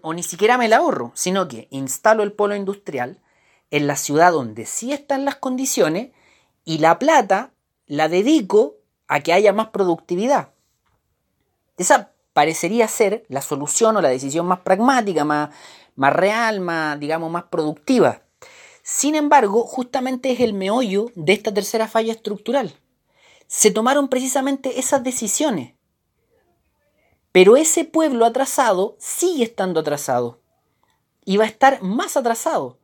[0.01, 3.19] o, ni siquiera me la ahorro, sino que instalo el polo industrial
[3.71, 6.11] en la ciudad donde sí están las condiciones
[6.63, 7.51] y la plata
[7.87, 8.75] la dedico
[9.07, 10.49] a que haya más productividad.
[11.77, 15.49] Esa parecería ser la solución o la decisión más pragmática, más,
[15.95, 18.21] más real, más, digamos, más productiva.
[18.81, 22.73] Sin embargo, justamente es el meollo de esta tercera falla estructural.
[23.47, 25.72] Se tomaron precisamente esas decisiones.
[27.33, 30.39] Pero ese pueblo atrasado sigue estando atrasado.
[31.25, 32.77] Y va a estar más atrasado.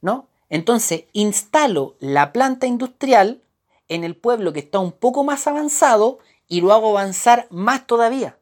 [0.00, 0.28] ¿No?
[0.48, 3.42] Entonces, instalo la planta industrial
[3.88, 8.38] en el pueblo que está un poco más avanzado y lo hago avanzar más todavía.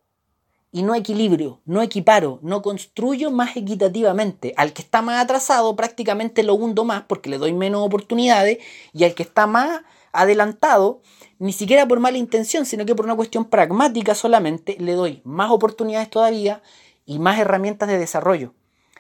[0.71, 4.55] Y no equilibrio, no equiparo, no construyo más equitativamente.
[4.57, 8.59] Al que está más atrasado prácticamente lo hundo más porque le doy menos oportunidades
[8.93, 9.83] y al que está más
[10.13, 11.01] adelantado,
[11.39, 15.51] ni siquiera por mala intención, sino que por una cuestión pragmática solamente, le doy más
[15.51, 16.63] oportunidades todavía
[17.05, 18.55] y más herramientas de desarrollo.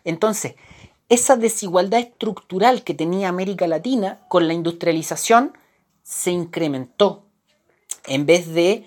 [0.04, 0.54] Entonces,
[1.08, 5.56] esa desigualdad estructural que tenía América Latina con la industrialización
[6.02, 7.24] se incrementó.
[8.06, 8.86] En vez de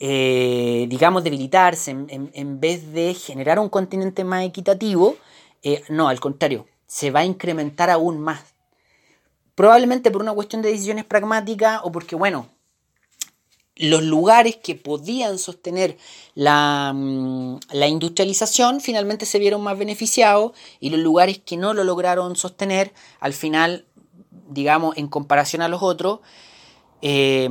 [0.00, 5.16] eh, digamos, debilitarse, en, vez de generar un continente más equitativo,
[5.62, 8.54] eh, no, al contrario, se va a incrementar aún más.
[9.56, 12.48] Probablemente por una cuestión de decisiones pragmáticas o porque, bueno,
[13.78, 15.96] los lugares que podían sostener
[16.34, 21.84] la, mm, la, industrialización finalmente se vieron más beneficiados y los lugares que no lo
[21.84, 23.86] lograron sostener, al final,
[24.48, 26.20] digamos, en comparación a los otros,
[27.02, 27.48] eh,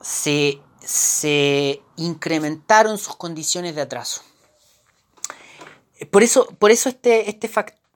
[0.00, 4.22] se se incrementaron sus condiciones de atraso.
[6.10, 7.50] Por eso, por eso, este, este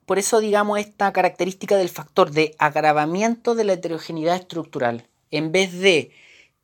[0.05, 5.73] por eso digamos esta característica del factor de agravamiento de la heterogeneidad estructural, en vez
[5.79, 6.11] de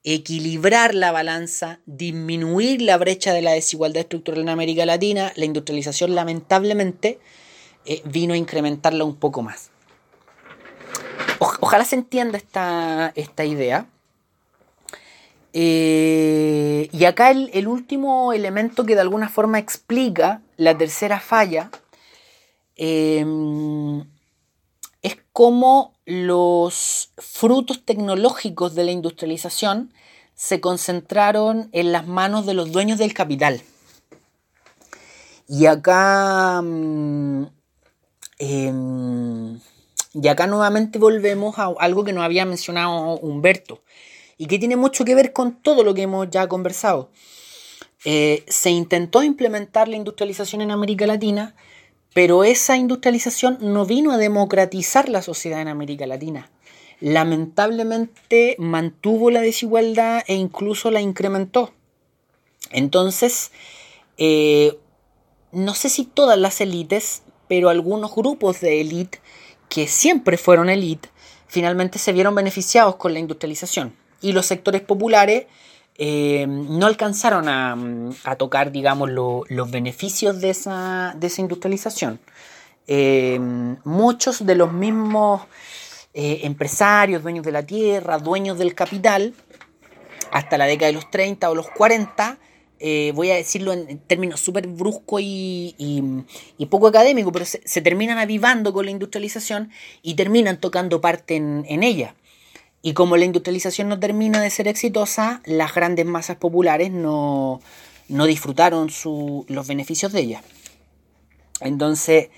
[0.04, 6.16] equilibrar la balanza, disminuir la brecha de la desigualdad estructural en América Latina, la industrialización
[6.16, 7.20] lamentablemente
[7.86, 9.72] eh, vino a incrementarla un poco más.
[11.40, 13.88] ojalá se entienda esta, esta idea.
[15.52, 21.72] Eh, y acá el, último elemento que de alguna forma explica la tercera falla
[22.76, 23.26] es
[25.40, 29.94] cómo los frutos tecnológicos de la industrialización
[30.36, 33.62] se concentraron en las manos de los dueños del capital.
[35.48, 37.46] Y acá, mm,
[38.40, 39.62] em,
[40.14, 43.82] y acá nuevamente volvemos a algo que nos había mencionado Humberto
[44.38, 47.12] y que tiene mucho que ver con todo lo que hemos ya conversado.
[48.04, 51.56] Eh, se intentó implementar la industrialización en América Latina,
[52.14, 56.50] pero esa industrialización no vino a democratizar la sociedad en América Latina.
[57.00, 61.72] Lamentablemente mantuvo la desigualdad e incluso la incrementó.
[62.72, 63.52] Entonces,
[64.18, 64.78] eh,
[65.52, 69.20] no sé si todas las élites, pero algunos grupos de élite
[69.70, 71.10] que siempre fueron élite,
[71.48, 73.96] finalmente se vieron beneficiados con la industrialización.
[74.22, 75.46] Y los sectores populares
[76.02, 82.22] eh, no alcanzaron a, tocar, digamos, los beneficios de esa, industrialización.
[82.88, 83.38] Eh,
[83.84, 85.42] muchos de los mismos
[86.14, 89.34] eh, empresarios, dueños de la tierra, dueños del capital,
[90.32, 92.40] hasta la década de los 30 o los 40,
[92.80, 96.24] eh, voy a decirlo en, términos súper bruscos y,
[96.70, 99.70] poco académicos, pero se, terminan avivando con la industrialización
[100.02, 102.16] y terminan tocando parte en, ella.
[102.82, 107.60] Y como la industrialización no termina de ser exitosa, las grandes masas populares no,
[108.08, 108.90] disfrutaron
[109.48, 110.44] los beneficios de ella.
[111.60, 112.30] Entonces,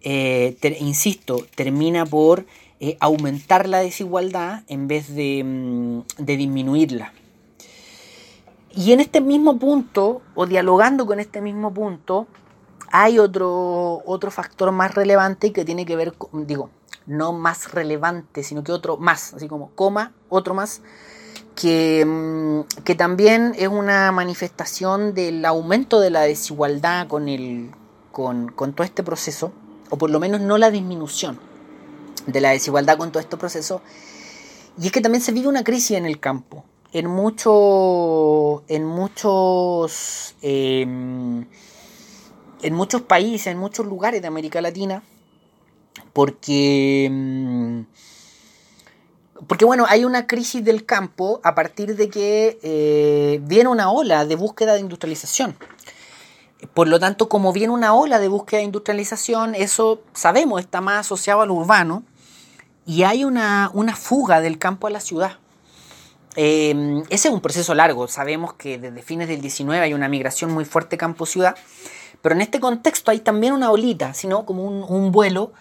[0.00, 2.46] eh, insisto, termina por
[2.80, 7.12] eh, aumentar la desigualdad en vez de mm, disminuirla.
[8.74, 12.26] Y en este mismo punto, o dialogando con este mismo punto,
[12.90, 16.70] hay otro, otro factor más relevante que tiene que ver, con, digo,
[17.06, 20.82] no más relevante, sino que otro más, así como coma, otro más,
[21.54, 27.70] que, mm, que también es una manifestación del aumento de la desigualdad con, el,
[28.10, 29.52] con, con todo este proceso,
[29.90, 31.38] o por lo menos no la disminución
[32.26, 33.82] de la desigualdad con todo este proceso,
[34.80, 37.06] y es que también se vive una crisis en el campo en,
[38.68, 41.46] en muchos em,
[42.62, 45.02] en muchos países, en muchos lugares de América Latina,
[46.12, 47.86] porque em,
[49.46, 54.24] porque bueno, hay una crisis del campo a partir de que eh, viene una ola
[54.24, 55.56] de búsqueda de industrialización.
[56.74, 61.00] Por lo tanto, como viene una ola de búsqueda de industrialización, eso sabemos está más
[61.00, 62.04] asociado al urbano
[62.86, 65.38] y hay una, una fuga del campo a la ciudad.
[66.34, 68.08] Em, ese es un proceso largo.
[68.08, 71.56] Sabemos que desde fines del 19 hay una migración muy fuerte campo-ciudad,
[72.22, 75.52] pero en este contexto hay también una olita, sino como un, vuelo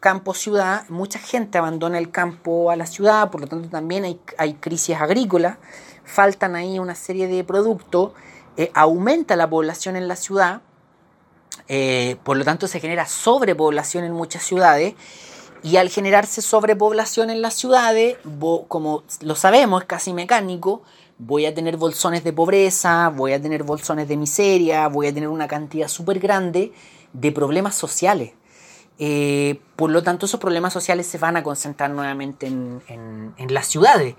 [0.00, 0.88] campo-ciudad.
[0.88, 4.96] Mucha gente abandona el campo a la ciudad, por lo tanto también hay, hay crisis
[4.96, 5.58] agrícolas,
[6.04, 8.12] faltan ahí una serie de productos,
[8.56, 10.62] eh, aumenta la población en la ciudad,
[11.68, 14.94] eh, por lo tanto se genera sobrepoblación en muchas ciudades
[15.62, 18.18] y al generarse sobrepoblación en las ciudades,
[18.68, 20.82] como lo sabemos, es casi mecánico,
[21.18, 25.28] voy a tener bolsones de pobreza, voy a tener bolsones de miseria, voy a tener
[25.28, 26.72] una cantidad súper grande
[27.12, 28.32] de problemas sociales.
[28.98, 34.14] Eh, por lo tanto, esos problemas sociales se van a concentrar nuevamente en, las ciudades.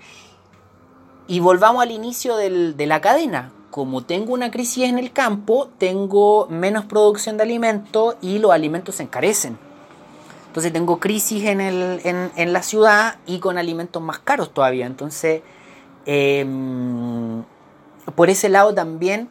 [1.26, 3.52] Y volvamos al inicio de la cadena.
[3.70, 8.96] Como tengo una crisis en el campo, tengo menos producción de alimentos y los alimentos
[8.96, 9.58] se encarecen.
[10.48, 14.86] Entonces tengo crisis en, la ciudad y con alimentos más caros todavía.
[14.86, 15.42] Entonces,
[16.06, 17.44] em,
[18.14, 19.28] por ese lado también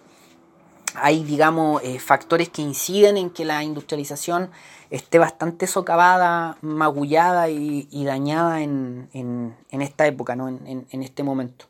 [1.01, 4.49] hay, digamos, eh, factores que inciden en que la industrialización
[4.89, 10.47] esté bastante socavada, magullada y, dañada en, esta época, ¿no?
[10.47, 11.65] en, este momento.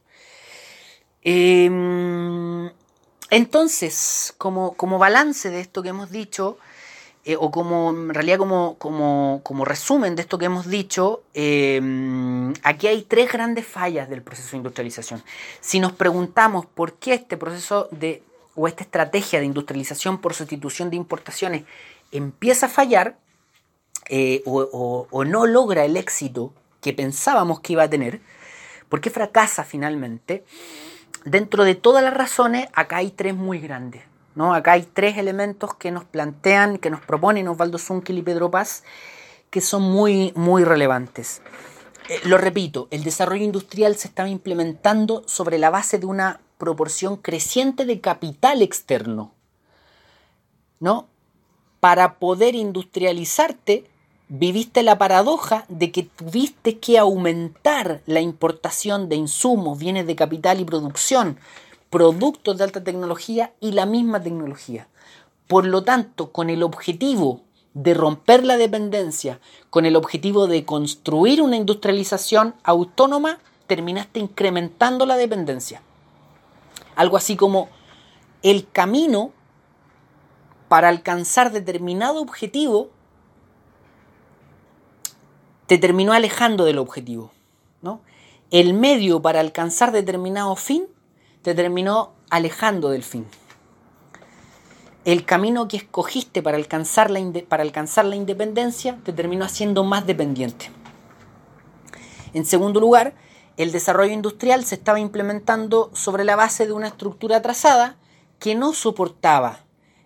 [1.24, 2.70] Em,
[3.30, 6.58] entonces, como, balance de esto que hemos dicho,
[7.26, 11.82] eh, o como en realidad como, resumen de esto que hemos dicho, eh,
[12.64, 15.22] aquí hay tres grandes fallas del proceso de industrialización.
[15.60, 18.24] Si nos preguntamos por qué este proceso de,
[18.58, 21.64] o esta estrategia de industrialización por sustitución de importaciones
[22.12, 23.18] empieza a fallar
[24.10, 28.20] eh, o, no logra el éxito que pensábamos que iba a tener,
[28.90, 30.44] ¿por qué fracasa finalmente?
[31.24, 34.04] Dentro de todas las razones, acá hay tres muy grandes.
[34.40, 38.84] Acá hay tres elementos que nos plantean, que nos proponen Osvaldo Zunkel y Pedro Paz,
[39.50, 41.42] que son muy, muy relevantes.
[42.08, 47.18] Eh, lo repito, el desarrollo industrial se estaba implementando sobre la base de una proporción
[47.18, 49.34] creciente de capital externo.
[50.80, 51.08] ¿No?
[51.80, 53.90] Para poder industrializarte,
[54.30, 60.60] viviste la paradoja de que tuviste que aumentar la importación de insumos, bienes de capital
[60.60, 61.38] y producción
[61.90, 64.88] productos de alta tecnología y la misma tecnología.
[65.48, 67.42] Por lo tanto, con el objetivo
[67.74, 69.40] de romper la dependencia,
[69.70, 75.82] con el objetivo de construir una industrialización autónoma, terminaste incrementando la dependencia.
[76.98, 77.70] Algo así como
[78.44, 79.32] el camino
[80.68, 82.90] para alcanzar determinado objetivo
[85.66, 87.32] te terminó alejando del objetivo.
[87.82, 88.02] ¿no?
[88.52, 90.86] el medio para alcanzar determinado fin
[91.42, 93.26] te terminó alejando del fin.
[95.06, 100.06] El camino que escogiste para alcanzar la, para alcanzar la independencia te terminó haciendo más
[100.06, 100.70] dependiente.
[102.34, 103.14] En segundo lugar,
[103.58, 107.98] el desarrollo industrial se estaba implementando sobre la base de una estructura trazada
[108.40, 109.62] que no soportaba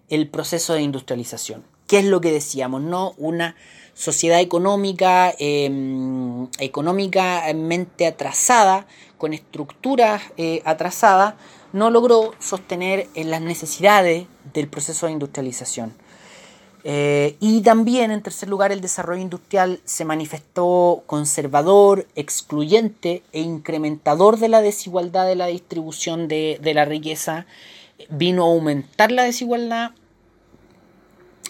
[0.09, 1.63] el proceso de industrialización.
[1.85, 2.81] ¿Qué es lo que decíamos?
[2.81, 3.55] No una
[3.93, 8.87] sociedad económica, em, económicamente atrasada,
[9.17, 11.35] con estructuras eh, atrasadas,
[11.73, 15.93] no logró sostener las necesidades del proceso de industrialización.
[16.83, 24.37] Eh, y también, en tercer lugar, el desarrollo industrial se manifestó conservador, excluyente e incrementador
[24.37, 27.45] de la desigualdad de la distribución de, la riqueza.
[28.09, 29.91] Vino a aumentar la desigualdad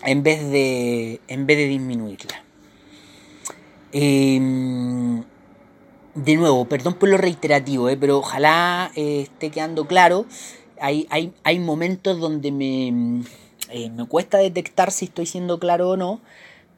[0.04, 2.44] en vez de, en vez de disminuirla.
[3.94, 5.24] Em,
[6.16, 10.26] de nuevo, perdón por lo reiterativo, eh, pero ojalá eh, esté quedando claro.
[10.82, 13.24] Hay, hay, hay momentos donde me
[13.72, 16.20] eh, me cuesta detectar si estoy siendo claro o no,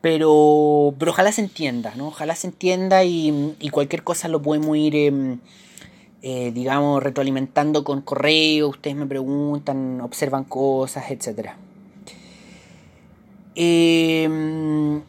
[0.01, 2.07] pero, pero ojalá se entienda, ¿no?
[2.09, 5.39] Ojalá se entienda y, cualquier cosa lo podemos ir, em,
[6.21, 11.51] eh, digamos, retroalimentando con correo, ustedes me preguntan, observan cosas, etc.
[13.55, 15.01] Em,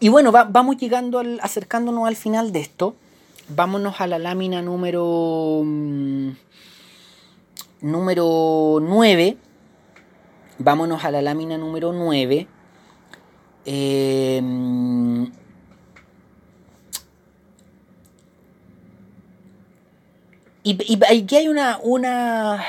[0.00, 2.96] y bueno, vamos llegando, al, acercándonos al final de esto.
[3.48, 5.64] Vámonos a la lámina número...
[7.80, 9.36] Número 9.
[10.58, 12.48] Vámonos a la lámina número 9.
[13.66, 14.42] Eh,
[20.64, 22.64] y, aquí hay una, una...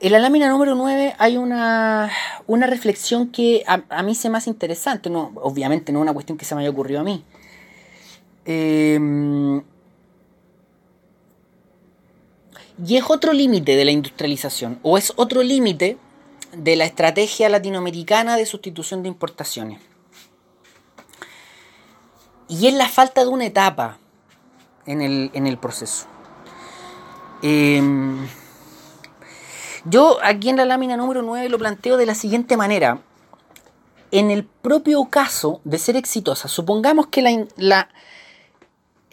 [0.00, 2.10] En la lámina número 9 hay una,
[2.46, 5.08] una reflexión que a, mí se me hace interesante.
[5.08, 7.24] No, obviamente no es una cuestión que se me haya ocurrido a mí.
[8.44, 9.62] Eh,
[12.84, 15.96] Y es otro límite de la industrialización, o es otro límite
[16.52, 19.80] de la estrategia latinoamericana de sustitución de importaciones.
[22.48, 23.98] Y es la falta de una etapa
[24.86, 26.06] en el, proceso.
[27.42, 28.26] Em,
[29.84, 33.00] yo aquí en la lámina número 9 lo planteo de la siguiente manera.
[34.12, 37.22] En el propio caso de ser exitosa, supongamos que
[37.56, 37.88] la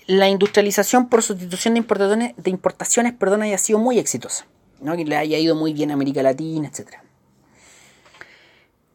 [0.08, 4.46] la industrialización por sustitución de importaciones, de importaciones haya sido muy exitosa,
[4.82, 4.96] ¿no?
[4.96, 6.96] que le haya ido muy bien a América Latina, etc.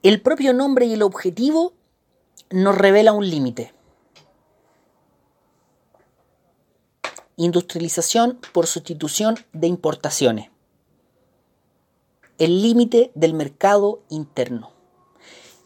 [0.02, 1.72] El propio nombre y el objetivo
[2.50, 3.72] nos revela un límite.
[7.36, 10.50] Industrialización por sustitución de importaciones.
[12.38, 14.72] El límite del mercado interno.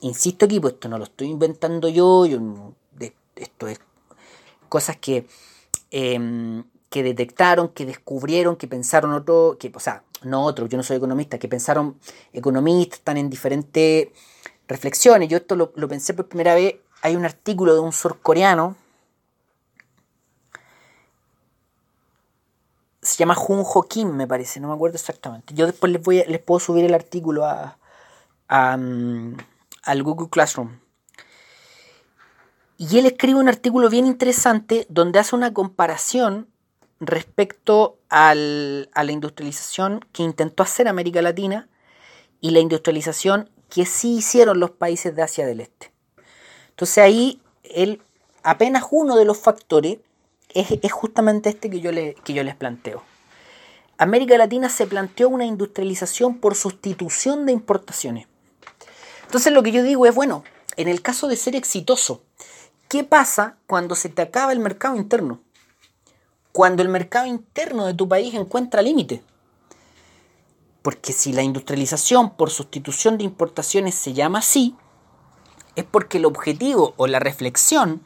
[0.00, 2.74] Insisto aquí, pues esto no lo estoy inventando yo, yo
[3.36, 3.80] esto es
[4.72, 5.26] cosas que,
[5.90, 10.82] em, que detectaron, que descubrieron, que pensaron otro, que, o sea, no otros, yo no
[10.82, 11.98] soy economista, que pensaron
[12.32, 14.08] economistas, están en diferentes
[14.68, 15.28] reflexiones.
[15.28, 18.76] Yo esto lo, pensé por primera vez, hay un artículo de un surcoreano,
[23.02, 25.52] se llama Jun Ho Kim, me parece, no me acuerdo exactamente.
[25.52, 27.76] Yo después les, voy les puedo subir el artículo a,
[28.78, 29.36] mm,
[29.82, 30.81] al Google Classroom.
[32.84, 36.48] Y él escribe un artículo bien interesante donde hace una comparación
[36.98, 41.68] respecto a la industrialización que intentó hacer América Latina
[42.40, 45.92] y la industrialización que sí hicieron los países de Asia del Este.
[46.70, 48.02] Entonces ahí él,
[48.42, 49.98] apenas uno de los factores
[50.48, 53.04] es, justamente este que yo, que yo les planteo.
[53.96, 58.26] América Latina se planteó una industrialización por sustitución de importaciones.
[59.26, 60.42] Entonces lo que yo digo es, bueno,
[60.76, 62.24] en el caso de ser exitoso,
[62.92, 65.40] ¿Qué pasa cuando se te acaba el mercado interno?
[66.52, 69.24] Cuando el mercado interno de tu país encuentra límite.
[70.82, 74.76] Porque si la industrialización por sustitución de importaciones se llama así,
[75.74, 78.02] es porque el objetivo o la reflexión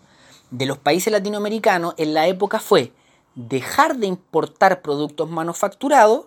[0.52, 2.92] de los países latinoamericanos en la época fue
[3.34, 6.26] dejar de importar productos manufacturados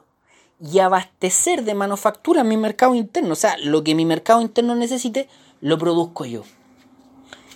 [0.60, 3.32] y abastecer de manufactura mi mercado interno.
[3.32, 5.30] O sea, lo que mi mercado interno necesite,
[5.62, 6.44] lo produzco yo.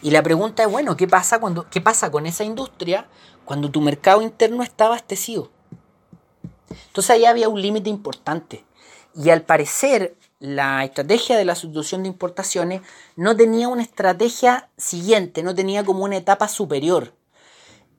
[0.03, 3.07] Y la pregunta es, bueno, ¿qué pasa, cuando, ¿qué pasa con esa industria
[3.45, 5.49] cuando tu mercado interno está abastecido?
[6.87, 8.65] Entonces ahí había un límite importante.
[9.15, 12.81] Y al parecer la estrategia de la sustitución de importaciones
[13.15, 17.13] no tenía una estrategia siguiente, no tenía como una etapa superior.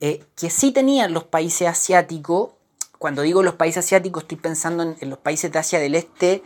[0.01, 2.51] Eh, que sí tenían los países asiáticos,
[2.99, 6.43] cuando digo los países asiáticos estoy pensando en, los países de Asia del Este,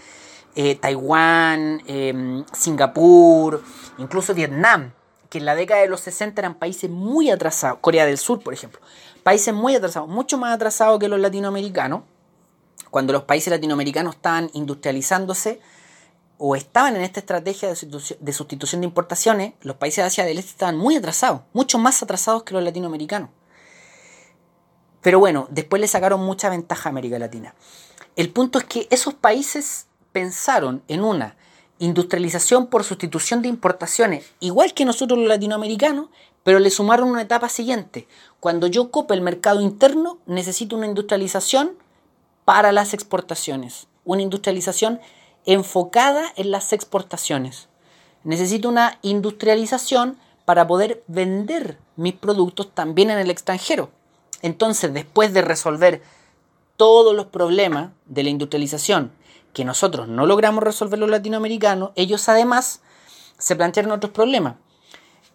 [0.55, 3.61] eh, Taiwán, em, Singapur,
[3.99, 4.93] incluso Vietnam,
[5.29, 8.55] que en la década de los 60 eran países muy atrasados, Corea del Sur, por
[8.55, 8.81] ejemplo,
[9.23, 12.03] países muy atrasados, mucho más atrasados que los latinoamericanos,
[12.91, 15.61] cuando los países latinoamericanos estaban industrializándose
[16.39, 20.53] o estaban en esta estrategia de sustitución de importaciones, los países de Asia del Este
[20.53, 23.31] estaban muy atrasados, mucho más atrasados que los latinoamericanos.
[25.03, 27.55] Pero bueno, después le sacaron mucha ventaja a América Latina.
[28.17, 31.37] El punto es que esos países pensaron en una
[31.79, 36.09] industrialización por sustitución de importaciones, igual que nosotros los latinoamericanos,
[36.43, 38.09] pero le sumaron una etapa siguiente.
[38.41, 41.73] Cuando yo cope el mercado interno, necesito una industrialización
[42.45, 45.01] para las exportaciones, una industrialización
[45.45, 47.69] enfocada en las exportaciones.
[48.25, 53.91] Necesito una industrialización para poder vender mis productos también en el extranjero.
[54.41, 56.03] Entonces, después de resolver
[56.77, 59.13] todos los problemas de la industrialización
[59.59, 62.81] que nosotros no logramos resolver los latinoamericanos, ellos además
[63.39, 64.55] se plantearon otros problemas.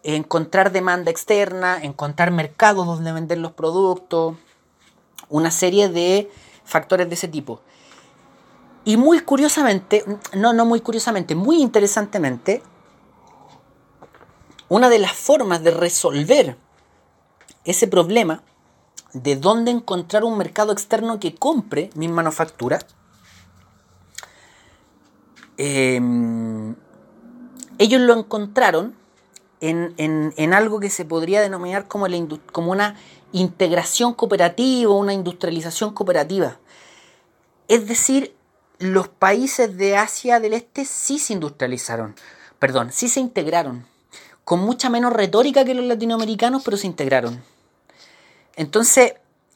[0.02, 4.38] Encontrar demanda externa, encontrar mercados donde vender los productos,
[5.28, 6.32] una serie de
[6.64, 7.60] factores de ese tipo.
[8.86, 12.64] Y muy curiosamente, no, no muy curiosamente, muy interesantemente,
[14.70, 16.58] una de las formas de resolver
[17.66, 18.42] ese problema
[19.12, 22.86] de dónde encontrar un mercado externo que compre mis manufacturas,
[25.64, 26.76] em,
[27.78, 28.96] ellos lo encontraron
[29.62, 32.06] en, algo que se podría denominar como,
[32.72, 32.96] una
[33.32, 36.60] integración cooperativa, una industrialización cooperativa.
[37.70, 38.36] Es decir,
[38.80, 42.16] los países de Asia del Este sí se industrializaron,
[42.60, 43.86] perdón, sí se integraron,
[44.44, 47.42] con mucha menos retórica que los latinoamericanos, pero se integraron.
[48.58, 49.14] Entonces,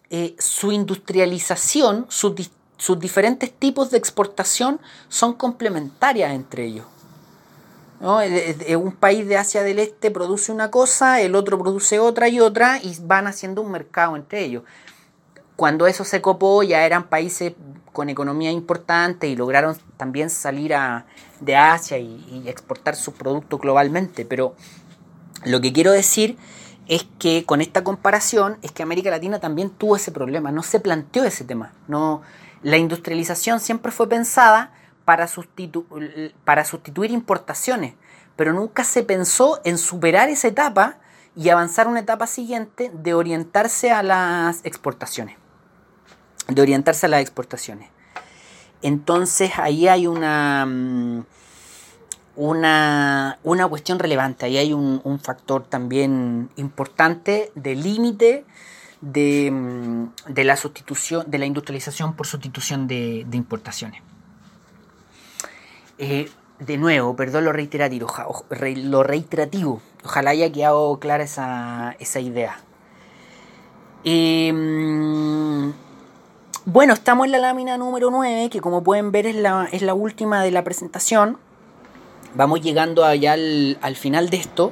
[0.10, 2.34] eh, su industrialización, sus,
[3.00, 4.80] diferentes tipos de exportación
[5.10, 6.86] son complementarias entre ellos.
[8.00, 12.80] Un país de Asia del Este produce una cosa, el otro produce otra y otra,
[12.82, 14.64] y van haciendo un mercado entre ellos.
[15.56, 17.54] Cuando eso se copó, ya eran países
[17.92, 20.76] con economía importante y lograron también salir
[21.40, 24.24] de Asia y, y exportar sus productos globalmente.
[24.24, 24.54] Pero
[25.46, 26.38] lo que quiero decir
[26.88, 30.80] es que con esta comparación es que América Latina también tuvo ese problema, no se
[30.80, 31.74] planteó ese tema.
[31.88, 32.22] No,
[32.64, 34.72] la industrialización siempre fue pensada
[35.06, 35.28] para,
[36.44, 37.94] para sustituir importaciones,
[38.36, 40.98] pero nunca se pensó en superar esa etapa
[41.36, 45.38] y avanzar a una etapa siguiente de orientarse a las exportaciones.
[46.48, 47.90] De orientarse a las exportaciones.
[48.82, 50.66] Entonces ahí hay una...
[50.66, 51.26] Mm,
[52.38, 54.46] una, cuestión relevante.
[54.46, 58.46] Ahí hay un, factor también importante de límite
[59.02, 64.02] de, mm, de, la sustitución, de la industrialización por sustitución de, importaciones.
[65.98, 66.30] Eh,
[66.60, 68.08] de nuevo, perdón lo reiterativo,
[68.76, 69.82] lo reiterativo.
[70.04, 72.60] Ojalá haya quedado clara esa, esa idea.
[74.04, 74.52] Eh,
[76.66, 79.94] bueno, estamos en la lámina número 9, que como pueden ver es la, es la
[79.94, 81.38] última de la presentación
[82.38, 84.72] vamos llegando allá al, final de esto.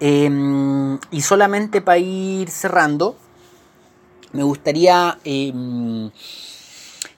[0.00, 3.16] Em, y solamente para ir cerrando,
[4.32, 5.18] me gustaría...
[5.24, 6.10] Em,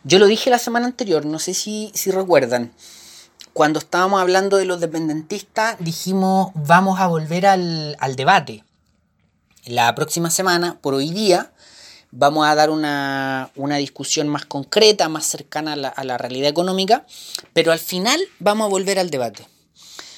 [0.05, 2.73] yo lo dije la semana anterior, no sé si, si recuerdan.
[3.53, 8.65] Cuando estábamos hablando de los dependentistas, dijimos vamos a volver al, al debate.
[9.65, 11.51] La próxima semana, por hoy día,
[12.19, 17.07] vamos a dar una, discusión más concreta, más cercana a la, realidad económica,
[17.53, 19.47] pero al final vamos a volver al debate.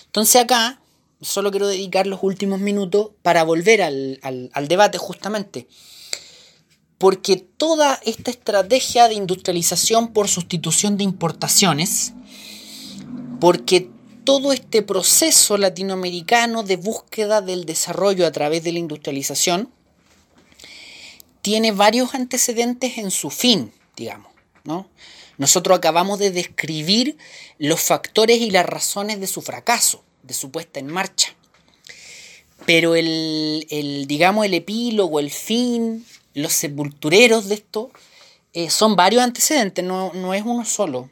[0.07, 0.79] Entonces acá
[1.21, 5.69] solo quiero dedicar los últimos minutos para volver al, al debate justamente.
[6.99, 12.13] Porque toda esta estrategia de industrialización por sustitución de importaciones,
[13.41, 13.91] porque
[14.25, 19.71] todo este proceso latinoamericano de búsqueda del desarrollo a través de la industrialización,
[21.41, 24.31] tiene varios antecedentes en su fin, digamos.
[24.65, 24.87] ¿no?
[25.39, 27.17] Nosotros acabamos de describir
[27.59, 31.35] los factores y las razones de su fracaso, de su puesta en marcha.
[32.67, 37.91] Pero el, digamos, el epílogo, el fin, los sepultureros de esto,
[38.53, 41.11] eh, son varios antecedentes, no, es uno solo.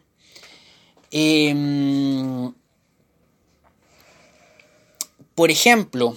[1.11, 2.53] Em,
[5.35, 6.17] por ejemplo,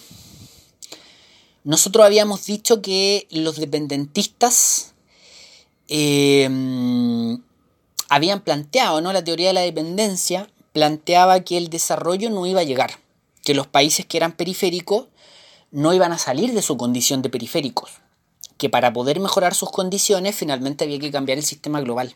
[1.63, 4.93] nosotros habíamos dicho que los dependentistas
[5.87, 7.41] em,
[8.09, 9.13] habían planteado, ¿no?
[9.13, 12.99] La teoría de la dependencia planteaba que el desarrollo no iba a llegar,
[13.43, 15.07] que los países que eran periféricos
[15.71, 17.91] no iban a salir de su condición de periféricos,
[18.57, 22.15] que para poder mejorar sus condiciones finalmente había que cambiar el sistema global.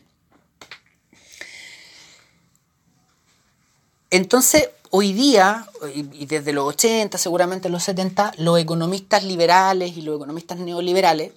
[4.10, 10.16] Entonces, hoy día, y desde los 80, seguramente los 70, los economistas liberales y los
[10.16, 11.32] economistas neoliberales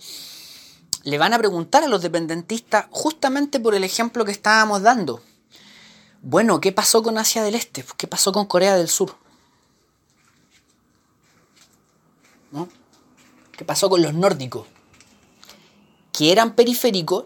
[1.04, 5.22] le van a preguntar a los dependentistas justamente por el ejemplo que estábamos dando.
[6.22, 7.86] Bueno, ¿qué pasó con Asia del Este?
[7.98, 9.16] ¿Qué pasó con Corea del Sur?
[13.58, 14.68] ¿Qué pasó con los nórdicos?
[16.12, 17.26] Que eran periféricos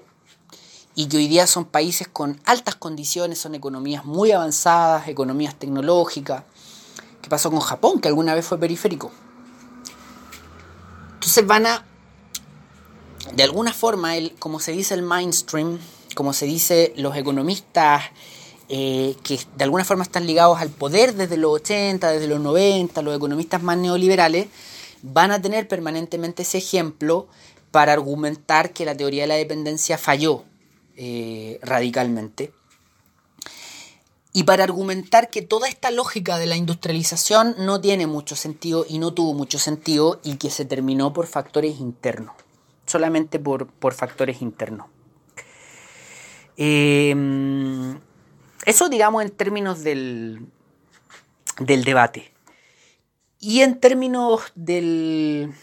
[0.96, 6.44] y que hoy día son países con altas condiciones, son economías muy avanzadas, economías tecnológicas.
[7.22, 9.12] ¿Qué pasó con Japón, que alguna vez fue periférico?
[11.14, 11.86] Entonces van a,
[13.34, 15.80] de alguna forma, el, como se dice el mainstream,
[16.16, 18.04] como se dice los economistas
[18.74, 23.02] eh, que de alguna forma están ligados al poder desde los 80, desde los 90,
[23.02, 24.48] los economistas más neoliberales,
[25.02, 27.28] van a tener permanentemente ese ejemplo
[27.72, 30.46] para argumentar que la teoría de la dependencia falló
[30.96, 32.54] eh, radicalmente.
[34.32, 39.00] Y para argumentar que toda esta lógica de la industrialización no tiene mucho sentido y
[39.00, 42.36] no tuvo mucho sentido y que se terminó por factores internos,
[42.86, 44.88] solamente por, factores internos.
[46.56, 47.14] Eh,
[48.66, 50.48] eso digamos en términos del,
[51.60, 52.34] del debate.
[53.40, 55.54] Y en términos del...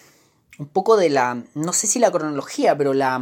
[0.59, 1.43] un poco de la...
[1.55, 3.21] no sé si la cronología, pero la,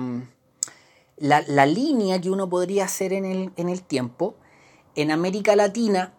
[1.18, 4.36] la, línea que uno podría hacer en el, en el tiempo.
[4.94, 6.14] En América Latina,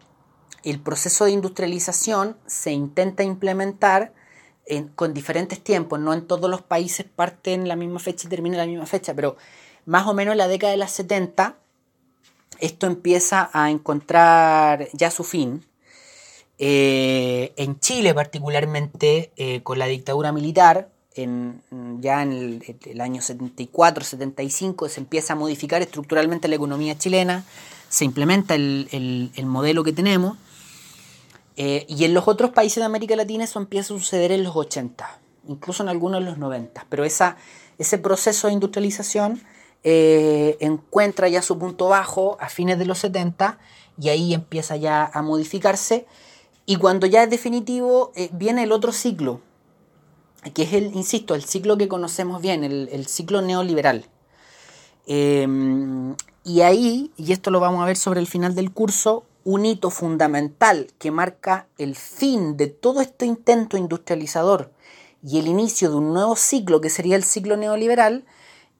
[0.62, 4.12] el proceso de industrialización se intenta implementar
[4.94, 8.56] con diferentes tiempos, no en todos los países parte en la misma fecha y termina
[8.56, 9.36] en la misma fecha, pero
[9.86, 11.56] más o menos en la década de las 70
[12.60, 15.64] esto empieza a encontrar ya su fin.
[16.58, 21.62] Eh, en Chile particularmente, eh, con la dictadura militar, en,
[22.00, 27.44] ya en el, año 74-75 se empieza a modificar estructuralmente la economía chilena,
[27.88, 30.36] se implementa el, modelo que tenemos,
[31.56, 34.54] eh, y en los otros países de América Latina eso empieza a suceder en los
[34.54, 35.18] 80,
[35.48, 37.36] incluso en algunos en los 90, pero esa,
[37.78, 39.42] ese proceso de industrialización
[39.84, 43.58] eh, encuentra ya su punto bajo a fines de los 70
[44.00, 46.06] y ahí empieza ya a modificarse.
[46.66, 49.40] Y cuando ya es definitivo, eh, viene el otro ciclo,
[50.54, 54.06] que es el, insisto, el ciclo que conocemos bien, el, ciclo neoliberal.
[55.06, 56.14] Em,
[56.44, 59.88] y ahí, y esto lo vamos a ver sobre el final del curso, un hito
[59.88, 64.70] fundamental que marca el fin de todo este intento industrializador
[65.22, 68.26] y el inicio de un nuevo ciclo que sería el ciclo neoliberal,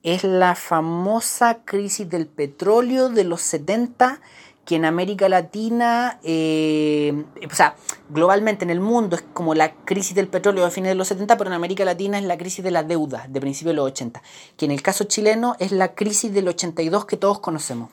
[0.03, 4.21] es la famosa crisis del petróleo de los 70
[4.69, 7.75] que en América Latina, eh, o sea,
[8.11, 11.39] globalmente en el mundo es como la crisis del petróleo a fines de los 70,
[11.39, 14.23] pero en América Latina es la crisis de la deuda de principios de los 80,
[14.59, 17.89] que en el caso chileno es la crisis del 82 que todos conocemos.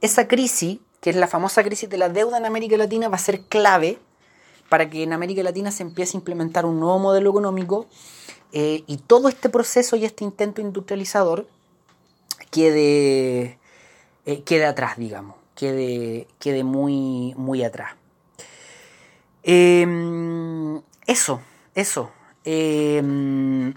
[0.00, 3.18] Esa crisis, que es la famosa crisis de la deuda en América Latina, va a
[3.18, 3.98] ser clave
[4.70, 7.88] para que en América Latina se empiece a implementar un nuevo modelo económico
[8.56, 11.48] eh, y todo este proceso y este intento industrializador
[12.52, 13.58] quede,
[14.26, 17.96] eh, quede atrás, digamos, quede, quede muy, muy atrás.
[19.42, 21.40] Em, eso,
[21.74, 22.12] eso.
[22.44, 23.74] Em,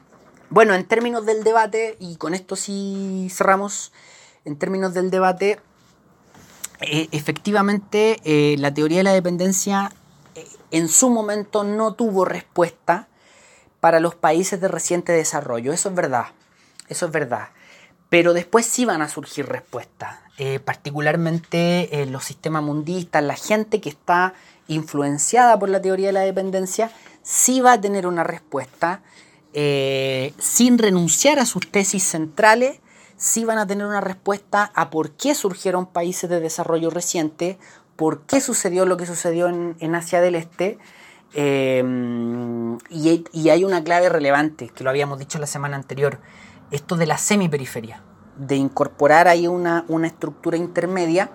[0.52, 3.91] bueno, en términos del debate, y con esto sí cerramos,
[4.45, 5.60] en términos del debate,
[6.82, 8.22] eh, efectivamente
[8.60, 9.91] la teoría de la dependencia
[10.70, 13.08] en su momento no tuvo respuesta
[13.80, 15.74] para los países de reciente desarrollo.
[15.74, 16.28] Eso es verdad,
[16.90, 17.49] eso es verdad.
[18.10, 23.82] Pero después sí van a surgir respuestas, eh, particularmente en los sistemas mundistas, la gente
[23.82, 24.34] que está
[24.68, 26.91] influenciada por la teoría de la dependencia,
[27.22, 29.02] sí va a tener una respuesta
[29.54, 32.80] eh, sin renunciar a sus tesis centrales,
[33.18, 37.58] sí van a tener una respuesta a por qué surgieron países de desarrollo reciente,
[37.95, 40.78] por qué sucedió lo que sucedió en Asia del Este
[41.34, 46.20] Em, y, hay una clave relevante, que lo habíamos dicho la semana anterior,
[46.72, 48.02] esto de la semiperiferia,
[48.38, 51.30] de incorporar ahí una, una estructura intermedia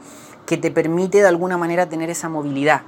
[0.46, 2.82] que te permite de alguna manera tener esa movilidad.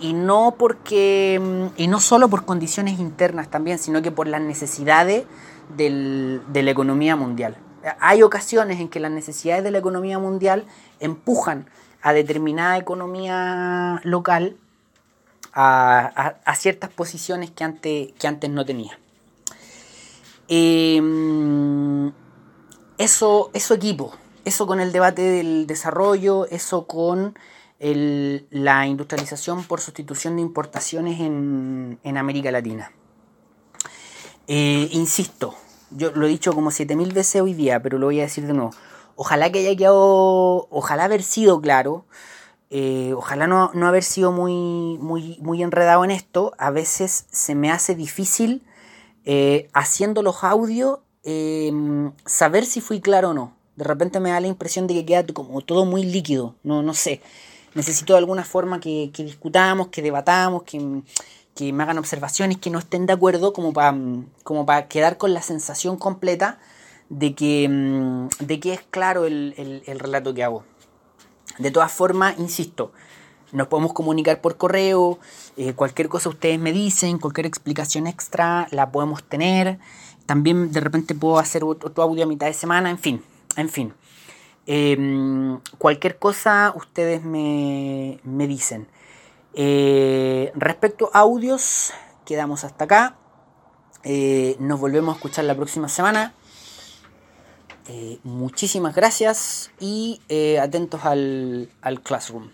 [0.00, 1.70] Y no porque.
[1.76, 5.24] y no solo por condiciones internas también, sino que por las necesidades
[5.76, 7.56] del, de la economía mundial.
[8.00, 10.66] Hay ocasiones en que las necesidades de la economía mundial
[11.00, 11.66] empujan
[12.02, 14.56] a determinada economía local
[15.60, 18.98] a, ciertas posiciones que antes, que antes no tenía.
[20.46, 22.12] Em,
[22.96, 24.14] eso, eso equipo,
[24.44, 27.36] eso con el debate del desarrollo, eso con
[27.80, 32.92] la industrialización por sustitución de importaciones en, América Latina.
[34.46, 35.54] Eh, insisto,
[35.90, 38.52] yo lo he dicho como 7000 veces hoy día, pero lo voy a decir de
[38.52, 38.72] nuevo.
[39.16, 42.04] Ojalá que haya quedado, ojalá haber sido claro
[42.70, 46.52] Eh, ojalá no, no, haber sido muy, muy, muy enredado en esto.
[46.58, 48.62] A veces se me hace difícil
[49.24, 53.56] eh, haciendo los audios em, saber si fui claro o no.
[53.76, 56.56] De repente me da la impresión de que queda como todo muy líquido.
[56.62, 57.22] No, no sé.
[57.74, 61.02] Necesito de alguna forma que, que discutamos, que debatamos, que,
[61.54, 63.96] que, me hagan observaciones, que no estén de acuerdo, como para
[64.42, 66.58] como quedar con la sensación completa
[67.08, 70.64] de que, em, de que es claro el, el relato que hago.
[71.58, 72.92] De todas formas, insisto,
[73.52, 75.18] nos podemos comunicar por correo,
[75.56, 79.78] eh, cualquier cosa ustedes me dicen, cualquier explicación extra la podemos tener.
[80.26, 83.22] También de repente puedo hacer otro audio a mitad de semana, en fin,
[83.56, 83.94] en fin.
[84.66, 88.86] Em, cualquier cosa ustedes me, me dicen.
[89.54, 91.92] Eh, respecto a audios,
[92.26, 93.16] quedamos hasta acá.
[94.04, 96.34] Eh, nos volvemos a escuchar la próxima semana.
[97.88, 102.50] Eh, muchísimas gracias y eh, atentos al, al Classroom.